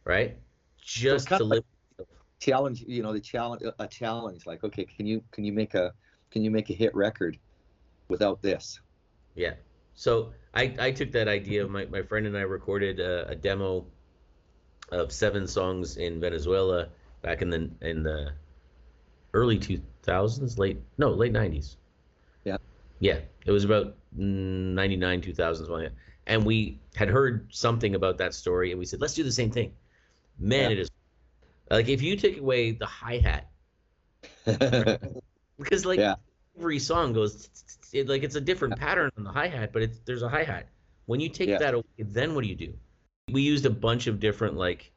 right? 0.05 0.37
Just 0.81 1.27
to 1.29 1.43
live 1.43 1.63
challenge 2.43 2.83
you 2.87 3.01
know 3.01 3.13
the 3.13 3.21
challenge 3.21 3.61
a 3.79 3.87
challenge 3.87 4.45
like 4.45 4.63
okay 4.65 4.83
can 4.83 5.05
you 5.05 5.23
can 5.31 5.45
you 5.45 5.53
make 5.53 5.75
a 5.75 5.93
can 6.29 6.43
you 6.43 6.51
make 6.51 6.69
a 6.69 6.73
hit 6.73 6.93
record 6.93 7.37
without 8.09 8.41
this 8.41 8.81
yeah 9.35 9.53
so 9.95 10.33
i 10.53 10.75
i 10.79 10.91
took 10.91 11.09
that 11.11 11.29
idea 11.29 11.65
my, 11.65 11.85
my 11.85 12.01
friend 12.01 12.27
and 12.27 12.37
i 12.37 12.41
recorded 12.41 12.99
a, 12.99 13.29
a 13.29 13.35
demo 13.35 13.85
of 14.93 15.11
seven 15.11 15.47
songs 15.47 15.97
in 15.97 16.19
venezuela 16.19 16.87
back 17.21 17.41
in 17.41 17.49
the 17.49 17.69
in 17.81 18.03
the 18.03 18.31
early 19.33 19.57
2000s 19.57 20.57
late 20.57 20.77
no 20.97 21.09
late 21.09 21.33
90s 21.33 21.75
yeah 22.43 22.57
yeah 22.99 23.19
it 23.45 23.51
was 23.51 23.63
about 23.63 23.95
99 24.15 25.21
2000s 25.21 25.91
and 26.27 26.45
we 26.45 26.79
had 26.95 27.09
heard 27.09 27.47
something 27.53 27.95
about 27.95 28.17
that 28.17 28.33
story 28.33 28.71
and 28.71 28.79
we 28.79 28.85
said 28.85 29.01
let's 29.01 29.13
do 29.13 29.23
the 29.23 29.31
same 29.31 29.51
thing 29.51 29.73
man 30.39 30.69
yeah. 30.69 30.69
it 30.69 30.79
is 30.79 30.89
like 31.69 31.89
if 31.89 32.01
you 32.01 32.15
take 32.15 32.37
away 32.39 32.71
the 32.71 32.85
hi 32.85 33.17
hat, 33.17 33.49
because 35.57 35.85
like 35.85 35.99
yeah. 35.99 36.15
every 36.57 36.79
song 36.79 37.13
goes, 37.13 37.49
it, 37.91 38.07
like 38.07 38.23
it's 38.23 38.35
a 38.35 38.41
different 38.41 38.77
pattern 38.77 39.11
on 39.17 39.23
the 39.23 39.31
hi 39.31 39.47
hat, 39.47 39.71
but 39.73 39.81
it's 39.81 39.99
there's 40.05 40.23
a 40.23 40.29
hi 40.29 40.43
hat. 40.43 40.67
When 41.05 41.19
you 41.19 41.29
take 41.29 41.49
yeah. 41.49 41.57
that 41.57 41.73
away, 41.73 41.83
then 41.97 42.35
what 42.35 42.43
do 42.43 42.49
you 42.49 42.55
do? 42.55 42.73
We 43.31 43.41
used 43.41 43.65
a 43.65 43.69
bunch 43.69 44.07
of 44.07 44.19
different 44.19 44.57
like, 44.57 44.91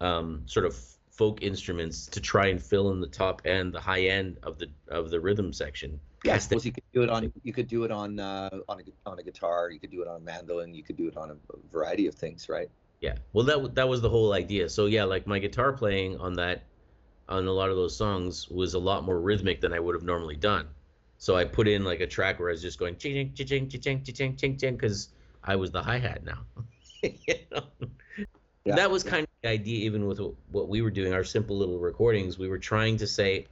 um, 0.00 0.42
sort 0.46 0.66
of 0.66 0.76
folk 1.10 1.42
instruments 1.42 2.06
to 2.06 2.20
try 2.20 2.48
and 2.48 2.62
fill 2.62 2.90
in 2.92 3.00
the 3.00 3.06
top 3.06 3.42
end, 3.46 3.72
the 3.72 3.80
high 3.80 4.02
end 4.02 4.38
of 4.42 4.58
the 4.58 4.68
of 4.88 5.10
the 5.10 5.18
rhythm 5.18 5.52
section. 5.52 5.98
Yes, 6.24 6.48
yeah, 6.50 6.58
you 6.62 6.72
could 6.72 6.84
do 6.92 7.02
it 7.02 7.10
on 7.10 7.32
you 7.42 7.52
could 7.52 7.68
do 7.68 7.84
it 7.84 7.90
on 7.90 8.20
uh, 8.20 8.50
on 8.68 8.80
a 8.80 9.08
on 9.08 9.18
a 9.18 9.22
guitar, 9.22 9.70
you 9.70 9.80
could 9.80 9.90
do 9.90 10.02
it 10.02 10.08
on 10.08 10.16
a 10.16 10.20
mandolin, 10.20 10.74
you 10.74 10.82
could 10.82 10.96
do 10.96 11.08
it 11.08 11.16
on 11.16 11.30
a 11.30 11.36
variety 11.72 12.06
of 12.06 12.14
things, 12.14 12.48
right? 12.48 12.68
Yeah. 13.00 13.14
Well, 13.32 13.44
that 13.46 13.74
that 13.74 13.88
was 13.88 14.02
the 14.02 14.10
whole 14.10 14.34
idea. 14.34 14.68
So 14.68 14.86
yeah, 14.86 15.04
like 15.04 15.26
my 15.26 15.38
guitar 15.38 15.72
playing 15.72 16.18
on 16.18 16.34
that, 16.34 16.64
on 17.28 17.46
a 17.46 17.52
lot 17.52 17.70
of 17.70 17.76
those 17.76 17.96
songs 17.96 18.48
was 18.48 18.74
a 18.74 18.78
lot 18.78 19.04
more 19.04 19.20
rhythmic 19.20 19.60
than 19.60 19.72
I 19.72 19.80
would 19.80 19.94
have 19.94 20.04
normally 20.04 20.36
done. 20.36 20.68
So 21.18 21.36
I 21.36 21.44
put 21.44 21.66
in 21.66 21.84
like 21.84 22.00
a 22.00 22.06
track 22.06 22.38
where 22.38 22.50
I 22.50 22.52
was 22.52 22.62
just 22.62 22.78
going 22.78 22.96
ching 22.96 23.32
ching 23.34 23.46
ching 23.46 23.68
ching 23.70 23.80
ching 23.80 24.14
ching 24.14 24.36
ching 24.36 24.56
ching 24.58 24.76
because 24.76 25.08
I 25.42 25.56
was 25.56 25.70
the 25.70 25.82
hi 25.82 25.98
hat 25.98 26.24
now. 26.24 26.44
you 27.02 27.34
know? 27.52 27.64
yeah. 28.64 28.76
That 28.76 28.90
was 28.90 29.04
kind 29.04 29.22
of 29.24 29.28
the 29.42 29.48
idea, 29.48 29.84
even 29.84 30.06
with 30.06 30.20
what 30.50 30.68
we 30.68 30.82
were 30.82 30.90
doing, 30.90 31.12
our 31.12 31.24
simple 31.24 31.56
little 31.56 31.78
recordings. 31.78 32.38
We 32.38 32.48
were 32.48 32.58
trying 32.58 32.96
to 32.98 33.06
say, 33.06 33.46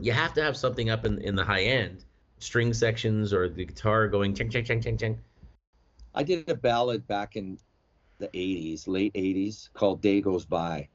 you 0.00 0.12
have 0.12 0.34
to 0.34 0.42
have 0.42 0.56
something 0.56 0.90
up 0.90 1.04
in 1.04 1.18
in 1.18 1.34
the 1.34 1.44
high 1.44 1.62
end, 1.62 2.04
string 2.38 2.72
sections 2.72 3.32
or 3.32 3.48
the 3.48 3.64
guitar 3.64 4.08
going 4.08 4.34
ching 4.34 4.50
ching 4.50 4.64
ching 4.64 4.80
ching 4.80 4.96
ching. 4.96 5.18
I 6.14 6.22
did 6.22 6.48
a 6.48 6.54
ballad 6.54 7.06
back 7.06 7.36
in 7.36 7.58
the 8.18 8.28
80s, 8.28 8.88
late 8.88 9.14
80s, 9.14 9.72
called 9.72 10.00
Day 10.00 10.20
Goes 10.20 10.44
By, 10.44 10.88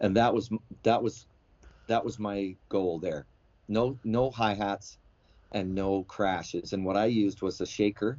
and 0.00 0.16
that 0.16 0.34
was 0.34 0.50
that 0.82 1.02
was 1.02 1.26
that 1.86 2.04
was 2.04 2.18
my 2.18 2.54
goal 2.68 2.98
there. 2.98 3.26
No 3.68 3.98
no 4.04 4.30
hi 4.30 4.54
hats 4.54 4.98
and 5.52 5.74
no 5.74 6.04
crashes, 6.04 6.72
and 6.72 6.84
what 6.84 6.96
I 6.96 7.06
used 7.06 7.42
was 7.42 7.60
a 7.60 7.66
shaker 7.66 8.18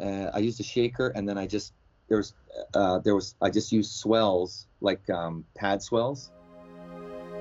Uh, 0.00 0.30
I 0.32 0.38
used 0.38 0.60
a 0.60 0.64
shaker, 0.64 1.08
and 1.14 1.28
then 1.28 1.38
I 1.38 1.46
just 1.46 1.72
there 2.08 2.18
was 2.18 2.34
uh, 2.74 2.98
there 2.98 3.14
was 3.14 3.34
I 3.40 3.50
just 3.50 3.72
used 3.72 3.92
swells 3.92 4.66
like 4.80 5.08
um, 5.10 5.44
pad 5.54 5.82
swells 5.82 6.30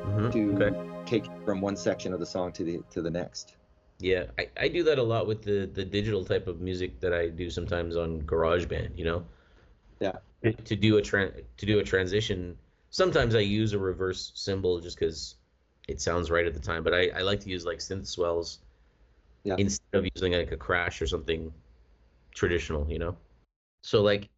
Mhm, 0.05 0.31
to 0.33 0.53
okay. 0.61 0.77
take 1.05 1.25
from 1.45 1.61
one 1.61 1.75
section 1.75 2.13
of 2.13 2.19
the 2.19 2.25
song 2.25 2.51
to 2.53 2.63
the 2.63 2.79
to 2.91 3.01
the 3.01 3.09
next. 3.09 3.55
Yeah, 3.99 4.25
I, 4.37 4.49
I 4.57 4.67
do 4.67 4.83
that 4.83 4.99
a 4.99 5.03
lot 5.03 5.27
with 5.27 5.43
the 5.43 5.65
the 5.65 5.85
digital 5.85 6.25
type 6.25 6.47
of 6.47 6.61
music 6.61 6.99
that 6.99 7.13
I 7.13 7.29
do 7.29 7.49
sometimes 7.49 7.95
on 7.95 8.21
GarageBand, 8.23 8.97
you 8.97 9.05
know? 9.05 9.25
Yeah. 9.99 10.17
To 10.65 10.75
do 10.75 10.97
a 10.97 11.01
tran 11.01 11.43
to 11.57 11.65
do 11.65 11.79
a 11.79 11.83
transition, 11.83 12.57
sometimes 12.89 13.33
I 13.33 13.39
use 13.39 13.71
a 13.73 13.79
reverse 13.79 14.31
cymbal 14.35 14.81
just 14.81 14.99
because 14.99 15.35
it 15.87 16.01
sounds 16.01 16.29
right 16.29 16.45
at 16.45 16.53
the 16.53 16.59
time, 16.59 16.83
but 16.83 16.93
I, 16.93 17.09
I 17.15 17.21
like 17.21 17.39
to 17.41 17.49
use 17.49 17.65
like 17.65 17.77
synth 17.79 18.07
swells 18.07 18.59
Yeah. 19.45 19.55
instead 19.57 19.93
of 19.93 20.07
using 20.15 20.33
like 20.33 20.51
a 20.51 20.57
crash 20.57 21.01
or 21.01 21.07
something 21.07 21.53
traditional, 22.33 22.89
you 22.89 22.99
know? 22.99 23.15
So 23.81 24.01
like 24.01 24.29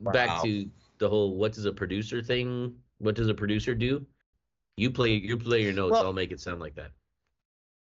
back 0.00 0.42
to 0.42 0.70
the 0.98 1.08
whole 1.08 1.36
what 1.36 1.52
does 1.52 1.64
a 1.64 1.72
producer 1.72 2.22
thing, 2.22 2.74
what 2.98 3.14
does 3.14 3.28
a 3.28 3.34
producer 3.34 3.74
do? 3.74 4.04
You 4.76 4.90
play 4.90 5.12
you 5.14 5.36
play 5.36 5.62
your 5.62 5.72
notes, 5.72 5.92
Well- 5.92 6.04
I'll 6.06 6.12
make 6.12 6.32
it 6.32 6.40
sound 6.40 6.60
like 6.60 6.74
that. 6.76 6.90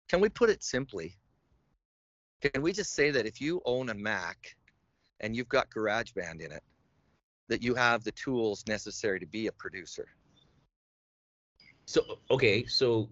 Can 0.09 0.21
we 0.21 0.29
put 0.29 0.51
it 0.51 0.62
simply? 0.62 1.16
Can 2.42 2.61
we 2.61 2.73
just 2.73 2.92
say 2.92 3.11
that 3.12 3.25
if 3.25 3.40
you 3.40 3.62
own 3.64 3.88
a 3.88 3.95
Mac 3.95 4.57
and 5.21 5.35
you've 5.37 5.49
got 5.49 5.71
GarageBand 5.71 6.40
in 6.40 6.51
it, 6.53 6.62
that 7.49 7.62
you 7.62 7.75
have 7.75 8.03
the 8.03 8.12
tools 8.12 8.64
necessary 8.66 9.21
to 9.21 9.27
be 9.27 9.47
a 9.47 9.53
producer? 9.53 10.09
So 11.87 12.18
okay, 12.31 12.66
so 12.66 13.11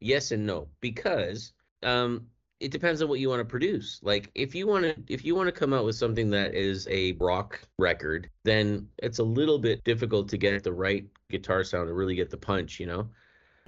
yes 0.00 0.32
and 0.32 0.44
no 0.46 0.68
because 0.80 1.52
um 1.82 2.26
it 2.62 2.70
depends 2.70 3.02
on 3.02 3.08
what 3.08 3.18
you 3.18 3.28
want 3.28 3.40
to 3.40 3.44
produce. 3.44 3.98
Like 4.02 4.30
if 4.36 4.54
you 4.54 4.68
want 4.68 4.84
to 4.84 4.94
if 5.12 5.24
you 5.24 5.34
want 5.34 5.48
to 5.48 5.52
come 5.52 5.72
out 5.72 5.84
with 5.84 5.96
something 5.96 6.30
that 6.30 6.54
is 6.54 6.86
a 6.88 7.12
rock 7.12 7.60
record, 7.76 8.30
then 8.44 8.88
it's 8.98 9.18
a 9.18 9.24
little 9.24 9.58
bit 9.58 9.82
difficult 9.82 10.28
to 10.28 10.38
get 10.38 10.62
the 10.62 10.72
right 10.72 11.04
guitar 11.28 11.64
sound 11.64 11.88
to 11.88 11.92
really 11.92 12.14
get 12.14 12.30
the 12.30 12.36
punch, 12.36 12.78
you 12.78 12.86
know? 12.86 13.08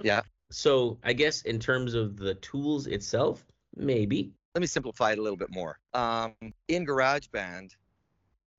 Yeah. 0.01 0.21
So 0.49 0.97
I 1.03 1.11
guess 1.11 1.41
in 1.41 1.59
terms 1.59 1.93
of 1.93 2.15
the 2.15 2.35
tools 2.35 2.87
itself, 2.87 3.45
maybe. 3.75 4.31
Let 4.55 4.61
me 4.61 4.67
simplify 4.67 5.11
it 5.11 5.19
a 5.19 5.21
little 5.21 5.37
bit 5.37 5.51
more. 5.51 5.77
Um, 5.93 6.33
in 6.69 6.85
GarageBand 6.85 7.71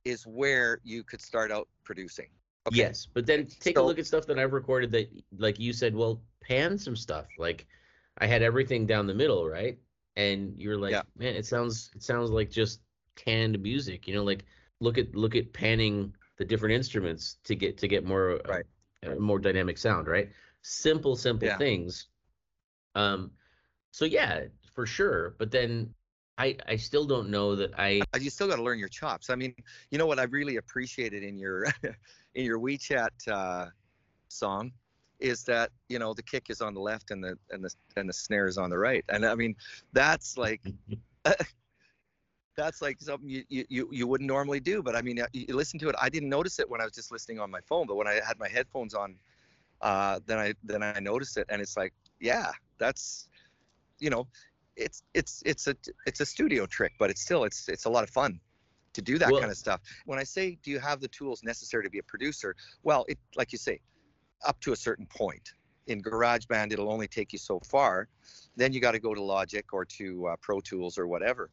is 0.05 0.27
where 0.27 0.81
you 0.85 1.03
could 1.03 1.23
start 1.23 1.51
out 1.51 1.67
producing. 1.83 2.29
Okay. 2.69 2.77
Yes, 2.77 3.09
but 3.11 3.25
then 3.25 3.47
take 3.61 3.79
a 3.79 3.83
look 3.83 3.99
at 3.99 4.07
stuff 4.07 4.27
that 4.27 4.39
I've 4.39 4.53
recorded 4.53 4.91
that, 4.91 5.09
like 5.39 5.59
you 5.59 5.73
said, 5.73 5.95
well, 5.95 6.21
pan 6.43 6.77
some 6.77 6.97
stuff. 6.97 7.27
Like 7.39 7.67
I 8.19 8.27
had 8.27 8.43
everything 8.43 8.87
down 8.87 9.07
the 9.07 9.15
middle, 9.15 9.49
right? 9.49 9.79
And 10.17 10.57
you're 10.59 10.79
like, 10.79 10.93
Yeah. 10.93 11.03
man, 11.17 11.35
it 11.35 11.47
sounds 11.47 11.91
it 11.95 12.03
sounds 12.03 12.31
like 12.31 12.51
just 12.51 12.81
canned 13.17 13.61
music. 13.63 14.09
You 14.09 14.15
know, 14.15 14.25
like 14.25 14.45
look 14.81 14.99
at 14.99 15.15
look 15.15 15.37
at 15.37 15.53
panning 15.53 16.15
the 16.39 16.45
different 16.45 16.75
instruments 16.75 17.39
to 17.45 17.55
get 17.55 17.79
to 17.79 17.89
get 17.89 18.05
more 18.05 18.41
uh, 18.47 18.55
Right. 18.55 18.67
uh, 19.07 19.15
more 19.17 19.39
dynamic 19.39 19.79
sound, 19.79 20.09
right? 20.09 20.31
Simple, 20.63 21.17
simple 21.17 21.49
Yeah. 21.49 21.59
things. 21.59 22.09
Um, 22.95 23.33
so 23.93 24.05
yeah, 24.05 24.47
for 24.75 24.87
sure. 24.87 25.37
But 25.39 25.51
then 25.51 25.95
I 26.39 26.57
I 26.67 26.77
still 26.77 27.07
don't 27.07 27.31
know 27.31 27.57
that 27.57 27.73
I 27.79 28.03
Uh, 28.15 28.19
You 28.19 28.31
still 28.31 28.49
got 28.49 28.57
to 28.57 28.63
learn 28.63 28.79
your 28.79 28.89
chops. 28.89 29.31
I 29.31 29.35
mean, 29.37 29.55
you 29.91 29.99
know 29.99 30.07
what 30.07 30.19
I 30.19 30.25
really 30.25 30.57
appreciated 30.57 31.23
in 31.23 31.39
your 31.39 31.65
in 32.35 32.45
your 32.45 32.59
WeChat 32.59 33.29
uh, 33.29 33.67
song 34.29 34.73
is 35.21 35.45
that 35.45 35.71
you 35.89 35.99
know 35.99 36.15
the 36.15 36.23
kick 36.23 36.51
is 36.51 36.61
on 36.61 36.75
the 36.75 36.81
left 36.81 37.11
and 37.11 37.23
the 37.23 37.39
and 37.51 37.65
the 37.65 37.71
and 37.97 38.09
the 38.09 38.13
snare 38.13 38.47
is 38.47 38.59
on 38.59 38.71
the 38.71 38.79
right. 38.79 39.05
And 39.09 39.25
I 39.25 39.35
mean, 39.35 39.55
that's 39.93 40.37
like 40.37 40.61
that's 42.57 42.81
like 42.83 43.01
something 43.01 43.29
you, 43.29 43.45
you, 43.49 43.65
you, 43.69 43.89
you 43.93 44.07
wouldn't 44.07 44.29
normally 44.29 44.61
do. 44.61 44.83
But 44.83 44.97
I 44.97 45.03
mean, 45.03 45.21
you 45.33 45.55
listen 45.55 45.79
to 45.81 45.89
it. 45.89 45.97
I 46.01 46.09
didn't 46.09 46.29
notice 46.29 46.59
it 46.59 46.69
when 46.69 46.81
I 46.81 46.85
was 46.85 46.93
just 46.93 47.13
listening 47.13 47.39
on 47.39 47.51
my 47.51 47.61
phone, 47.61 47.87
but 47.87 47.97
when 47.97 48.07
I 48.07 48.15
had 48.27 48.39
my 48.39 48.49
headphones 48.49 48.95
on, 48.95 49.17
uh, 49.83 50.21
then 50.27 50.39
I 50.39 50.55
then 50.65 50.83
I 50.83 50.99
noticed 51.01 51.37
it, 51.37 51.47
and 51.51 51.61
it's 51.61 51.77
like, 51.77 51.93
yeah, 52.19 52.51
that's, 52.79 53.29
you 53.99 54.09
know, 54.09 54.27
it's 54.75 55.03
it's 55.13 55.43
it's 55.45 55.67
a 55.67 55.77
it's 56.07 56.21
a 56.21 56.27
studio 56.27 56.67
trick, 56.67 56.93
but 56.99 57.11
it's 57.11 57.21
still 57.21 57.45
it's 57.45 57.69
it's 57.69 57.85
a 57.85 57.91
lot 57.91 58.03
of 58.03 58.11
fun 58.11 58.41
to 58.95 59.03
do 59.03 59.19
that 59.19 59.31
Well- 59.31 59.41
kind 59.41 59.53
of 59.53 59.59
stuff. 59.59 59.83
When 60.07 60.19
I 60.19 60.25
say, 60.25 60.59
do 60.63 60.71
you 60.71 60.79
have 60.79 61.01
the 61.01 61.09
tools 61.09 61.43
necessary 61.43 61.85
to 61.85 61.91
be 61.91 61.99
a 61.99 62.03
producer? 62.03 62.57
Well, 62.83 63.05
it 63.07 63.19
like 63.37 63.53
you 63.53 63.59
say, 63.59 63.81
up 64.45 64.61
to 64.61 64.73
a 64.73 64.77
certain 64.77 65.07
point. 65.07 65.55
In 65.87 66.03
GarageBand, 66.03 66.73
it'll 66.73 66.91
only 66.91 67.07
take 67.07 67.33
you 67.33 67.39
so 67.39 67.61
far. 67.61 68.09
Then 68.57 68.73
you 68.73 68.81
got 68.81 68.93
to 68.93 68.99
go 68.99 69.15
to 69.15 69.23
Logic 69.23 69.65
or 69.73 69.85
to 69.85 70.27
uh, 70.27 70.37
Pro 70.41 70.61
Tools 70.61 70.99
or 70.99 71.07
whatever. 71.07 71.49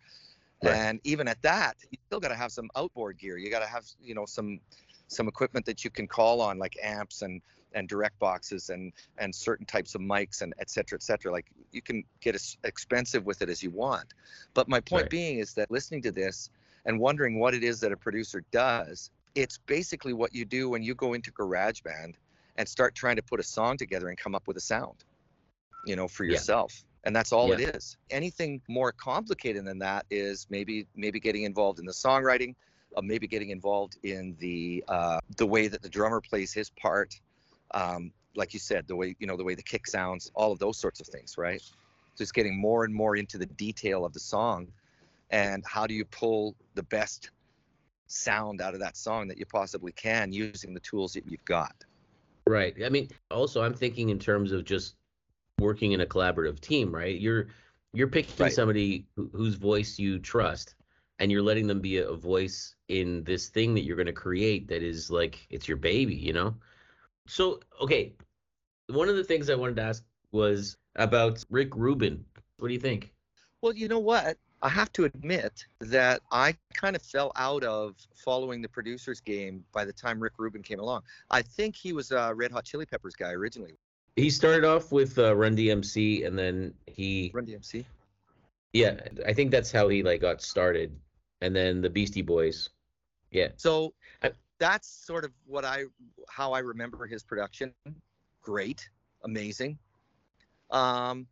Right. 0.63 0.75
And 0.75 0.99
even 1.03 1.27
at 1.27 1.41
that, 1.41 1.75
you 1.91 1.97
still 2.07 2.19
got 2.19 2.29
to 2.29 2.35
have 2.35 2.51
some 2.51 2.69
outboard 2.75 3.19
gear. 3.19 3.37
You 3.37 3.49
got 3.49 3.59
to 3.59 3.67
have, 3.67 3.85
you 4.01 4.15
know, 4.15 4.25
some 4.25 4.59
some 5.07 5.27
equipment 5.27 5.65
that 5.65 5.83
you 5.83 5.91
can 5.91 6.07
call 6.07 6.41
on, 6.41 6.57
like 6.57 6.77
amps 6.81 7.21
and 7.21 7.41
and 7.75 7.89
direct 7.89 8.17
boxes 8.19 8.69
and 8.69 8.93
and 9.17 9.35
certain 9.35 9.65
types 9.65 9.93
of 9.93 10.01
mics 10.01 10.41
and 10.41 10.53
et 10.59 10.69
cetera, 10.69 10.95
et 10.95 11.03
cetera. 11.03 11.31
Like 11.31 11.47
you 11.71 11.81
can 11.81 12.03
get 12.21 12.33
as 12.33 12.57
expensive 12.63 13.25
with 13.25 13.41
it 13.41 13.49
as 13.49 13.61
you 13.61 13.71
want. 13.71 14.13
But 14.53 14.67
my 14.67 14.79
point 14.79 15.03
Right. 15.03 15.09
being 15.09 15.39
is 15.39 15.53
that 15.55 15.69
listening 15.69 16.01
to 16.03 16.11
this 16.11 16.49
and 16.85 16.99
wondering 16.99 17.39
what 17.39 17.53
it 17.53 17.63
is 17.63 17.79
that 17.81 17.91
a 17.91 17.97
producer 17.97 18.43
does, 18.51 19.11
it's 19.35 19.57
basically 19.65 20.13
what 20.13 20.33
you 20.33 20.45
do 20.45 20.69
when 20.69 20.81
you 20.81 20.95
go 20.95 21.13
into 21.13 21.31
GarageBand 21.31 22.15
and 22.57 22.67
start 22.67 22.95
trying 22.95 23.15
to 23.15 23.23
put 23.23 23.39
a 23.39 23.43
song 23.43 23.77
together 23.77 24.09
and 24.09 24.17
come 24.17 24.35
up 24.35 24.47
with 24.47 24.57
a 24.57 24.61
sound, 24.61 25.03
you 25.83 25.95
know, 25.95 26.07
for 26.07 26.23
Yeah. 26.23 26.31
yourself. 26.31 26.83
And 27.05 27.15
that's 27.15 27.33
all 27.33 27.51
it 27.51 27.59
Yeah. 27.59 27.71
is. 27.75 27.97
Anything 28.09 28.61
more 28.69 28.91
complicated 28.93 29.65
than 29.65 29.79
that 29.79 30.05
is 30.09 30.47
maybe 30.49 30.87
maybe 30.95 31.19
getting 31.19 31.43
involved 31.43 31.79
in 31.79 31.85
the 31.85 31.91
songwriting, 31.91 32.55
uh, 32.95 33.01
maybe 33.01 33.27
getting 33.27 33.49
involved 33.49 33.97
in 34.03 34.35
the 34.39 34.83
uh, 34.87 35.19
the 35.37 35.45
way 35.45 35.67
that 35.67 35.81
the 35.81 35.89
drummer 35.89 36.21
plays 36.21 36.53
his 36.53 36.69
part, 36.69 37.13
um, 37.73 38.13
like 38.35 38.53
you 38.53 38.59
said, 38.59 38.87
the 38.87 38.95
way 38.95 39.15
you 39.19 39.27
know 39.27 39.35
the 39.35 39.43
way 39.43 39.55
the 39.55 39.63
kick 39.63 39.85
sounds, 39.87 40.31
all 40.35 40.51
of 40.53 40.59
those 40.59 40.77
sorts 40.79 41.01
of 41.01 41.07
things, 41.07 41.35
right? 41.37 41.61
Just 42.17 42.33
getting 42.33 42.57
more 42.57 42.85
and 42.85 42.93
more 42.93 43.17
into 43.17 43.37
the 43.37 43.47
detail 43.47 44.05
of 44.05 44.13
the 44.13 44.19
song, 44.21 44.71
and 45.29 45.63
how 45.67 45.85
do 45.85 45.93
you 45.93 46.05
pull 46.05 46.55
the 46.75 46.83
best 46.83 47.31
sound 48.07 48.61
out 48.61 48.73
of 48.73 48.79
that 48.79 48.95
song 48.95 49.27
that 49.27 49.37
you 49.37 49.45
possibly 49.45 49.91
can 49.91 50.31
using 50.31 50.73
the 50.73 50.79
tools 50.79 51.13
that 51.13 51.25
you've 51.25 51.43
got. 51.45 51.73
Right. 52.53 52.75
I 52.85 52.89
mean, 52.89 53.09
also 53.31 53.63
I'm 53.63 53.73
thinking 53.73 54.09
in 54.09 54.19
terms 54.19 54.51
of 54.51 54.63
just 54.63 54.95
working 55.59 55.93
in 55.93 56.01
a 56.01 56.05
collaborative 56.05 56.59
team, 56.59 56.93
right? 56.93 57.19
You're 57.19 57.47
you're 57.93 58.07
picking 58.07 58.45
Right. 58.45 58.53
somebody 58.53 59.07
who, 59.15 59.31
whose 59.33 59.55
voice 59.55 59.97
you 59.97 60.19
trust 60.19 60.75
and 61.17 61.31
you're 61.31 61.41
letting 61.41 61.65
them 61.65 61.79
be 61.79 61.97
a, 61.97 62.09
a 62.09 62.15
voice 62.15 62.75
in 62.89 63.23
this 63.23 63.49
thing 63.49 63.73
that 63.73 63.85
you're 63.85 63.95
going 63.95 64.05
to 64.05 64.13
create 64.13 64.67
that 64.67 64.83
is 64.83 65.09
like 65.09 65.47
it's 65.49 65.67
your 65.67 65.77
baby, 65.77 66.13
you 66.13 66.31
know? 66.31 66.53
So, 67.25 67.59
okay. 67.81 68.13
One 68.87 69.09
of 69.09 69.15
the 69.15 69.23
things 69.23 69.49
I 69.49 69.55
wanted 69.55 69.77
to 69.77 69.83
ask 69.83 70.03
was 70.31 70.77
about 70.95 71.43
Rick 71.49 71.75
Rubin. 71.75 72.23
What 72.59 72.67
do 72.67 72.73
you 72.75 72.79
think? 72.79 73.11
Well, 73.61 73.73
you 73.73 73.87
know 73.87 73.97
what? 73.99 74.37
I 74.63 74.69
have 74.69 74.93
to 74.93 75.03
admit 75.03 75.65
that 75.81 76.21
I 76.31 76.55
kind 76.73 76.95
of 76.95 77.01
fell 77.01 77.33
out 77.35 77.63
of 77.65 77.95
following 78.15 78.61
the 78.61 78.69
producers 78.69 79.19
game 79.19 79.65
by 79.73 79.83
the 79.83 79.91
time 79.91 80.21
Rick 80.21 80.33
Rubin 80.37 80.63
came 80.63 80.79
along. 80.79 81.01
I 81.29 81.41
think 81.41 81.75
he 81.75 81.91
was 81.91 82.11
a 82.11 82.33
Red 82.33 82.51
Hot 82.51 82.63
Chili 82.63 82.85
Peppers 82.85 83.13
guy 83.13 83.31
originally. 83.31 83.73
He 84.15 84.29
started 84.29 84.63
off 84.63 84.91
with 84.93 85.19
uh, 85.19 85.35
Run 85.35 85.57
DMC 85.57 86.25
and 86.25 86.39
then 86.39 86.73
he 86.87 87.29
Run 87.33 87.45
DMC. 87.45 87.83
yeah, 88.71 89.01
I 89.27 89.33
think 89.33 89.51
that's 89.51 89.69
how 89.69 89.89
he 89.89 90.01
like 90.01 90.21
got 90.21 90.41
started. 90.41 90.95
And 91.41 91.53
then 91.53 91.81
the 91.81 91.89
Beastie 91.89 92.21
Boys. 92.21 92.69
Yeah. 93.31 93.49
So 93.57 93.93
I- 94.23 94.31
that's 94.59 94.87
sort 94.87 95.25
of 95.25 95.31
what 95.45 95.65
I 95.65 95.83
how 96.29 96.53
I 96.53 96.59
remember 96.59 97.05
his 97.05 97.21
production. 97.21 97.73
Great, 98.41 98.89
amazing. 99.25 99.77
Um, 100.71 101.27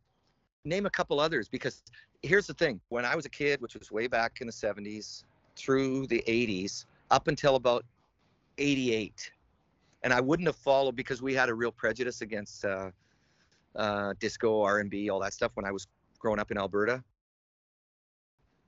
name 0.66 0.84
a 0.84 0.90
couple 0.90 1.18
others 1.18 1.48
because 1.48 1.82
here's 2.22 2.46
the 2.46 2.54
thing: 2.54 2.80
when 2.88 3.04
I 3.04 3.14
was 3.16 3.26
a 3.26 3.30
kid, 3.30 3.60
which 3.60 3.74
was 3.74 3.90
way 3.90 4.06
back 4.06 4.40
in 4.40 4.46
the 4.46 4.52
'70s 4.52 5.24
through 5.56 6.06
the 6.06 6.22
'80s, 6.26 6.86
up 7.10 7.28
until 7.28 7.56
about 7.56 7.84
'88, 8.58 9.30
and 10.02 10.12
I 10.12 10.20
wouldn't 10.20 10.48
have 10.48 10.56
followed 10.56 10.96
because 10.96 11.22
we 11.22 11.34
had 11.34 11.48
a 11.48 11.54
real 11.54 11.72
prejudice 11.72 12.20
against 12.22 12.64
uh, 12.64 12.90
uh, 13.76 14.14
disco, 14.20 14.62
R&B, 14.62 15.10
all 15.10 15.20
that 15.20 15.32
stuff 15.32 15.52
when 15.54 15.64
I 15.64 15.72
was 15.72 15.86
growing 16.18 16.38
up 16.38 16.50
in 16.50 16.58
Alberta. 16.58 17.02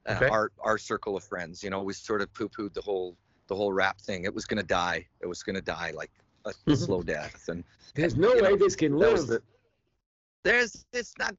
Uh, 0.07 0.13
Okay. 0.17 0.29
our 0.29 0.51
our 0.61 0.77
circle 0.77 1.17
of 1.17 1.25
friends, 1.25 1.63
you 1.63 1.71
know, 1.71 1.83
we 1.83 1.95
sort 1.95 2.21
of 2.21 2.31
poo-pooed 2.35 2.75
the 2.75 2.83
whole 2.83 3.17
the 3.47 3.55
whole 3.55 3.73
rap 3.73 3.99
thing. 4.01 4.25
It 4.25 4.35
was 4.35 4.45
gonna 4.45 4.63
die. 4.63 5.07
It 5.21 5.27
was 5.27 5.43
gonna 5.43 5.63
die 5.63 5.93
like 5.95 6.11
a, 6.45 6.53
a 6.67 6.77
slow 6.77 7.03
death. 7.03 7.49
And 7.49 7.65
There's 7.95 8.17
no 8.17 8.35
way 8.35 8.41
know, 8.41 8.57
this 8.57 8.77
can 8.77 8.99
live. 8.99 9.27
the, 9.27 9.43
there's 10.43 10.85
it's 10.93 11.15
not 11.19 11.35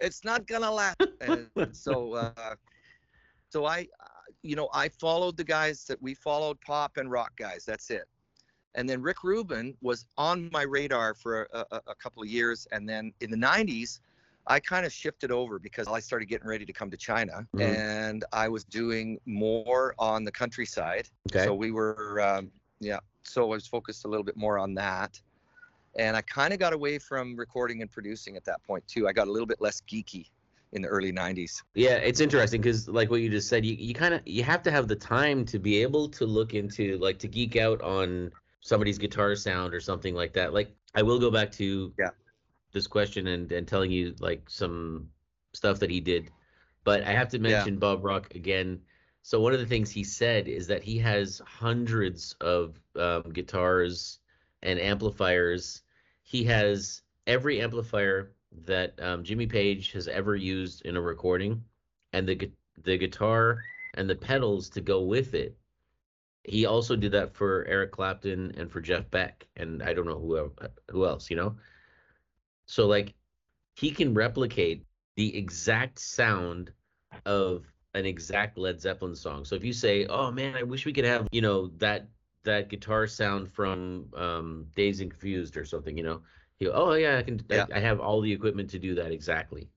it's 0.00 0.24
not 0.24 0.46
gonna 0.46 0.70
last. 0.70 0.96
So 1.72 2.14
uh, 2.14 2.54
so 3.50 3.66
I 3.66 3.86
you 4.42 4.56
know 4.56 4.68
I 4.72 4.88
followed 4.88 5.36
the 5.36 5.44
guys 5.44 5.84
that 5.86 6.00
we 6.00 6.14
followed 6.14 6.60
pop 6.60 6.96
and 6.96 7.10
rock 7.10 7.32
guys. 7.36 7.64
That's 7.64 7.90
it. 7.90 8.04
And 8.74 8.88
then 8.88 9.00
Rick 9.02 9.24
Rubin 9.24 9.76
was 9.80 10.06
on 10.16 10.48
my 10.52 10.62
radar 10.62 11.14
for 11.14 11.48
a, 11.52 11.64
a, 11.72 11.80
a 11.88 11.94
couple 11.94 12.22
of 12.22 12.28
years, 12.28 12.66
and 12.72 12.88
then 12.88 13.12
in 13.20 13.30
the 13.30 13.36
'90s, 13.36 14.00
I 14.46 14.60
kind 14.60 14.84
of 14.86 14.92
shifted 14.92 15.30
over 15.30 15.58
because 15.58 15.86
I 15.88 16.00
started 16.00 16.26
getting 16.26 16.48
ready 16.48 16.64
to 16.66 16.72
come 16.72 16.90
to 16.90 16.96
China, 16.96 17.46
Mhm. 17.54 17.60
and 17.62 18.24
I 18.32 18.48
was 18.48 18.64
doing 18.64 19.18
more 19.26 19.94
on 19.98 20.24
the 20.24 20.32
countryside. 20.32 21.08
Okay. 21.30 21.44
So 21.44 21.54
we 21.54 21.70
were, 21.72 22.20
um, 22.20 22.50
yeah. 22.80 23.00
So 23.22 23.44
I 23.44 23.48
was 23.56 23.66
focused 23.66 24.04
a 24.04 24.08
little 24.08 24.24
bit 24.24 24.36
more 24.36 24.58
on 24.58 24.74
that, 24.74 25.20
and 25.98 26.16
I 26.16 26.22
kind 26.22 26.52
of 26.52 26.58
got 26.58 26.72
away 26.72 26.98
from 26.98 27.36
recording 27.36 27.82
and 27.82 27.90
producing 27.90 28.36
at 28.36 28.44
that 28.46 28.62
point 28.64 28.86
too. 28.86 29.08
I 29.08 29.12
got 29.12 29.28
a 29.28 29.32
little 29.32 29.46
bit 29.46 29.60
less 29.60 29.82
geeky 29.82 30.30
in 30.72 30.82
the 30.82 30.88
early 30.88 31.12
'90s. 31.12 31.62
Yeah, 31.74 31.96
it's 31.96 32.20
interesting 32.20 32.60
because, 32.60 32.88
like 32.88 33.10
what 33.10 33.20
you 33.20 33.28
just 33.28 33.48
said, 33.48 33.64
you, 33.64 33.74
you 33.74 33.94
kind 33.94 34.14
of 34.14 34.20
you 34.24 34.42
have 34.44 34.62
to 34.62 34.70
have 34.70 34.88
the 34.88 34.96
time 34.96 35.44
to 35.46 35.58
be 35.58 35.82
able 35.82 36.08
to 36.10 36.24
look 36.24 36.54
into 36.54 36.96
like 36.98 37.18
to 37.20 37.28
geek 37.28 37.56
out 37.56 37.82
on 37.82 38.30
somebody's 38.60 38.98
guitar 38.98 39.34
sound 39.34 39.74
or 39.74 39.80
something 39.80 40.14
like 40.14 40.32
that. 40.34 40.54
Like 40.54 40.74
I 40.94 41.02
will 41.02 41.18
go 41.18 41.30
back 41.30 41.50
to 41.52 41.92
Yeah. 41.98 42.10
this 42.72 42.86
question 42.86 43.26
and 43.28 43.50
and 43.52 43.66
telling 43.66 43.90
you 43.90 44.14
like 44.20 44.48
some 44.48 45.08
stuff 45.52 45.78
that 45.80 45.90
he 45.90 46.00
did, 46.00 46.30
but 46.84 47.02
I 47.02 47.12
have 47.12 47.28
to 47.30 47.38
mention 47.38 47.78
Bob 47.78 48.04
Rock 48.04 48.34
again. 48.34 48.80
So 49.22 49.40
one 49.40 49.52
of 49.52 49.58
the 49.58 49.66
things 49.66 49.90
he 49.90 50.04
said 50.04 50.48
is 50.48 50.66
that 50.68 50.82
he 50.82 50.96
has 50.98 51.42
hundreds 51.44 52.34
of 52.40 52.78
um, 52.96 53.24
guitars 53.32 54.20
and 54.62 54.78
amplifiers. 54.78 55.82
He 56.28 56.44
has 56.44 57.00
every 57.26 57.62
amplifier 57.62 58.32
that 58.66 58.92
um, 59.00 59.24
Jimmy 59.24 59.46
Page 59.46 59.92
has 59.92 60.08
ever 60.08 60.36
used 60.36 60.82
in 60.84 60.94
a 60.94 61.00
recording, 61.00 61.64
and 62.12 62.28
the 62.28 62.50
the 62.84 62.98
guitar 62.98 63.62
and 63.94 64.10
the 64.10 64.14
pedals 64.14 64.68
to 64.70 64.82
go 64.82 65.00
with 65.00 65.32
it. 65.32 65.56
He 66.44 66.66
also 66.66 66.96
did 66.96 67.12
that 67.12 67.34
for 67.34 67.64
Eric 67.64 67.92
Clapton 67.92 68.52
and 68.58 68.70
for 68.70 68.82
Jeff 68.82 69.10
Beck, 69.10 69.46
and 69.56 69.82
I 69.82 69.94
don't 69.94 70.04
know 70.04 70.18
who 70.18 70.52
who 70.90 71.06
else, 71.06 71.30
you 71.30 71.36
know. 71.36 71.56
So 72.66 72.86
like, 72.86 73.14
he 73.76 73.90
can 73.90 74.12
replicate 74.12 74.84
the 75.16 75.34
exact 75.34 75.98
sound 75.98 76.72
of 77.24 77.72
an 77.94 78.04
exact 78.04 78.58
Led 78.58 78.82
Zeppelin 78.82 79.16
song. 79.16 79.46
So 79.46 79.56
if 79.56 79.64
you 79.64 79.72
say, 79.72 80.04
"Oh 80.04 80.30
man, 80.30 80.56
I 80.56 80.62
wish 80.62 80.84
we 80.84 80.92
could 80.92 81.06
have," 81.06 81.26
you 81.32 81.40
know, 81.40 81.68
that 81.78 82.06
that 82.44 82.68
guitar 82.68 83.06
sound 83.06 83.50
from 83.52 84.06
um, 84.16 84.66
Dazed 84.74 85.00
and 85.02 85.10
Confused 85.10 85.56
or 85.56 85.64
something, 85.64 85.96
you 85.96 86.04
know, 86.04 86.22
you 86.60 86.70
oh 86.72 86.94
yeah, 86.94 87.18
I 87.18 87.22
can. 87.22 87.40
Yeah. 87.50 87.66
I, 87.72 87.76
I 87.76 87.80
have 87.80 88.00
all 88.00 88.20
the 88.20 88.32
equipment 88.32 88.70
to 88.70 88.78
do 88.78 88.94
that 88.96 89.12
exactly. 89.12 89.68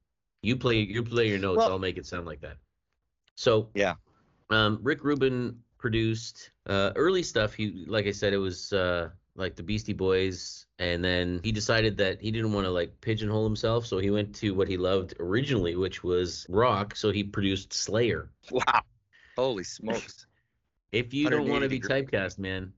You 0.41 0.55
play. 0.55 0.77
You 0.77 1.03
play 1.03 1.27
your 1.27 1.37
notes. 1.39 1.57
Well- 1.57 1.69
I'll 1.69 1.79
make 1.79 1.97
it 1.97 2.05
sound 2.05 2.25
like 2.25 2.41
that. 2.41 2.57
So 3.35 3.69
Yeah. 3.75 3.95
um, 4.49 4.79
Rick 4.81 5.03
Rubin 5.03 5.59
produced 5.77 6.51
uh, 6.67 6.91
early 6.95 7.23
stuff. 7.23 7.53
He, 7.53 7.85
like 7.87 8.05
I 8.05 8.11
said, 8.11 8.33
it 8.33 8.37
was 8.37 8.71
uh, 8.73 9.09
like 9.35 9.55
the 9.55 9.63
Beastie 9.63 9.93
Boys, 9.93 10.65
and 10.79 11.03
then 11.03 11.39
he 11.43 11.51
decided 11.51 11.97
that 11.97 12.21
he 12.21 12.31
didn't 12.31 12.53
want 12.53 12.65
to 12.65 12.71
like 12.71 12.99
pigeonhole 13.01 13.43
himself, 13.45 13.85
so 13.85 13.97
he 13.97 14.09
went 14.11 14.35
to 14.35 14.51
what 14.53 14.67
he 14.67 14.77
loved 14.77 15.13
originally, 15.19 15.75
which 15.75 16.03
was 16.03 16.45
rock. 16.49 16.95
So 16.95 17.11
he 17.11 17.23
produced 17.23 17.73
Slayer. 17.73 18.29
Wow. 18.51 18.81
Holy 19.37 19.63
smokes. 19.63 20.25
If 20.91 21.13
you 21.13 21.29
don't 21.29 21.47
want 21.47 21.63
to 21.63 21.69
be 21.69 21.79
degree. 21.79 22.03
typecast, 22.03 22.39
man, 22.39 22.73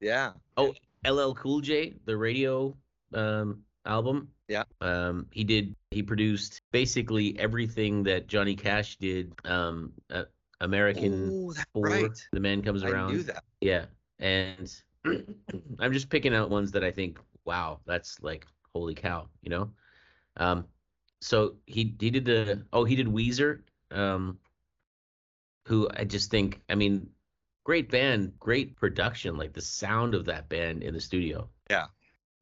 Yeah. 0.00 0.32
Oh, 0.56 0.74
LL 1.06 1.32
Cool 1.34 1.60
J, 1.60 1.94
the 2.06 2.16
radio 2.16 2.76
um, 3.12 3.62
album. 3.84 4.28
Yeah. 4.48 4.64
Um, 4.80 5.26
he 5.30 5.44
did. 5.44 5.74
He 5.90 6.02
produced 6.02 6.60
basically 6.72 7.38
everything 7.38 8.02
that 8.04 8.26
Johnny 8.26 8.54
Cash 8.56 8.96
did. 8.96 9.32
Um, 9.44 9.92
uh, 10.10 10.24
American 10.60 11.30
Ooh, 11.30 11.52
that's 11.52 11.66
right. 11.74 12.10
The 12.32 12.40
Man 12.40 12.62
Comes 12.62 12.84
I 12.84 12.90
Around. 12.90 13.12
knew 13.12 13.22
that. 13.24 13.44
Yeah, 13.60 13.86
and 14.18 14.74
I'm 15.78 15.92
just 15.92 16.08
picking 16.08 16.34
out 16.34 16.50
ones 16.50 16.72
that 16.72 16.84
I 16.84 16.90
think, 16.90 17.18
wow, 17.44 17.80
that's 17.86 18.20
like 18.22 18.46
holy 18.74 18.94
cow, 18.94 19.28
you 19.42 19.50
know. 19.50 19.70
Um, 20.36 20.66
so 21.20 21.54
he 21.66 21.94
he 22.00 22.10
did 22.10 22.24
the 22.24 22.64
oh 22.72 22.84
he 22.84 22.96
did 22.96 23.06
Weezer, 23.06 23.60
um, 23.90 24.38
who 25.66 25.88
I 25.94 26.04
just 26.04 26.30
think 26.30 26.60
I 26.68 26.74
mean, 26.74 27.08
great 27.64 27.90
band, 27.90 28.34
great 28.38 28.76
production, 28.76 29.36
like 29.36 29.52
the 29.52 29.60
sound 29.62 30.14
of 30.14 30.26
that 30.26 30.48
band 30.48 30.82
in 30.82 30.94
the 30.94 31.00
studio. 31.00 31.48
Yeah. 31.70 31.86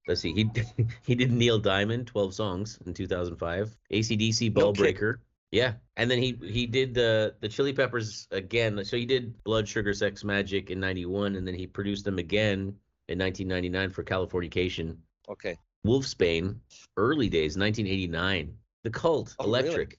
Let's 0.09 0.21
see, 0.21 0.33
he 0.33 0.51
he 1.07 1.15
did 1.15 1.31
Neil 1.33 1.59
Diamond, 1.59 2.07
12 2.09 2.35
songs 2.35 2.79
in 2.87 2.95
2005, 2.95 3.77
ACDC 3.93 4.55
No 4.55 4.61
Ball 4.61 4.73
kidding. 4.73 4.83
Breaker. 4.85 5.21
Yeah, 5.53 5.75
and 5.99 6.11
then 6.11 6.19
he 6.19 6.39
he 6.43 6.67
did 6.67 6.95
the 6.95 7.35
the 7.41 7.49
Chili 7.49 7.75
Peppers 7.75 8.27
again. 8.31 8.83
So 8.87 8.97
he 8.97 9.05
did 9.05 9.43
Blood 9.45 9.69
Sugar 9.69 9.93
Sex 9.93 10.23
Magik 10.23 10.71
in 10.71 10.81
'91, 10.81 11.37
and 11.37 11.47
then 11.47 11.55
he 11.55 11.67
produced 11.67 12.07
them 12.07 12.19
again 12.19 12.75
in 13.09 13.19
1999 13.19 13.91
for 13.91 14.03
Californication. 14.03 14.97
Okay. 15.29 15.59
Wolfsbane, 15.87 16.57
early 16.97 17.29
days, 17.29 17.59
1989. 17.59 18.57
The 18.85 18.91
Cult, 18.91 19.35
Oh, 19.39 19.45
really? 19.45 19.61
Electric. 19.61 19.99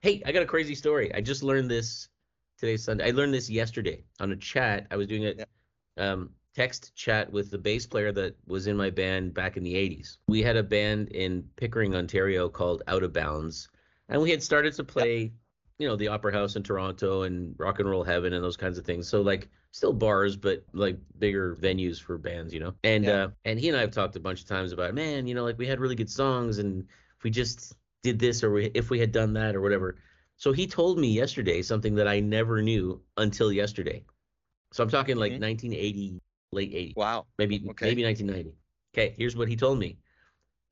Hey, 0.00 0.22
I 0.24 0.32
got 0.32 0.42
a 0.42 0.46
crazy 0.46 0.74
story. 0.74 1.14
I 1.14 1.20
just 1.20 1.42
learned 1.42 1.70
this 1.70 2.08
today, 2.64 2.76
Sunday. 2.78 3.06
I 3.06 3.10
learned 3.10 3.34
this 3.34 3.50
yesterday 3.50 4.04
on 4.20 4.32
a 4.32 4.36
chat. 4.36 4.86
I 4.90 4.96
was 4.96 5.06
doing 5.06 5.26
a 5.26 6.02
um, 6.02 6.30
text 6.54 6.94
chat 6.94 7.30
with 7.30 7.50
the 7.50 7.58
bass 7.58 7.86
player 7.86 8.10
that 8.12 8.36
was 8.46 8.66
in 8.66 8.74
my 8.76 8.88
band 8.88 9.34
back 9.34 9.58
in 9.58 9.62
the 9.62 9.74
80s. 9.74 10.16
We 10.28 10.42
had 10.42 10.56
a 10.56 10.62
band 10.62 11.08
in 11.08 11.46
Pickering, 11.56 11.94
Ontario 11.94 12.48
called 12.48 12.82
Out 12.86 13.02
of 13.02 13.12
Bounds, 13.12 13.68
and 14.08 14.22
we 14.22 14.30
had 14.30 14.42
started 14.42 14.72
to 14.74 14.84
play, 14.84 15.30
you 15.78 15.86
know, 15.86 15.94
the 15.94 16.08
Opera 16.08 16.32
House 16.32 16.56
in 16.56 16.62
Toronto 16.62 17.22
and 17.24 17.54
Rock 17.58 17.80
and 17.80 17.90
Roll 17.90 18.02
Heaven 18.02 18.32
and 18.32 18.42
those 18.42 18.56
kinds 18.56 18.78
of 18.78 18.86
things. 18.86 19.08
So 19.08 19.20
like 19.20 19.50
still 19.72 19.92
bars, 19.92 20.34
but 20.34 20.64
like 20.72 20.96
bigger 21.18 21.54
venues 21.56 22.00
for 22.00 22.16
bands, 22.16 22.54
you 22.54 22.60
know. 22.60 22.72
And 22.82 23.04
Yeah. 23.04 23.24
uh, 23.24 23.28
and 23.44 23.60
he 23.60 23.68
and 23.68 23.76
I 23.76 23.82
have 23.82 23.90
talked 23.90 24.16
a 24.16 24.20
bunch 24.20 24.40
of 24.40 24.46
times 24.46 24.72
about, 24.72 24.94
man, 24.94 25.26
you 25.26 25.34
know, 25.34 25.44
like 25.44 25.58
we 25.58 25.66
had 25.66 25.80
really 25.80 25.96
good 25.96 26.10
songs, 26.10 26.56
and 26.58 26.86
if 27.18 27.24
we 27.24 27.30
just 27.30 27.74
did 28.02 28.18
this 28.18 28.42
or 28.42 28.52
we, 28.52 28.70
if 28.72 28.88
we 28.88 28.98
had 28.98 29.12
done 29.12 29.34
that 29.34 29.54
or 29.54 29.60
whatever. 29.60 29.96
So 30.36 30.52
he 30.52 30.66
told 30.66 30.98
me 30.98 31.12
yesterday 31.12 31.62
something 31.62 31.94
that 31.96 32.08
I 32.08 32.20
never 32.20 32.62
knew 32.62 33.02
until 33.16 33.52
yesterday. 33.52 34.04
So 34.72 34.82
I'm 34.82 34.90
talking 34.90 35.16
like 35.16 35.32
Mhm. 35.32 35.40
1980, 35.40 36.20
late 36.52 36.74
80s, 36.74 36.96
Wow. 36.96 37.26
maybe 37.38 37.60
Okay. 37.70 37.86
maybe 37.86 38.02
1990. 38.02 38.56
Okay, 38.94 39.14
here's 39.18 39.36
what 39.36 39.48
he 39.48 39.56
told 39.56 39.78
me. 39.78 39.98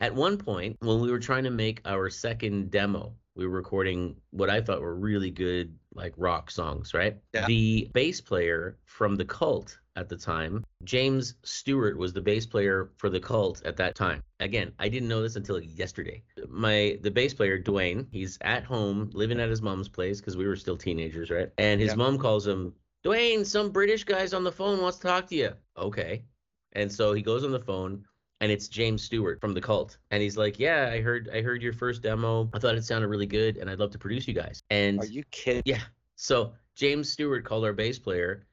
At 0.01 0.15
one 0.15 0.39
point, 0.39 0.77
when 0.81 1.01
we 1.01 1.11
were 1.11 1.21
trying 1.21 1.45
to 1.45 1.51
make 1.51 1.81
our 1.85 2.11
second 2.11 2.71
demo, 2.71 3.17
we 3.35 3.47
were 3.47 3.57
recording 3.57 4.21
what 4.31 4.51
I 4.51 4.61
thought 4.61 4.81
were 4.83 4.95
really 4.97 5.31
good 5.31 5.79
like 5.95 6.15
rock 6.17 6.51
songs, 6.51 6.95
right? 6.95 7.17
Yeah. 7.33 7.47
The 7.47 7.91
bass 7.93 8.21
player 8.21 8.79
from 8.85 9.17
the 9.17 9.25
Cult 9.25 9.79
at 9.97 10.09
the 10.09 10.17
time, 10.17 10.65
James 10.85 11.35
Stewart 11.43 11.99
was 11.99 12.13
the 12.13 12.21
bass 12.21 12.47
player 12.47 12.91
for 12.97 13.11
the 13.11 13.21
Cult 13.21 13.63
at 13.65 13.77
that 13.77 13.95
time. 13.95 14.23
Again, 14.41 14.73
I 14.79 14.89
didn't 14.89 15.09
know 15.09 15.23
this 15.23 15.37
until 15.37 15.61
yesterday. 15.61 16.23
My 16.49 16.99
the 17.03 17.11
bass 17.11 17.35
player 17.35 17.61
Dwayne, 17.63 18.07
he's 18.11 18.39
at 18.41 18.65
home 18.65 19.11
living 19.13 19.41
at 19.41 19.51
his 19.51 19.63
mom's 19.63 19.89
place 19.89 20.21
because 20.21 20.37
we 20.37 20.47
were 20.47 20.57
still 20.57 20.77
teenagers, 20.77 21.31
right? 21.31 21.51
And 21.59 21.81
his 21.81 21.91
Yeah. 21.91 21.97
mom 21.97 22.19
calls 22.19 22.47
him, 22.47 22.75
Dwayne, 23.05 23.45
some 23.45 23.71
British 23.71 24.05
guy's 24.05 24.33
on 24.33 24.45
the 24.45 24.53
phone 24.53 24.81
wants 24.81 24.99
to 24.99 25.09
talk 25.09 25.27
to 25.29 25.35
you. 25.35 25.53
Okay. 25.77 26.25
And 26.73 26.91
so 26.91 27.13
he 27.13 27.21
goes 27.21 27.45
on 27.45 27.51
the 27.51 27.61
phone 27.61 28.05
and 28.43 28.51
it's 28.51 28.67
James 28.67 29.03
Stewart 29.05 29.41
from 29.41 29.55
the 29.55 29.61
Cult. 29.61 29.97
And 30.11 30.21
he's 30.21 30.37
like, 30.37 30.59
"Yeah, 30.59 30.91
I 30.93 31.01
heard 31.01 31.31
I 31.33 31.41
heard 31.41 31.63
your 31.63 31.73
first 31.73 32.03
demo. 32.03 32.51
I 32.53 32.59
thought 32.59 32.75
it 32.75 32.85
sounded 32.85 33.07
really 33.07 33.27
good 33.27 33.57
and 33.57 33.71
I'd 33.71 33.79
love 33.79 33.93
to 33.93 33.99
produce 33.99 34.27
you 34.29 34.35
guys." 34.35 34.63
And 34.69 35.01
Are 35.01 35.07
you 35.07 35.23
kidding? 35.31 35.63
yeah. 35.65 35.81
So 36.17 36.53
James 36.75 37.09
Stewart 37.09 37.45
called 37.45 37.65
our 37.65 37.73
bass 37.73 37.99
player, 38.01 38.47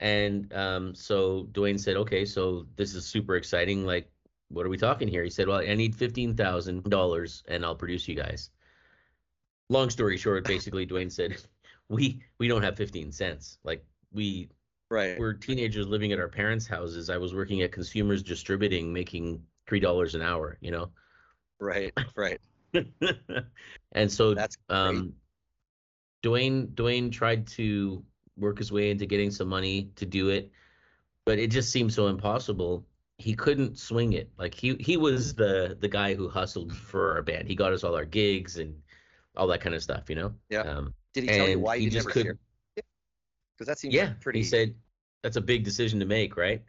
and 0.00 0.52
um, 0.52 0.94
so 0.94 1.44
Dwayne 1.52 1.78
said, 1.78 1.96
"Okay, 1.96 2.24
so 2.24 2.66
this 2.74 2.94
is 2.94 3.06
super 3.06 3.36
exciting. 3.36 3.86
Like, 3.86 4.10
what 4.48 4.66
are 4.66 4.68
we 4.68 4.76
talking 4.76 5.06
here?" 5.06 5.22
He 5.22 5.30
said, 5.30 5.46
"Well, 5.46 5.58
I 5.60 5.74
need 5.74 5.94
fifteen 5.94 6.34
thousand 6.34 6.82
dollars, 6.90 7.44
and 7.46 7.64
I'll 7.64 7.76
produce 7.76 8.08
you 8.08 8.16
guys." 8.16 8.50
Long 9.68 9.90
story 9.90 10.16
short, 10.16 10.44
basically, 10.44 10.86
Dwayne 10.86 11.10
said, 11.10 11.36
"We 11.88 12.20
we 12.38 12.48
don't 12.48 12.62
have 12.62 12.76
fifteen 12.76 13.12
cents. 13.12 13.58
Like, 13.62 13.84
we 14.12 14.48
Right. 14.90 15.18
we're 15.18 15.32
teenagers 15.32 15.86
living 15.88 16.12
at 16.12 16.18
our 16.20 16.28
parents' 16.28 16.66
houses. 16.66 17.10
I 17.10 17.16
was 17.16 17.34
working 17.34 17.62
at 17.62 17.72
Consumers 17.72 18.22
Distributing, 18.22 18.92
making 18.92 19.42
three 19.66 19.80
dollars 19.80 20.14
an 20.14 20.22
hour. 20.22 20.58
You 20.60 20.70
know." 20.70 20.90
Right. 21.60 21.92
Right. 22.14 22.40
and 23.92 24.10
so 24.12 24.34
That's 24.34 24.56
great. 24.68 24.76
um, 24.78 25.12
Dwayne 26.22 26.68
Dwayne 26.74 27.10
tried 27.12 27.46
to 27.48 28.04
work 28.36 28.58
his 28.58 28.70
way 28.72 28.90
into 28.90 29.06
getting 29.06 29.30
some 29.30 29.48
money 29.48 29.90
to 29.96 30.04
do 30.06 30.28
it, 30.28 30.50
but 31.24 31.38
it 31.38 31.50
just 31.50 31.70
seemed 31.70 31.92
so 31.92 32.08
impossible. 32.08 32.84
He 33.18 33.34
couldn't 33.34 33.78
swing 33.78 34.12
it. 34.12 34.30
Like 34.38 34.54
he 34.54 34.76
he 34.78 34.96
was 34.96 35.34
the 35.34 35.76
the 35.80 35.88
guy 35.88 36.14
who 36.14 36.28
hustled 36.28 36.76
for 36.76 37.14
our 37.14 37.22
band. 37.22 37.48
He 37.48 37.54
got 37.54 37.72
us 37.72 37.82
all 37.84 37.94
our 37.94 38.04
gigs 38.04 38.58
and 38.58 38.74
all 39.36 39.46
that 39.48 39.60
kind 39.60 39.74
of 39.74 39.82
stuff, 39.82 40.08
you 40.10 40.16
know. 40.16 40.34
Yeah. 40.50 40.60
Um, 40.62 40.94
Did 41.14 41.24
he 41.24 41.30
tell 41.30 41.48
you 41.48 41.58
why 41.58 41.78
he 41.78 41.84
you 41.84 41.90
just 41.90 42.06
never 42.06 42.12
couldn't- 42.12 42.26
shared? 42.26 42.38
Because 43.56 43.68
that 43.68 43.78
seems 43.78 43.94
yeah. 43.94 44.08
like 44.08 44.20
pretty. 44.20 44.40
He 44.40 44.44
said 44.44 44.74
that's 45.22 45.36
a 45.36 45.40
big 45.40 45.64
decision 45.64 45.98
to 46.00 46.06
make, 46.06 46.36
right? 46.36 46.62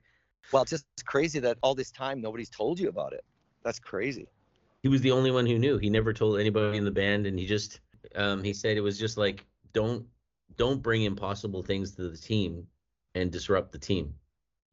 well, 0.53 0.61
it's 0.63 0.71
just 0.71 0.85
crazy 1.05 1.39
that 1.39 1.57
all 1.61 1.75
this 1.75 1.91
time 1.91 2.21
nobody's 2.21 2.49
told 2.49 2.79
you 2.79 2.87
about 2.89 3.13
it. 3.13 3.25
That's 3.63 3.79
crazy. 3.79 4.27
he 4.83 4.87
was 4.89 5.01
the 5.01 5.11
only 5.11 5.31
one 5.31 5.45
who 5.45 5.59
knew. 5.59 5.77
He 5.77 5.89
never 5.89 6.13
told 6.13 6.39
anybody 6.39 6.77
in 6.77 6.85
the 6.85 6.91
band, 6.91 7.25
and 7.27 7.37
he 7.37 7.45
just 7.45 7.81
um, 8.15 8.43
he 8.43 8.53
said 8.53 8.77
it 8.77 8.81
was 8.81 8.97
just 8.97 9.17
like 9.17 9.45
don't 9.73 10.05
don't 10.55 10.81
bring 10.81 11.03
impossible 11.03 11.63
things 11.63 11.91
to 11.95 12.09
the 12.09 12.17
team 12.17 12.67
and 13.15 13.31
disrupt 13.31 13.71
the 13.71 13.79
team. 13.79 14.13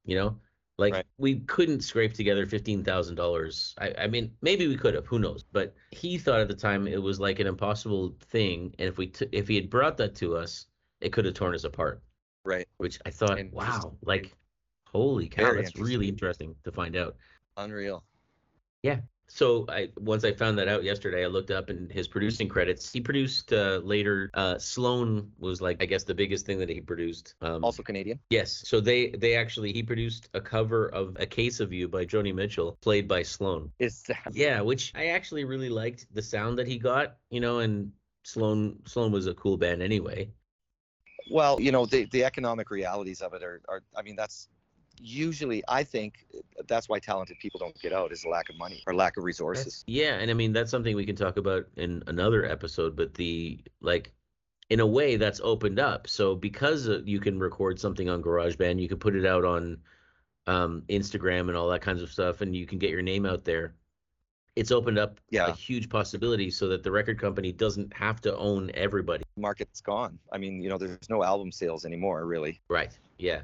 You 0.04 0.16
know, 0.16 0.40
Like 0.78 0.94
Right. 0.94 1.06
we 1.18 1.40
couldn't 1.40 1.80
scrape 1.80 2.14
together 2.14 2.46
fifteen 2.46 2.84
thousand 2.84 3.16
dollars. 3.16 3.74
I, 3.78 3.92
I 3.98 4.06
mean, 4.06 4.36
maybe 4.42 4.68
we 4.68 4.76
could 4.76 4.94
have. 4.94 5.06
Who 5.06 5.18
knows? 5.18 5.42
But 5.42 5.74
he 5.90 6.18
thought 6.18 6.40
at 6.40 6.48
the 6.48 6.54
time 6.54 6.86
it 6.86 7.02
was 7.02 7.18
like 7.20 7.40
an 7.40 7.46
impossible 7.48 8.14
thing, 8.20 8.74
and 8.78 8.88
if 8.88 8.98
we 8.98 9.08
t- 9.08 9.28
if 9.32 9.48
he 9.48 9.56
had 9.56 9.70
brought 9.70 9.96
that 9.98 10.14
to 10.16 10.36
us, 10.36 10.66
it 11.04 11.12
could 11.12 11.24
have 11.26 11.34
torn 11.34 11.54
us 11.54 11.64
apart. 11.64 12.02
Right. 12.44 12.66
Which 12.78 12.98
I 13.06 13.10
thought, 13.10 13.38
wow, 13.52 13.94
like 14.02 14.34
holy 14.86 15.28
cow, 15.28 15.54
that's 15.54 15.76
really 15.76 16.08
interesting 16.08 16.54
to 16.64 16.72
find 16.72 16.96
out. 16.96 17.16
Unreal. 17.56 18.04
Yeah. 18.82 18.98
So 19.26 19.64
I 19.70 19.88
once 19.96 20.22
I 20.24 20.32
found 20.32 20.58
that 20.58 20.68
out 20.68 20.84
yesterday, 20.84 21.24
I 21.24 21.28
looked 21.28 21.50
up 21.50 21.70
in 21.70 21.88
his 21.88 22.06
producing 22.06 22.46
credits. 22.46 22.92
He 22.92 23.00
produced 23.00 23.52
uh, 23.54 23.80
later. 23.82 24.30
Uh, 24.34 24.58
Sloan 24.58 25.32
was 25.38 25.62
like 25.62 25.82
I 25.82 25.86
guess 25.86 26.04
the 26.04 26.14
biggest 26.14 26.44
thing 26.44 26.58
that 26.58 26.68
he 26.68 26.80
produced. 26.80 27.34
Um, 27.40 27.64
Also 27.64 27.82
Canadian. 27.82 28.18
yes. 28.28 28.62
So 28.66 28.80
they 28.80 29.08
they 29.10 29.34
actually 29.34 29.72
he 29.72 29.82
produced 29.82 30.28
a 30.34 30.40
cover 30.40 30.88
of 30.88 31.16
"A 31.18 31.26
Case 31.26 31.60
of 31.60 31.72
You" 31.72 31.88
by 31.88 32.04
Joni 32.04 32.34
Mitchell, 32.34 32.76
played 32.82 33.08
by 33.08 33.22
Sloan. 33.22 33.70
Is 33.78 34.02
that 34.02 34.28
Yeah, 34.32 34.60
which 34.60 34.92
I 34.94 35.06
actually 35.06 35.44
really 35.44 35.70
liked 35.70 36.06
the 36.12 36.22
sound 36.22 36.58
that 36.58 36.66
he 36.66 36.78
got. 36.78 37.16
You 37.30 37.40
know, 37.40 37.60
and 37.60 37.90
Sloan 38.24 38.78
Sloan 38.84 39.10
was 39.10 39.26
a 39.26 39.34
cool 39.34 39.56
band 39.56 39.82
anyway. 39.82 40.30
Well, 41.30 41.60
you 41.60 41.72
know, 41.72 41.86
the 41.86 42.04
the 42.06 42.24
economic 42.24 42.70
realities 42.70 43.20
of 43.20 43.34
it 43.34 43.42
are, 43.42 43.60
are 43.68 43.82
I 43.96 44.02
mean, 44.02 44.16
that's 44.16 44.48
usually 45.00 45.62
I 45.68 45.84
think 45.84 46.26
that's 46.68 46.88
why 46.88 46.98
talented 46.98 47.38
people 47.40 47.58
don't 47.58 47.78
get 47.80 47.92
out 47.92 48.12
is 48.12 48.24
lack 48.24 48.48
of 48.48 48.56
money 48.56 48.82
or 48.86 48.94
lack 48.94 49.16
of 49.16 49.24
resources. 49.24 49.84
Yeah, 49.86 50.14
and 50.14 50.30
I 50.30 50.34
mean 50.34 50.52
that's 50.52 50.70
something 50.70 50.94
we 50.96 51.06
can 51.06 51.16
talk 51.16 51.36
about 51.36 51.66
in 51.76 52.02
another 52.06 52.44
episode. 52.44 52.96
But 52.96 53.14
the 53.14 53.60
like, 53.80 54.12
in 54.70 54.80
a 54.80 54.86
way, 54.86 55.16
that's 55.16 55.40
opened 55.42 55.78
up. 55.78 56.08
So 56.08 56.34
because 56.34 56.88
uh, 56.88 57.02
you 57.04 57.20
can 57.20 57.38
record 57.38 57.80
something 57.80 58.08
on 58.08 58.22
GarageBand, 58.22 58.80
you 58.80 58.88
can 58.88 58.98
put 58.98 59.16
it 59.16 59.26
out 59.26 59.44
on 59.44 59.78
um, 60.46 60.82
Instagram 60.88 61.48
and 61.48 61.56
all 61.56 61.68
that 61.68 61.82
kinds 61.82 62.02
of 62.02 62.12
stuff, 62.12 62.40
and 62.40 62.54
you 62.54 62.66
can 62.66 62.78
get 62.78 62.90
your 62.90 63.02
name 63.02 63.26
out 63.26 63.44
there. 63.44 63.74
It's 64.56 64.70
opened 64.70 64.98
up 64.98 65.18
a 65.34 65.52
huge 65.52 65.88
possibility 65.88 66.50
so 66.50 66.68
that 66.68 66.82
the 66.82 66.90
record 66.90 67.20
company 67.20 67.50
doesn't 67.50 67.92
have 67.92 68.20
to 68.22 68.36
own 68.36 68.70
everybody. 68.74 69.24
Market's 69.36 69.80
gone. 69.80 70.18
I 70.32 70.38
mean, 70.38 70.62
you 70.62 70.68
know, 70.68 70.78
there's 70.78 71.10
no 71.10 71.24
album 71.24 71.50
sales 71.50 71.84
anymore, 71.84 72.24
really. 72.26 72.60
Right. 72.68 72.96
Yeah. 73.18 73.40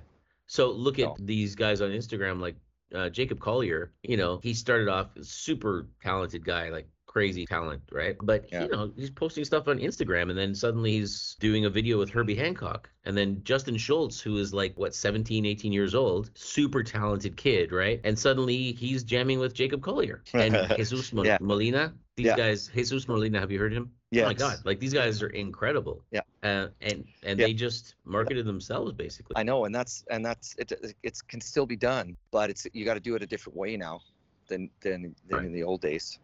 So 0.46 0.70
look 0.70 0.98
at 0.98 1.08
these 1.18 1.54
guys 1.54 1.80
on 1.80 1.90
Instagram, 1.90 2.40
like 2.40 2.56
uh, 2.94 3.08
Jacob 3.08 3.40
Collier. 3.40 3.92
You 4.02 4.16
know, 4.16 4.40
he 4.42 4.54
started 4.54 4.88
off 4.88 5.16
a 5.16 5.24
super 5.24 5.86
talented 6.02 6.44
guy, 6.44 6.68
like 6.68 6.88
crazy 7.10 7.44
talent, 7.44 7.82
right? 7.90 8.16
But 8.22 8.46
Yeah. 8.52 8.62
you 8.62 8.68
know, 8.68 8.92
he's 8.94 9.10
posting 9.10 9.44
stuff 9.44 9.66
on 9.66 9.80
Instagram, 9.80 10.30
and 10.30 10.38
then 10.38 10.54
suddenly 10.54 10.92
he's 10.92 11.36
doing 11.40 11.64
a 11.64 11.70
video 11.70 11.98
with 11.98 12.08
Herbie 12.08 12.36
Hancock, 12.36 12.88
and 13.04 13.16
then 13.16 13.42
Justin 13.42 13.76
Schultz, 13.76 14.20
who 14.20 14.36
is 14.36 14.54
like 14.54 14.76
what 14.78 14.94
17, 14.94 15.44
18 15.44 15.72
years 15.72 15.96
old, 15.96 16.30
super 16.34 16.84
talented 16.84 17.36
kid, 17.36 17.72
right? 17.72 18.00
And 18.04 18.16
suddenly 18.16 18.72
he's 18.72 19.02
jamming 19.02 19.40
with 19.40 19.54
Jacob 19.54 19.82
Collier 19.82 20.22
and 20.34 20.54
Jesus 20.76 21.12
Yeah. 21.12 21.36
Molina. 21.40 21.92
These 22.16 22.26
Yeah. 22.26 22.36
guys, 22.36 22.68
Jesus 22.72 23.08
Molina, 23.08 23.40
have 23.40 23.50
you 23.50 23.58
heard 23.58 23.72
him? 23.72 23.90
Oh 24.14 24.22
my 24.22 24.34
God! 24.34 24.58
Like 24.64 24.78
these 24.78 24.92
guys 24.92 25.20
are 25.22 25.30
incredible. 25.30 26.04
Yeah. 26.12 26.20
Uh, 26.44 26.68
and 26.80 27.04
and 27.24 27.40
Yeah. 27.40 27.46
they 27.46 27.54
just 27.54 27.96
marketed 28.04 28.46
themselves 28.46 28.92
basically. 28.92 29.34
I 29.36 29.42
know, 29.42 29.64
and 29.64 29.74
that's 29.74 30.04
and 30.10 30.24
that's 30.24 30.54
it. 30.58 30.72
It 31.02 31.18
can 31.26 31.40
still 31.40 31.66
be 31.66 31.76
done, 31.76 32.16
but 32.30 32.50
it's 32.50 32.66
you 32.72 32.84
got 32.84 32.94
to 32.94 33.00
do 33.00 33.16
it 33.16 33.22
a 33.22 33.26
different 33.26 33.56
way 33.56 33.76
now 33.76 34.00
than 34.48 34.70
than 34.80 35.14
than 35.28 35.38
Right. 35.38 35.46
in 35.46 35.52
the 35.52 35.64
old 35.64 35.80
days. 35.80 36.18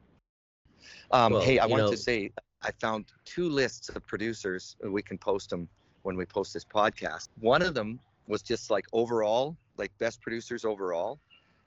Um, 1.11 1.32
Well, 1.32 1.43
hey, 1.43 1.59
I 1.61 1.66
know- 1.66 1.91
to 1.91 1.97
say 1.97 2.32
I 2.62 2.70
found 2.72 3.07
two 3.24 3.49
lists 3.49 3.89
of 3.91 4.07
producers. 4.07 4.76
We 4.82 5.03
can 5.03 5.18
post 5.18 5.51
them 5.51 5.68
when 6.03 6.16
we 6.16 6.24
post 6.24 6.53
this 6.55 6.64
podcast. 6.64 7.28
One 7.41 7.62
of 7.62 7.74
them 7.74 8.01
was 8.26 8.43
just 8.43 8.70
like 8.70 8.87
overall, 8.93 9.57
like 9.76 9.97
best 9.99 10.20
producers 10.20 10.64
overall, 10.64 11.20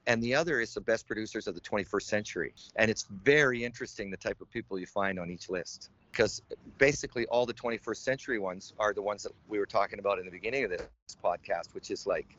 and 0.06 0.22
the 0.22 0.34
other 0.34 0.60
is 0.60 0.74
the 0.74 0.80
best 0.80 1.06
producers 1.06 1.46
of 1.46 1.54
the 1.54 1.60
21st 1.60 2.06
century. 2.06 2.54
And 2.76 2.90
it's 2.90 3.06
very 3.22 3.64
interesting 3.64 4.10
the 4.10 4.16
type 4.16 4.40
of 4.40 4.50
people 4.50 4.78
you 4.78 4.86
find 4.86 5.18
on 5.18 5.30
each 5.30 5.48
list 5.48 5.90
because 6.10 6.42
basically 6.78 7.26
all 7.26 7.46
the 7.46 7.54
21st 7.54 8.02
century 8.02 8.38
ones 8.38 8.74
are 8.78 8.92
the 8.92 9.02
ones 9.02 9.22
that 9.22 9.32
we 9.48 9.58
were 9.58 9.66
talking 9.66 9.98
about 9.98 10.18
in 10.18 10.24
the 10.24 10.30
beginning 10.30 10.64
of 10.64 10.70
this 10.70 10.82
podcast, 11.22 11.72
which 11.72 11.90
is 11.90 12.06
like, 12.06 12.36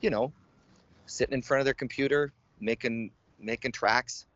you 0.00 0.10
know, 0.10 0.32
sitting 1.06 1.34
in 1.34 1.42
front 1.42 1.60
of 1.60 1.64
their 1.66 1.74
computer, 1.74 2.32
making 2.60 3.10
making 3.38 3.70
tracks 3.72 4.26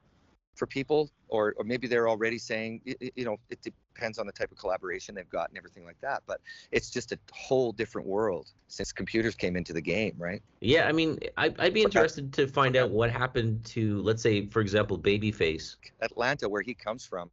for 0.61 0.67
people, 0.67 1.11
or 1.29 1.55
or 1.57 1.65
maybe 1.65 1.89
they're 1.89 2.09
already 2.09 2.39
saying, 2.39 2.83
you 2.85 3.25
know, 3.25 3.39
it 3.49 3.61
depends 3.63 4.19
on 4.19 4.27
the 4.27 4.33
type 4.33 4.53
of 4.53 4.59
collaboration 4.59 5.15
they've 5.15 5.29
got 5.31 5.49
and 5.49 5.57
everything 5.57 5.87
like 5.87 5.99
that. 6.03 6.23
But 6.27 6.41
it's 6.71 6.91
just 6.91 7.13
a 7.13 7.19
whole 7.33 7.73
different 7.73 8.07
world 8.07 8.51
since 8.69 8.93
computers 8.93 9.35
came 9.35 9.57
into 9.57 9.73
the 9.73 9.81
game, 9.81 10.15
right? 10.19 10.43
Yeah, 10.61 10.87
I 10.87 10.93
mean, 10.93 11.19
I, 11.39 11.53
I'd 11.59 11.73
be 11.73 11.83
interested 11.83 12.31
to 12.35 12.47
find 12.47 12.77
out 12.77 12.91
what 12.91 13.11
happened 13.11 13.65
to, 13.77 14.03
let's 14.03 14.23
say, 14.23 14.47
for 14.47 14.61
example, 14.61 14.99
Babyface. 14.99 15.77
Atlanta, 16.03 16.47
where 16.47 16.63
he 16.63 16.75
comes 16.75 17.07
from, 17.07 17.31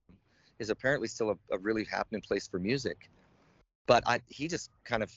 is 0.60 0.70
apparently 0.70 1.10
still 1.10 1.32
a, 1.32 1.56
a 1.56 1.58
really 1.60 1.84
happening 1.84 2.22
place 2.22 2.48
for 2.48 2.60
music. 2.60 3.10
But 3.88 4.04
I, 4.08 4.22
he 4.30 4.48
just 4.48 4.72
kind 4.86 5.04
of 5.04 5.12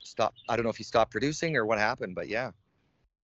stopped. 0.00 0.38
I 0.48 0.56
don't 0.56 0.64
know 0.64 0.70
if 0.70 0.78
he 0.78 0.84
stopped 0.84 1.10
producing 1.10 1.54
or 1.54 1.66
what 1.66 1.78
happened, 1.78 2.14
but 2.14 2.28
yeah, 2.28 2.50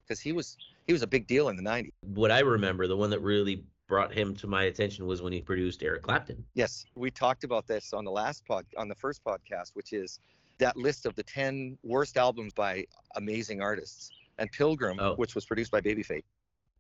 because 0.03 0.21
he 0.21 0.33
was 0.33 0.59
he 0.87 0.93
was 0.93 1.03
a 1.03 1.07
big 1.07 1.27
deal 1.27 1.49
in 1.49 1.57
the 1.57 1.63
'90s. 1.63 1.93
What 2.03 2.31
I 2.31 2.41
remember, 2.41 2.87
the 2.87 2.97
one 2.97 3.11
that 3.11 3.21
really 3.21 3.65
brought 3.89 4.13
him 4.13 4.35
to 4.37 4.47
my 4.47 4.65
attention 4.65 5.07
was 5.07 5.23
when 5.23 5.33
he 5.33 5.41
produced 5.41 5.83
Eric 5.83 6.03
Clapton. 6.03 6.45
Yes, 6.55 6.85
we 6.95 7.11
talked 7.11 7.45
about 7.45 7.67
this 7.67 7.93
on 7.93 8.05
the 8.05 8.11
last 8.11 8.45
pod, 8.47 8.67
on 8.77 8.89
the 8.89 8.95
first 8.95 9.23
podcast, 9.25 9.71
which 9.75 9.93
is 9.93 10.21
that 10.59 10.77
list 10.77 11.07
of 11.07 11.15
the 11.15 11.23
10 11.23 11.79
worst 11.83 12.17
albums 12.17 12.53
by 12.53 12.85
amazing 13.17 13.61
artists. 13.61 14.11
And 14.39 14.51
Pilgrim, 14.53 14.99
Oh. 15.01 15.15
which 15.15 15.35
was 15.35 15.45
produced 15.47 15.71
by 15.71 15.81
Babyface, 15.81 16.23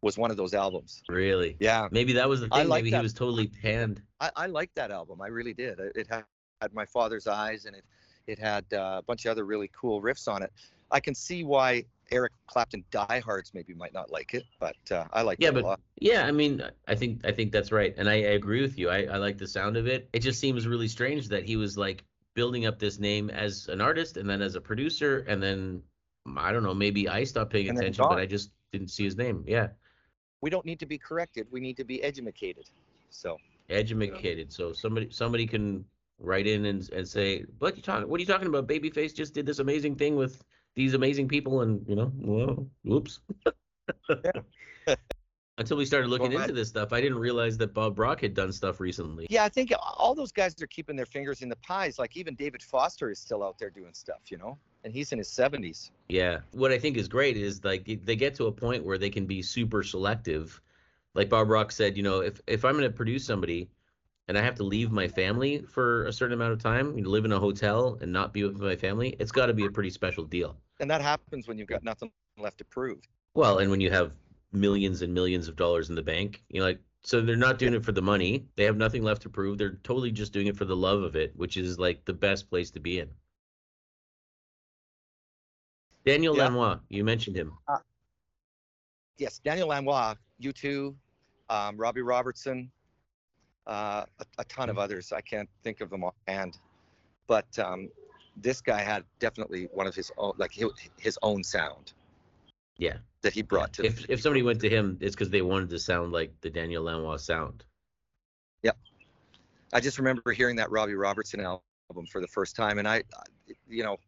was 0.02 0.18
one 0.18 0.30
of 0.30 0.36
those 0.36 0.52
albums. 0.54 1.02
Really? 1.08 1.56
Yeah, 1.60 1.88
Maybe 1.90 2.12
that 2.14 2.28
was 2.28 2.40
the 2.40 2.48
I 2.52 2.60
thing. 2.60 2.68
like 2.68 2.80
Maybe 2.84 2.90
that. 2.90 2.98
he 2.98 3.02
was 3.02 3.14
totally 3.14 3.46
panned. 3.46 4.02
I, 4.20 4.30
I 4.36 4.46
liked 4.46 4.74
that 4.74 4.90
album. 4.90 5.22
I 5.22 5.28
really 5.28 5.54
did. 5.54 5.78
It, 5.78 5.92
it 5.94 6.06
had, 6.10 6.24
had 6.60 6.74
My 6.74 6.84
Father's 6.84 7.26
Eyes 7.26 7.64
and 7.64 7.74
it, 7.74 7.84
it 8.26 8.38
had 8.38 8.64
uh, 8.72 8.96
a 8.98 9.02
bunch 9.06 9.24
of 9.24 9.30
other 9.30 9.44
really 9.44 9.70
cool 9.78 10.02
riffs 10.02 10.28
on 10.28 10.42
it. 10.42 10.52
I 10.90 11.00
can 11.00 11.14
see 11.14 11.44
why 11.44 11.84
Eric 12.10 12.32
Clapton 12.46 12.84
diehards 12.90 13.52
maybe 13.54 13.74
might 13.74 13.92
not 13.92 14.10
like 14.10 14.34
it, 14.34 14.44
but 14.60 14.76
uh, 14.90 15.06
I 15.12 15.22
like 15.22 15.38
Yeah, 15.40 15.48
it 15.48 15.50
a 15.50 15.54
but 15.54 15.64
lot. 15.64 15.80
yeah, 16.00 16.26
I 16.26 16.32
mean, 16.32 16.62
I 16.86 16.94
think 16.94 17.24
I 17.24 17.32
think 17.32 17.52
that's 17.52 17.72
right, 17.72 17.94
and 17.96 18.08
I, 18.08 18.14
I 18.14 18.32
agree 18.40 18.62
with 18.62 18.78
you. 18.78 18.90
I, 18.90 19.04
I 19.04 19.16
like 19.16 19.38
the 19.38 19.46
sound 19.46 19.76
of 19.76 19.86
it. 19.86 20.08
It 20.12 20.20
just 20.20 20.38
seems 20.40 20.66
really 20.66 20.88
strange 20.88 21.28
that 21.28 21.44
he 21.44 21.56
was 21.56 21.76
like 21.76 22.04
building 22.34 22.66
up 22.66 22.78
this 22.78 22.98
name 22.98 23.30
as 23.30 23.68
an 23.68 23.80
artist, 23.80 24.16
and 24.16 24.28
then 24.28 24.40
as 24.42 24.54
a 24.54 24.60
producer, 24.60 25.24
and 25.28 25.42
then 25.42 25.82
I 26.36 26.52
don't 26.52 26.62
know, 26.62 26.74
maybe 26.74 27.08
I 27.08 27.24
stopped 27.24 27.52
paying 27.52 27.68
And 27.68 27.78
attention, 27.78 28.04
but. 28.08 28.18
I 28.18 28.26
just 28.26 28.50
didn't 28.72 28.88
see 28.88 29.04
his 29.04 29.16
name. 29.16 29.44
Yeah. 29.46 29.68
We 30.42 30.50
don't 30.50 30.66
need 30.66 30.80
to 30.80 30.86
be 30.86 30.98
corrected. 30.98 31.46
We 31.50 31.60
need 31.60 31.76
to 31.78 31.84
be 31.84 32.02
educated. 32.02 32.66
So 33.10 33.38
educated. 33.68 34.52
So 34.52 34.72
somebody 34.72 35.08
somebody 35.10 35.46
can 35.46 35.84
write 36.18 36.46
in 36.46 36.66
and, 36.66 36.88
and 36.90 37.06
say, 37.08 37.44
"What 37.58 37.76
you 37.76 37.82
talking? 37.82 38.08
What 38.08 38.18
are 38.18 38.20
you 38.22 38.26
talking 38.26 38.46
about? 38.48 38.66
Babyface 38.68 39.14
just 39.14 39.34
did 39.34 39.46
this 39.46 39.58
amazing 39.58 39.96
thing 39.96 40.16
with 40.16 40.44
these 40.76 40.94
amazing 40.94 41.26
people, 41.28 41.62
and 41.62 41.84
you 41.88 41.96
know, 41.96 42.12
well, 42.16 42.66
whoops." 42.84 43.20
Until 45.58 45.78
we 45.78 45.86
started 45.86 46.08
looking 46.08 46.26
Go 46.26 46.32
into 46.32 46.44
ahead. 46.44 46.54
this 46.54 46.68
stuff, 46.68 46.92
I 46.92 47.00
didn't 47.00 47.18
realize 47.18 47.56
that 47.56 47.72
Bob 47.72 47.98
Rock 47.98 48.20
had 48.20 48.34
done 48.34 48.52
stuff 48.52 48.78
recently. 48.78 49.26
Yeah, 49.30 49.44
I 49.44 49.48
think 49.48 49.72
all 49.80 50.14
those 50.14 50.30
guys 50.30 50.54
are 50.60 50.66
keeping 50.66 50.96
their 50.96 51.06
fingers 51.06 51.40
in 51.40 51.48
the 51.48 51.56
pies. 51.56 51.98
Like 51.98 52.14
even 52.14 52.34
David 52.34 52.62
Foster 52.62 53.10
is 53.10 53.18
still 53.18 53.42
out 53.42 53.58
there 53.58 53.70
doing 53.70 53.94
stuff, 53.94 54.20
you 54.28 54.36
know, 54.36 54.58
and 54.84 54.92
he's 54.92 55.12
in 55.12 55.18
his 55.18 55.28
70s. 55.28 55.92
Yeah. 56.10 56.40
What 56.52 56.72
I 56.72 56.78
think 56.78 56.98
is 56.98 57.08
great 57.08 57.38
is 57.38 57.64
like 57.64 57.86
they- 58.04 58.16
get 58.16 58.34
to 58.34 58.46
a 58.48 58.52
point 58.52 58.84
where 58.84 58.98
they 58.98 59.08
can 59.08 59.24
be 59.24 59.40
super 59.40 59.82
selective. 59.82 60.60
Like 61.14 61.30
Bob 61.30 61.48
Rock 61.48 61.72
said, 61.72 61.96
you 61.96 62.02
know, 62.02 62.20
if 62.20 62.38
if 62.46 62.62
I'm 62.62 62.72
going 62.72 62.84
to 62.84 62.90
produce 62.94 63.24
somebody 63.24 63.70
and 64.28 64.36
I 64.36 64.42
have 64.42 64.54
to 64.56 64.64
leave 64.64 64.90
my 64.90 65.06
family 65.06 65.62
for 65.62 66.04
a 66.06 66.12
certain 66.12 66.34
amount 66.34 66.52
of 66.52 66.58
time, 66.58 66.96
you 66.96 67.04
know, 67.04 67.10
live 67.10 67.24
in 67.24 67.32
a 67.32 67.38
hotel 67.38 67.98
and 68.00 68.12
not 68.12 68.32
be 68.32 68.44
with 68.44 68.58
my 68.60 68.76
family, 68.76 69.16
it's 69.20 69.32
got 69.32 69.46
to 69.46 69.54
be 69.54 69.66
a 69.66 69.70
pretty 69.70 69.90
special 69.90 70.24
deal. 70.24 70.56
And 70.80 70.90
that 70.90 71.00
happens 71.00 71.46
when 71.46 71.58
you've 71.58 71.68
got 71.68 71.84
nothing 71.84 72.10
left 72.38 72.58
to 72.58 72.64
prove. 72.64 72.98
Well, 73.34 73.58
and 73.58 73.70
when 73.70 73.80
you 73.80 73.90
have 73.90 74.12
millions 74.52 75.02
and 75.02 75.12
millions 75.14 75.48
of 75.48 75.56
dollars 75.56 75.88
in 75.88 75.94
the 75.94 76.02
bank, 76.02 76.42
you 76.48 76.60
know, 76.60 76.66
like 76.66 76.80
so 77.02 77.20
they're 77.20 77.36
not 77.36 77.58
doing 77.58 77.74
it 77.74 77.84
for 77.84 77.92
the 77.92 78.02
money. 78.02 78.46
They 78.56 78.64
have 78.64 78.76
nothing 78.76 79.04
left 79.04 79.22
to 79.22 79.30
prove. 79.30 79.58
They're 79.58 79.78
totally 79.84 80.10
just 80.10 80.32
doing 80.32 80.48
it 80.48 80.56
for 80.56 80.64
the 80.64 80.74
love 80.74 81.02
of 81.02 81.14
it, 81.14 81.32
which 81.36 81.56
is 81.56 81.78
like 81.78 82.04
the 82.04 82.12
best 82.12 82.50
place 82.50 82.70
to 82.72 82.80
be 82.80 82.98
in. 82.98 83.08
Daniel 86.04 86.36
Yeah. 86.36 86.48
Lanois, 86.48 86.78
you 86.88 87.04
mentioned 87.04 87.36
him. 87.36 87.52
Yes, 89.18 89.38
Daniel 89.38 89.68
Lanois, 89.68 90.16
U2 90.42 90.94
um, 91.48 91.76
Robbie 91.76 92.02
Robertson, 92.02 92.70
uh, 93.66 94.04
a, 94.20 94.24
a 94.38 94.44
ton 94.44 94.68
of 94.68 94.78
others. 94.78 95.12
I 95.12 95.20
can't 95.20 95.48
think 95.62 95.80
of 95.80 95.90
them 95.90 96.04
offhand. 96.04 96.58
But 97.26 97.58
um, 97.58 97.88
this 98.36 98.60
guy 98.60 98.80
had 98.82 99.04
definitely 99.18 99.68
one 99.72 99.86
of 99.86 99.94
his 99.94 100.12
own, 100.16 100.34
like 100.36 100.52
his, 100.98 101.18
own 101.22 101.42
sound 101.42 101.92
Yeah. 102.78 102.98
that 103.22 103.32
he 103.32 103.42
brought 103.42 103.72
to 103.74 103.84
If 103.84 104.08
if 104.08 104.20
somebody 104.20 104.42
went 104.42 104.60
to 104.60 104.68
him, 104.68 104.98
it's 105.00 105.14
because 105.14 105.30
they 105.30 105.42
wanted 105.42 105.70
to 105.70 105.78
sound 105.78 106.12
like 106.12 106.32
the 106.40 106.50
Daniel 106.50 106.84
Lanois 106.84 107.16
sound. 107.16 107.64
Yep, 108.62 108.76
I 109.72 109.80
just 109.80 109.98
remember 109.98 110.32
hearing 110.32 110.56
that 110.56 110.70
Robbie 110.70 110.94
Robertson 110.94 111.40
album 111.40 112.06
for 112.10 112.20
the 112.20 112.28
first 112.28 112.54
time, 112.54 112.78
and 112.78 112.86
I, 112.86 113.02
you 113.68 113.82
know, 113.82 113.98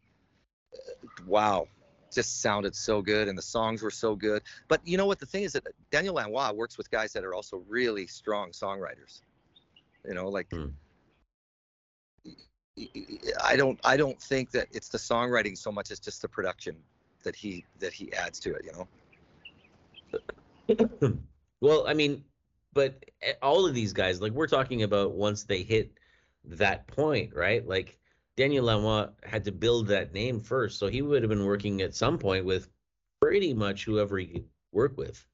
wow, 1.27 1.67
just 2.13 2.41
sounded 2.41 2.75
so 2.75 3.03
good 3.03 3.29
and 3.29 3.37
the 3.37 3.43
songs 3.43 3.83
were 3.83 3.91
so 3.91 4.15
good. 4.15 4.43
But 4.69 4.81
you 4.85 4.97
know 4.97 5.07
what 5.07 5.19
the 5.19 5.27
thing 5.27 5.43
is 5.45 5.53
that 5.53 5.67
Daniel 5.91 6.15
Lanois 6.15 6.53
works 6.53 6.79
with 6.79 6.91
guys 6.91 7.13
that 7.13 7.25
are 7.25 7.35
also 7.35 7.63
really 7.69 8.07
strong 8.07 8.51
songwriters. 8.51 9.23
You 10.05 10.15
know, 10.15 10.29
like 10.29 10.49
Hmm. 10.53 10.69
I 13.45 13.57
don't 13.57 13.79
I 13.85 13.97
don't 13.97 14.21
think 14.21 14.51
that 14.53 14.69
it's 14.73 14.89
the 14.89 14.99
songwriting 14.99 15.57
so 15.57 15.71
much 15.73 15.91
as 15.91 15.99
just 16.01 16.23
the 16.23 16.29
production 16.29 16.77
that 17.25 17.35
he 17.35 17.65
that 17.81 17.93
he 17.93 18.13
adds 18.13 18.39
to 18.41 18.55
it, 18.55 18.65
you 18.65 18.73
know. 18.73 18.89
well, 21.61 21.87
I 21.87 21.95
mean, 21.95 22.25
but 22.73 23.05
eh, 23.23 23.33
all 23.43 23.67
of 23.67 23.75
these 23.75 23.93
guys, 23.93 24.21
like 24.21 24.33
we're 24.33 24.47
talking 24.47 24.83
about 24.83 25.15
once 25.15 25.45
they 25.45 25.63
hit 25.63 25.93
that 26.45 26.87
point, 26.87 27.35
right? 27.35 27.67
Like 27.67 27.99
Daniel 28.37 28.67
Lanois 28.67 29.11
had 29.25 29.45
to 29.45 29.53
build 29.53 29.89
that 29.89 30.13
name 30.13 30.41
first, 30.41 30.79
so 30.79 30.89
he 30.89 31.03
would 31.03 31.23
have 31.23 31.31
been 31.31 31.45
working 31.45 31.83
at 31.83 31.95
some 31.95 32.19
point 32.19 32.45
with 32.45 32.69
pretty 33.21 33.55
much 33.55 33.85
whoever 33.85 34.19
he 34.19 34.27
could 34.27 34.49
work 34.73 34.97
with. 34.97 35.27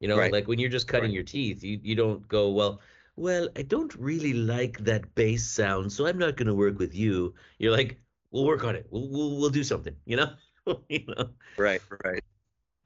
You 0.00 0.08
know, 0.08 0.18
Right. 0.18 0.32
like 0.32 0.48
when 0.48 0.58
you're 0.58 0.70
just 0.70 0.88
cutting 0.88 1.10
Right. 1.10 1.14
your 1.14 1.22
teeth, 1.24 1.62
you 1.64 1.78
you 1.82 1.94
don't 1.94 2.26
go, 2.28 2.50
well, 2.50 2.80
well, 3.16 3.48
I 3.56 3.62
don't 3.62 3.94
really 3.94 4.32
like 4.32 4.78
that 4.84 5.14
bass 5.14 5.44
sound, 5.44 5.92
so 5.92 6.06
I'm 6.06 6.18
not 6.18 6.36
going 6.36 6.48
to 6.48 6.54
work 6.54 6.78
with 6.78 6.94
you. 6.94 7.34
You're 7.58 7.72
like, 7.72 7.98
we'll 8.30 8.44
work 8.44 8.64
on 8.64 8.74
it. 8.76 8.86
We'll 8.90 9.08
we'll, 9.08 9.36
we'll 9.36 9.50
do 9.50 9.64
something, 9.64 9.94
you 10.04 10.16
know? 10.16 10.30
you 10.88 11.04
know. 11.06 11.30
Right, 11.56 11.80
right. 12.04 12.22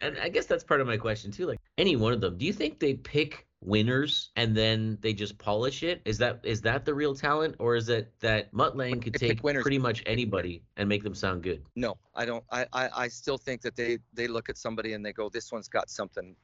And 0.01 0.17
I 0.19 0.29
guess 0.29 0.47
that's 0.47 0.63
part 0.63 0.81
of 0.81 0.87
my 0.87 0.97
question 0.97 1.33
too. 1.33 1.47
Like 1.47 1.59
any 1.77 1.97
one 1.97 2.13
of 2.13 2.21
them, 2.21 2.39
do 2.39 2.47
you 2.47 2.53
think 2.53 2.79
they 2.79 2.95
pick 2.95 3.49
winners 3.61 4.31
and 4.37 4.57
then 4.57 4.99
they 5.01 5.13
just 5.13 5.39
polish 5.39 5.83
it? 5.83 6.01
Is 6.05 6.19
that 6.19 6.41
is 6.45 6.61
that 6.63 6.85
the 6.85 6.95
real 6.95 7.15
talent, 7.15 7.57
or 7.59 7.75
is 7.75 7.89
it 7.89 8.13
that 8.21 8.53
Mutt 8.53 8.77
Lange 8.77 9.01
could 9.01 9.15
take 9.15 9.43
pretty 9.43 9.79
much 9.79 10.03
anybody 10.07 10.63
and 10.77 10.89
make 10.89 11.03
them 11.03 11.15
sound 11.15 11.43
good? 11.43 11.65
No, 11.75 11.97
I 12.15 12.25
don't. 12.25 12.45
I, 12.53 12.67
I, 12.73 12.89
I 12.97 13.09
still 13.09 13.39
think 13.39 13.61
that 13.63 13.75
they 13.75 13.99
they 14.13 14.29
look 14.29 14.49
at 14.49 14.57
somebody 14.57 14.93
and 14.93 15.05
they 15.05 15.13
go, 15.13 15.29
this 15.29 15.51
one's 15.51 15.69
got 15.69 15.91
something, 15.91 16.37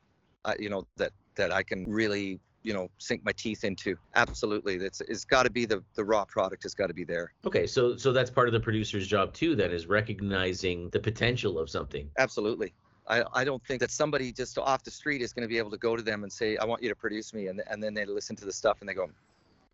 uh, 0.45 0.55
you 0.59 0.69
know, 0.69 0.87
that 0.97 1.13
that 1.37 1.53
I 1.53 1.63
can 1.63 1.85
really, 1.89 2.41
you 2.65 2.73
know, 2.73 2.91
sink 2.99 3.25
my 3.25 3.33
teeth 3.33 3.63
into. 3.63 3.97
Absolutely, 4.17 4.79
that's 4.79 5.01
it's 5.03 5.25
got 5.25 5.45
to 5.45 5.51
be 5.51 5.67
the 5.67 5.85
the 5.95 6.05
raw 6.05 6.25
product 6.25 6.65
has 6.65 6.75
got 6.75 6.89
to 6.89 6.95
be 6.95 7.05
there. 7.05 7.33
Okay, 7.47 7.67
so 7.67 7.97
so 7.97 8.13
that's 8.13 8.31
part 8.31 8.49
of 8.49 8.53
the 8.53 8.61
producer's 8.61 9.07
job 9.07 9.33
too. 9.33 9.55
Then 9.55 9.71
is 9.71 9.87
recognizing 9.87 10.91
the 10.91 10.99
potential 10.99 11.59
of 11.59 11.71
something. 11.71 12.11
Absolutely. 12.19 12.75
I, 13.07 13.23
I 13.35 13.45
don't 13.45 13.63
think 13.67 13.81
that 13.81 13.91
somebody 13.91 14.33
just 14.33 14.57
off 14.57 14.83
the 14.83 14.91
street 14.91 15.21
is 15.21 15.35
going 15.35 15.43
to 15.43 15.49
be 15.49 15.59
able 15.59 15.71
to 15.71 15.77
go 15.77 15.95
to 15.95 16.03
them 16.03 16.23
and 16.23 16.33
say, 16.33 16.57
I 16.57 16.65
want 16.65 16.83
you 16.83 16.89
to 16.89 16.95
produce 16.95 17.35
me. 17.35 17.49
And, 17.49 17.63
and 17.71 17.83
then 17.83 17.93
they 17.93 18.07
listen 18.07 18.35
to 18.37 18.47
the 18.47 18.53
stuff 18.53 18.79
and 18.81 18.89
they 18.89 18.95
go, 18.95 19.11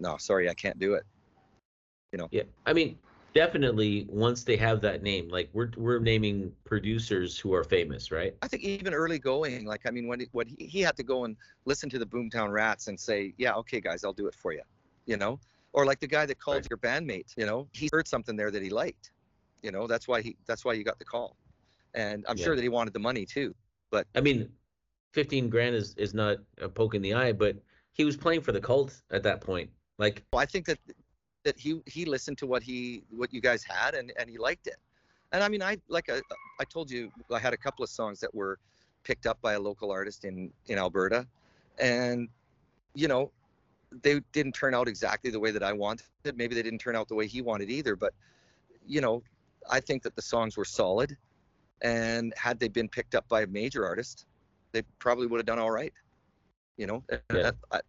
no, 0.01 0.17
sorry, 0.17 0.51
I 0.51 0.55
can't 0.55 0.81
do 0.81 0.95
it. 0.95 1.05
You 2.13 2.19
know 2.19 2.29
yeah, 2.33 2.43
I 2.67 2.73
mean, 2.73 2.99
definitely 3.35 4.07
once 4.09 4.45
they 4.45 4.57
have 4.57 4.81
that 4.83 5.03
name, 5.03 5.29
like 5.29 5.51
we're 5.53 5.71
we're 5.77 5.99
naming 6.01 6.53
producers 6.65 7.39
who 7.39 7.55
are 7.55 7.65
famous, 7.65 8.11
right? 8.11 8.35
I 8.43 8.49
think 8.49 8.63
even 8.63 8.95
early 8.95 9.19
going, 9.19 9.67
like, 9.67 9.83
I 9.87 9.91
mean, 9.91 10.09
when, 10.09 10.21
he, 10.21 10.29
when 10.33 10.49
he, 10.49 10.67
he 10.67 10.81
had 10.81 10.97
to 10.97 11.03
go 11.03 11.25
and 11.25 11.37
listen 11.67 11.91
to 11.91 11.99
the 11.99 12.07
Boomtown 12.07 12.51
Rats 12.51 12.89
and 12.89 12.99
say, 12.99 13.35
yeah, 13.37 13.55
okay, 13.57 13.81
guys, 13.81 14.03
I'll 14.05 14.15
do 14.15 14.27
it 14.29 14.35
for 14.35 14.53
you, 14.53 14.63
you 15.07 15.17
know? 15.17 15.39
Or 15.73 15.85
like 15.85 16.01
the 16.01 16.07
guy 16.07 16.27
that 16.27 16.39
called 16.39 16.57
Right. 16.57 16.71
your 16.71 16.79
bandmate, 16.79 17.37
you 17.37 17.47
know, 17.47 17.69
he 17.73 17.89
heard 17.93 18.09
something 18.09 18.37
there 18.37 18.51
that 18.51 18.63
he 18.63 18.71
liked, 18.71 19.11
you 19.63 19.71
know, 19.71 19.87
that's 19.87 20.09
why 20.09 20.23
he, 20.23 20.37
that's 20.47 20.65
why 20.65 20.73
you 20.73 20.85
got 20.85 20.99
the 20.99 21.05
call. 21.05 21.37
And 21.95 22.25
I'm 22.29 22.37
Yeah. 22.39 22.45
sure 22.45 22.57
that 22.57 22.63
he 22.63 22.69
wanted 22.69 22.95
the 22.95 22.99
money 23.01 23.27
too. 23.27 23.55
But 23.91 24.07
I 24.15 24.21
mean, 24.21 24.49
fifteen 25.13 25.51
grand 25.51 25.75
is 25.75 25.95
is 25.97 26.15
not 26.15 26.39
a 26.59 26.69
poke 26.69 26.95
in 26.95 27.03
the 27.03 27.15
eye, 27.15 27.33
but 27.33 27.57
he 27.93 28.05
was 28.05 28.17
playing 28.17 28.41
for 28.41 28.53
the 28.53 28.61
cult 28.61 29.03
at 29.11 29.23
that 29.25 29.41
point. 29.41 29.71
Like, 29.99 30.25
Well, 30.33 30.41
I 30.41 30.47
think 30.47 30.67
that 30.67 30.79
that 31.45 31.59
he 31.59 31.81
he 31.87 32.05
listened 32.05 32.39
to 32.39 32.47
what 32.47 32.63
he 32.63 33.03
what 33.11 33.33
you 33.33 33.41
guys 33.41 33.63
had 33.65 33.95
and 33.95 34.13
and 34.19 34.29
he 34.29 34.39
liked 34.39 34.67
it. 34.67 34.77
And 35.33 35.43
I 35.43 35.49
mean, 35.49 35.63
I 35.63 35.79
like 35.89 36.11
I, 36.11 36.21
I 36.61 36.65
told 36.65 36.91
you 36.91 37.11
I 37.33 37.39
had 37.39 37.55
a 37.55 37.57
couple 37.57 37.83
of 37.83 37.91
songs 37.91 38.21
that 38.21 38.35
were 38.35 38.59
picked 39.05 39.27
up 39.27 39.41
by 39.41 39.55
a 39.55 39.61
local 39.61 39.91
artist 39.91 40.25
in 40.25 40.53
in 40.67 40.79
Alberta, 40.79 41.27
and 41.79 42.29
you 42.95 43.09
know, 43.09 43.31
they 44.03 44.21
didn't 44.33 44.53
turn 44.53 44.75
out 44.75 44.89
exactly 44.89 45.31
the 45.31 45.41
way 45.41 45.51
that 45.53 45.63
I 45.63 45.73
wanted. 45.73 46.07
Maybe 46.35 46.55
they 46.55 46.63
didn't 46.63 46.81
turn 46.81 46.97
out 46.97 47.09
the 47.09 47.15
way 47.15 47.27
he 47.27 47.41
wanted 47.41 47.71
either. 47.71 47.97
But 47.97 48.13
you 48.87 49.01
know, 49.01 49.23
I 49.71 49.81
think 49.81 50.03
that 50.03 50.17
the 50.17 50.23
songs 50.23 50.57
were 50.57 50.65
solid, 50.65 51.17
and 51.83 52.35
had 52.37 52.59
they 52.59 52.69
been 52.69 52.89
picked 52.89 53.15
up 53.15 53.29
by 53.29 53.43
a 53.43 53.47
major 53.47 53.87
artist, 53.87 54.27
they 54.73 54.83
probably 54.99 55.27
would 55.27 55.39
have 55.39 55.47
done 55.47 55.59
all 55.59 55.71
right. 55.71 55.93
You 56.77 56.87
know, 56.87 57.05
Yeah. 57.11 57.39
Uh, 57.39 57.53
I, 57.71 57.77
I, 57.77 57.81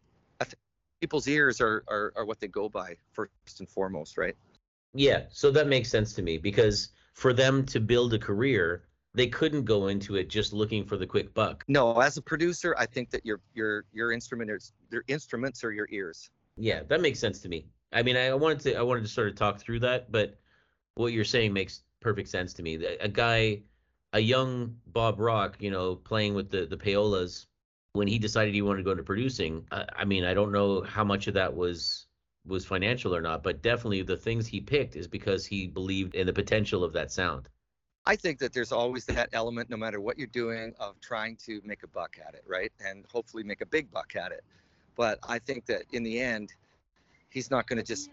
people's 1.01 1.27
ears 1.27 1.59
are, 1.59 1.83
are 1.89 2.13
are 2.15 2.25
what 2.25 2.39
they 2.39 2.47
go 2.47 2.69
by 2.69 2.95
first 3.11 3.59
and 3.59 3.67
foremost, 3.67 4.17
right? 4.17 4.35
yeah, 4.93 5.23
so 5.29 5.51
that 5.51 5.67
makes 5.67 5.89
sense 5.89 6.13
to 6.13 6.21
me 6.21 6.37
because 6.37 6.89
for 7.13 7.33
them 7.33 7.65
to 7.65 7.79
build 7.79 8.13
a 8.13 8.19
career, 8.19 8.83
they 9.13 9.27
couldn't 9.27 9.65
go 9.65 9.87
into 9.87 10.15
it 10.15 10.29
just 10.29 10.53
looking 10.53 10.85
for 10.85 10.97
the 10.97 11.07
quick 11.07 11.33
buck. 11.33 11.63
No, 11.67 11.99
as 11.99 12.17
a 12.17 12.21
producer, 12.21 12.75
I 12.77 12.85
think 12.85 13.09
that 13.11 13.25
your 13.25 13.41
your 13.53 13.85
your 13.91 14.11
instrument 14.11 14.51
is 14.51 14.73
their 14.89 15.03
instruments 15.07 15.63
are 15.63 15.71
your 15.71 15.87
ears. 15.91 16.29
Yeah, 16.57 16.83
that 16.87 17.01
makes 17.01 17.19
sense 17.19 17.39
to 17.41 17.49
me. 17.49 17.67
I 17.91 18.03
mean, 18.03 18.15
I 18.15 18.33
wanted 18.33 18.59
to 18.61 18.75
I 18.75 18.81
wanted 18.81 19.03
to 19.03 19.09
sort 19.09 19.27
of 19.27 19.35
talk 19.35 19.59
through 19.59 19.79
that, 19.81 20.11
but 20.11 20.37
what 20.95 21.13
you're 21.13 21.25
saying 21.25 21.53
makes 21.53 21.81
perfect 21.99 22.29
sense 22.29 22.53
to 22.53 22.63
me. 22.63 22.75
A 22.99 23.07
guy, 23.07 23.61
a 24.13 24.19
young 24.19 24.75
Bob 24.87 25.19
Rock, 25.19 25.57
you 25.59 25.71
know, 25.71 25.95
playing 25.95 26.33
with 26.33 26.49
the 26.49 26.65
the 26.65 26.77
payolas, 26.77 27.45
when 27.93 28.07
he 28.07 28.17
decided 28.17 28.53
he 28.53 28.61
wanted 28.61 28.77
to 28.77 28.83
go 28.83 28.91
into 28.91 29.03
producing, 29.03 29.65
I, 29.71 29.85
I 29.97 30.05
mean, 30.05 30.23
I 30.23 30.33
don't 30.33 30.51
know 30.51 30.81
how 30.81 31.03
much 31.03 31.27
of 31.27 31.33
that 31.35 31.55
was 31.55 32.07
was 32.45 32.65
financial 32.65 33.15
or 33.15 33.21
not, 33.21 33.43
but 33.43 33.61
definitely 33.61 34.01
the 34.01 34.17
things 34.17 34.47
he 34.47 34.59
picked 34.59 34.95
is 34.95 35.07
because 35.07 35.45
he 35.45 35.67
believed 35.67 36.15
in 36.15 36.25
the 36.25 36.33
potential 36.33 36.83
of 36.83 36.91
that 36.93 37.11
sound. 37.11 37.47
I 38.07 38.15
think 38.15 38.39
that 38.39 38.51
there's 38.51 38.71
always 38.71 39.05
that 39.05 39.29
element, 39.33 39.69
no 39.69 39.77
matter 39.77 40.01
what 40.01 40.17
you're 40.17 40.25
doing, 40.25 40.73
of 40.79 40.99
trying 41.01 41.35
to 41.45 41.61
make 41.63 41.83
a 41.83 41.87
buck 41.87 42.17
at 42.25 42.33
it, 42.33 42.43
right? 42.47 42.71
And 42.83 43.05
hopefully 43.11 43.43
make 43.43 43.61
a 43.61 43.65
big 43.67 43.91
buck 43.91 44.15
at 44.15 44.31
it. 44.31 44.43
But 44.95 45.19
I 45.27 45.37
think 45.37 45.67
that 45.67 45.83
in 45.91 46.01
the 46.01 46.19
end, 46.19 46.53
he's 47.29 47.51
not 47.51 47.67
going 47.67 47.77
to 47.77 47.85
just, 47.85 48.09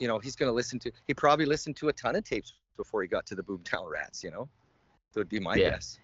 you 0.00 0.08
know, 0.08 0.18
he's 0.18 0.34
going 0.34 0.50
to 0.50 0.54
listen 0.54 0.80
to, 0.80 0.92
he 1.06 1.14
probably 1.14 1.46
listened 1.46 1.76
to 1.76 1.88
a 1.90 1.92
ton 1.92 2.16
of 2.16 2.24
tapes 2.24 2.54
before 2.76 3.02
he 3.02 3.08
got 3.08 3.24
to 3.26 3.36
the 3.36 3.42
Boomtown 3.42 3.88
Rats, 3.88 4.24
you 4.24 4.32
know? 4.32 4.48
That 5.12 5.20
would 5.20 5.28
be 5.28 5.38
my 5.38 5.56
Yeah. 5.56 5.70
guess. 5.70 6.00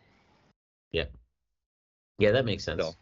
Yeah, 0.93 1.07
that 2.21 2.45
makes 2.45 2.65
sense. 2.65 2.83
So- 2.83 2.95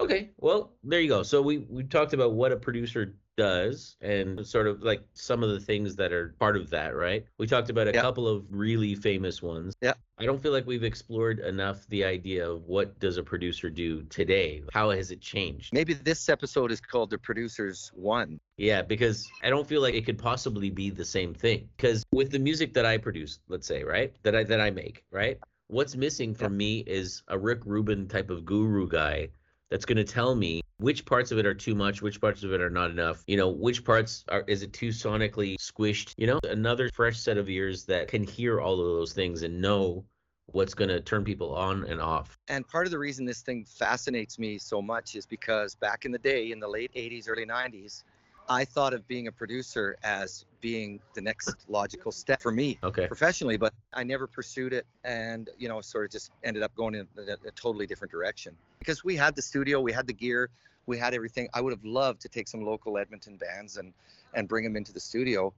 Okay, 0.00 0.30
well, 0.38 0.70
there 0.84 1.00
you 1.00 1.08
go. 1.08 1.24
So 1.24 1.42
we 1.42 1.58
we 1.58 1.82
talked 1.82 2.12
about 2.12 2.32
what 2.32 2.52
a 2.52 2.56
producer 2.56 3.14
does 3.36 3.96
and 4.00 4.44
sort 4.46 4.66
of 4.68 4.80
like 4.82 5.00
some 5.14 5.42
of 5.42 5.50
the 5.50 5.58
things 5.60 5.96
that 5.96 6.12
are 6.12 6.34
part 6.38 6.56
of 6.56 6.70
that, 6.70 6.94
right? 6.94 7.24
We 7.38 7.46
talked 7.48 7.68
about 7.70 7.88
a 7.88 7.92
Yeah. 7.92 8.00
couple 8.02 8.26
of 8.28 8.44
really 8.48 8.94
famous 8.96 9.42
ones. 9.42 9.74
Yeah. 9.80 9.94
I 10.18 10.24
don't 10.24 10.40
feel 10.42 10.50
like 10.52 10.66
we've 10.66 10.82
explored 10.84 11.38
enough 11.40 11.86
the 11.88 12.04
idea 12.04 12.48
of 12.48 12.64
what 12.66 12.98
does 12.98 13.16
a 13.16 13.22
producer 13.24 13.70
do 13.70 14.02
today? 14.04 14.62
How 14.72 14.90
has 14.90 15.10
it 15.12 15.20
changed? 15.20 15.72
Maybe 15.72 15.94
this 15.94 16.28
episode 16.28 16.72
is 16.72 16.80
called 16.80 17.10
The 17.10 17.18
Producers 17.18 17.92
One. 17.94 18.40
Yeah, 18.56 18.82
because 18.82 19.28
I 19.44 19.50
don't 19.50 19.66
feel 19.68 19.82
like 19.82 19.94
it 19.94 20.04
could 20.04 20.18
possibly 20.18 20.70
be 20.70 20.90
the 20.90 21.04
same 21.04 21.32
thing. 21.34 21.68
Because 21.76 22.04
with 22.12 22.30
the 22.32 22.40
music 22.40 22.74
that 22.74 22.86
I 22.86 22.98
produce, 22.98 23.38
let's 23.48 23.66
say, 23.68 23.84
right, 23.84 24.12
that 24.24 24.34
I 24.34 24.42
that 24.44 24.60
I 24.60 24.70
make, 24.70 25.04
right, 25.12 25.38
what's 25.68 25.94
missing 25.94 26.34
from 26.34 26.56
me 26.56 26.82
is 26.86 27.22
a 27.28 27.38
Rick 27.38 27.60
Rubin 27.64 28.08
type 28.08 28.30
of 28.30 28.44
guru 28.44 28.88
guy 28.88 29.28
that's 29.70 29.84
going 29.84 29.98
to 29.98 30.04
tell 30.04 30.34
me 30.34 30.62
which 30.78 31.04
parts 31.04 31.30
of 31.30 31.38
it 31.38 31.46
are 31.46 31.54
too 31.54 31.74
much, 31.74 32.00
which 32.00 32.20
parts 32.20 32.42
of 32.42 32.52
it 32.52 32.60
are 32.60 32.70
not 32.70 32.90
enough. 32.90 33.22
You 33.26 33.36
know, 33.36 33.50
which 33.50 33.84
parts 33.84 34.24
are 34.28 34.44
is 34.46 34.62
it 34.62 34.72
too 34.72 34.88
sonically 34.88 35.56
squished? 35.58 36.14
You 36.16 36.26
know, 36.26 36.40
another 36.44 36.88
fresh 36.94 37.18
set 37.18 37.36
of 37.36 37.48
ears 37.48 37.84
that 37.84 38.08
can 38.08 38.24
hear 38.24 38.60
all 38.60 38.80
of 38.80 38.86
those 38.86 39.12
things 39.12 39.42
and 39.42 39.60
know 39.60 40.04
what's 40.46 40.72
going 40.72 40.88
to 40.88 41.00
turn 41.00 41.24
people 41.24 41.54
on 41.54 41.84
and 41.84 42.00
off. 42.00 42.38
And 42.48 42.66
part 42.66 42.86
of 42.86 42.90
the 42.90 42.98
reason 42.98 43.26
this 43.26 43.42
thing 43.42 43.66
fascinates 43.66 44.38
me 44.38 44.56
so 44.56 44.80
much 44.80 45.14
is 45.14 45.26
because 45.26 45.74
back 45.74 46.06
in 46.06 46.12
the 46.12 46.18
day, 46.18 46.50
in 46.52 46.60
the 46.60 46.68
late 46.68 46.92
80s, 46.94 47.28
early 47.28 47.44
90s, 47.44 48.04
I 48.48 48.64
thought 48.64 48.94
of 48.94 49.06
being 49.06 49.26
a 49.28 49.32
producer 49.32 49.96
as 50.02 50.44
being 50.60 51.00
the 51.14 51.20
next 51.20 51.56
logical 51.68 52.12
step 52.12 52.40
for 52.40 52.50
me 52.50 52.78
Okay. 52.82 53.06
professionally, 53.06 53.56
but 53.56 53.72
I 53.92 54.04
never 54.04 54.26
pursued 54.26 54.72
it 54.72 54.86
and, 55.04 55.50
you 55.58 55.68
know, 55.68 55.80
sort 55.80 56.06
of 56.06 56.10
just 56.10 56.30
ended 56.44 56.62
up 56.62 56.74
going 56.74 56.94
in 56.94 57.06
a, 57.18 57.32
a 57.46 57.50
totally 57.52 57.86
different 57.86 58.10
direction. 58.10 58.56
Because 58.78 59.04
we 59.04 59.16
had 59.16 59.34
the 59.36 59.42
studio, 59.42 59.80
we 59.80 59.92
had 59.92 60.06
the 60.06 60.12
gear, 60.12 60.50
we 60.86 60.98
had 60.98 61.14
everything. 61.14 61.48
I 61.52 61.60
would 61.60 61.72
have 61.72 61.84
loved 61.84 62.20
to 62.22 62.28
take 62.28 62.48
some 62.48 62.64
local 62.64 62.96
Edmonton 62.98 63.36
bands 63.36 63.76
and, 63.76 63.92
and 64.34 64.48
bring 64.48 64.64
them 64.64 64.76
into 64.76 64.92
the 64.92 65.00
studio 65.00 65.52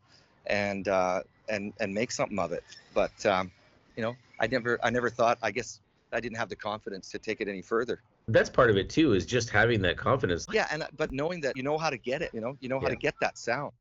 and, 0.46 0.88
uh, 0.88 1.22
and, 1.48 1.72
and 1.80 1.94
make 1.94 2.10
something 2.10 2.38
of 2.38 2.52
it. 2.52 2.64
But, 2.94 3.24
um, 3.26 3.50
you 3.96 4.02
know, 4.02 4.16
I 4.40 4.46
never, 4.46 4.78
I 4.82 4.90
never 4.90 5.10
thought, 5.10 5.38
I 5.42 5.50
guess 5.50 5.80
I 6.12 6.20
didn't 6.20 6.38
have 6.38 6.48
the 6.48 6.56
confidence 6.56 7.10
to 7.10 7.18
take 7.18 7.40
it 7.40 7.48
any 7.48 7.62
further. 7.62 8.00
That's 8.32 8.50
part 8.50 8.70
of 8.70 8.76
it 8.76 8.88
too, 8.88 9.12
is 9.12 9.26
just 9.26 9.50
having 9.50 9.82
that 9.82 9.96
confidence. 9.96 10.46
Yeah, 10.52 10.66
and 10.70 10.86
but 10.96 11.12
knowing 11.12 11.40
that 11.42 11.56
you 11.56 11.62
know 11.62 11.78
how 11.78 11.90
to 11.90 11.98
get 11.98 12.22
it, 12.22 12.30
you 12.32 12.40
know, 12.40 12.56
you 12.60 12.68
know 12.68 12.78
how 12.78 12.86
Yeah. 12.86 12.94
to 12.94 13.00
get 13.00 13.14
that 13.20 13.36
sound. 13.38 13.72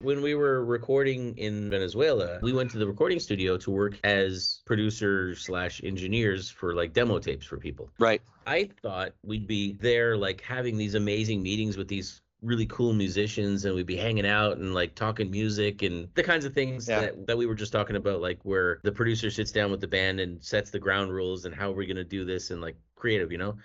When 0.00 0.22
we 0.22 0.36
were 0.36 0.64
recording 0.64 1.36
in 1.38 1.70
Venezuela, 1.70 2.38
we 2.40 2.52
went 2.52 2.70
to 2.70 2.78
the 2.78 2.86
recording 2.86 3.18
studio 3.18 3.56
to 3.58 3.70
work 3.72 3.98
as 4.04 4.62
producers 4.64 5.40
slash 5.40 5.80
engineers 5.82 6.48
for 6.48 6.72
like 6.74 6.92
demo 6.92 7.18
tapes 7.18 7.44
for 7.46 7.56
people. 7.56 7.90
Right. 7.98 8.22
I 8.46 8.70
thought 8.80 9.12
we'd 9.24 9.48
be 9.48 9.72
there 9.72 10.16
like 10.16 10.40
having 10.40 10.76
these 10.76 10.94
amazing 10.94 11.42
meetings 11.42 11.76
with 11.76 11.88
these 11.88 12.22
really 12.42 12.66
cool 12.66 12.92
musicians 12.92 13.64
and 13.64 13.74
we'd 13.74 13.86
be 13.86 13.96
hanging 13.96 14.24
out 14.24 14.58
and 14.58 14.72
like 14.72 14.94
talking 14.94 15.28
music 15.32 15.82
and 15.82 16.06
the 16.14 16.22
kinds 16.22 16.44
of 16.44 16.54
things 16.54 16.88
Yeah. 16.88 17.00
that, 17.00 17.26
that 17.26 17.36
we 17.36 17.46
were 17.46 17.56
just 17.56 17.72
talking 17.72 17.96
about 17.96 18.20
like 18.20 18.38
where 18.44 18.78
the 18.84 18.92
producer 18.92 19.28
sits 19.32 19.50
down 19.50 19.72
with 19.72 19.80
the 19.80 19.88
band 19.88 20.20
and 20.20 20.40
sets 20.40 20.70
the 20.70 20.78
ground 20.78 21.12
rules 21.12 21.44
and 21.44 21.52
how 21.52 21.72
we're 21.72 21.86
going 21.86 21.96
to 21.96 22.04
do 22.04 22.24
this 22.24 22.52
and 22.52 22.60
like 22.60 22.76
creative 22.94 23.32
you 23.32 23.38
know 23.38 23.56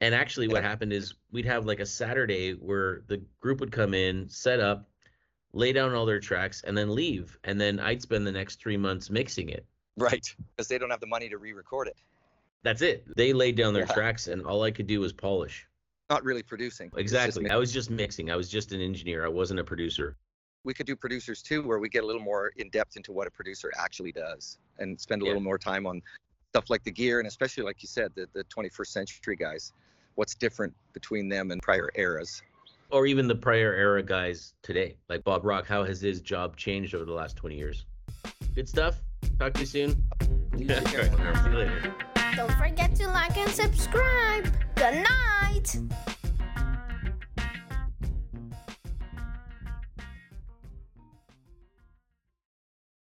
and 0.00 0.14
actually 0.14 0.48
what 0.48 0.62
happened 0.62 0.92
is 0.92 1.14
we'd 1.32 1.44
have 1.44 1.66
like 1.66 1.80
a 1.80 1.86
saturday 1.86 2.52
where 2.52 3.02
the 3.08 3.20
group 3.40 3.60
would 3.60 3.72
come 3.72 3.94
in 3.94 4.28
set 4.28 4.60
up 4.60 4.88
lay 5.52 5.72
down 5.72 5.94
all 5.94 6.04
their 6.06 6.20
tracks 6.20 6.62
and 6.66 6.76
then 6.76 6.94
leave 6.94 7.38
and 7.44 7.60
then 7.60 7.78
i'd 7.80 8.02
spend 8.02 8.26
the 8.26 8.32
next 8.32 8.60
three 8.60 8.76
months 8.76 9.10
mixing 9.10 9.48
it 9.48 9.64
Right. 9.96 10.26
Because 10.56 10.66
they 10.66 10.76
don't 10.76 10.90
have 10.90 10.98
the 10.98 11.06
money 11.06 11.28
to 11.28 11.38
re-record 11.38 11.86
it. 11.86 11.96
that's 12.64 12.82
it 12.82 13.04
they 13.16 13.32
laid 13.32 13.56
down 13.56 13.72
their 13.74 13.86
Yeah. 13.86 13.94
tracks 13.94 14.26
and 14.26 14.44
all 14.44 14.62
i 14.62 14.70
could 14.70 14.86
do 14.86 15.00
was 15.00 15.12
polish 15.12 15.66
Not 16.10 16.24
really 16.24 16.42
producing. 16.42 16.90
Exactly 16.96 17.48
i 17.50 17.56
was 17.56 17.72
just 17.72 17.90
mixing 17.90 18.30
i 18.30 18.36
was 18.36 18.48
just 18.48 18.72
an 18.72 18.80
engineer 18.80 19.24
i 19.24 19.28
wasn't 19.28 19.60
a 19.60 19.64
producer 19.64 20.16
we 20.66 20.72
could 20.72 20.86
do 20.86 20.96
producers 20.96 21.42
too, 21.42 21.62
where 21.62 21.78
we 21.78 21.90
get 21.90 22.04
a 22.04 22.06
little 22.06 22.22
more 22.22 22.50
in 22.56 22.70
depth 22.70 22.96
into 22.96 23.12
what 23.12 23.26
a 23.26 23.30
producer 23.30 23.70
actually 23.78 24.12
does, 24.12 24.56
and 24.78 24.98
spend 24.98 25.20
a 25.20 25.26
Yeah. 25.26 25.32
little 25.32 25.42
more 25.42 25.58
time 25.58 25.86
on 25.86 26.00
stuff 26.54 26.70
like 26.70 26.84
the 26.84 26.90
gear 26.92 27.18
and 27.18 27.26
especially 27.26 27.64
like 27.64 27.82
you 27.82 27.88
said 27.88 28.12
the, 28.14 28.28
the 28.32 28.44
21st 28.44 28.86
century 28.86 29.34
guys 29.34 29.72
what's 30.14 30.36
different 30.36 30.72
between 30.92 31.28
them 31.28 31.50
and 31.50 31.60
prior 31.60 31.90
eras? 31.96 32.42
Or 32.90 33.06
even 33.06 33.26
the 33.26 33.34
prior 33.34 33.74
era 33.74 34.04
guys 34.04 34.54
today 34.62 34.94
like 35.08 35.24
bob 35.24 35.44
rock 35.44 35.66
how 35.66 35.82
has 35.82 36.00
his 36.00 36.20
job 36.20 36.56
changed 36.56 36.94
over 36.94 37.04
the 37.04 37.12
last 37.12 37.34
20 37.34 37.56
years? 37.56 37.86
Good 38.54 38.68
stuff. 38.68 39.02
Talk 39.36 39.54
to 39.54 39.60
you 39.60 39.66
soon. 39.66 40.04
Right. 40.54 40.86
see 40.86 41.50
you 41.50 41.56
later. 41.56 41.94
Don't 42.36 42.52
forget 42.52 42.94
to 42.94 43.08
like 43.08 43.36
and 43.36 43.50
subscribe. 43.50 44.44
Good 44.76 45.02
night. 45.02 46.13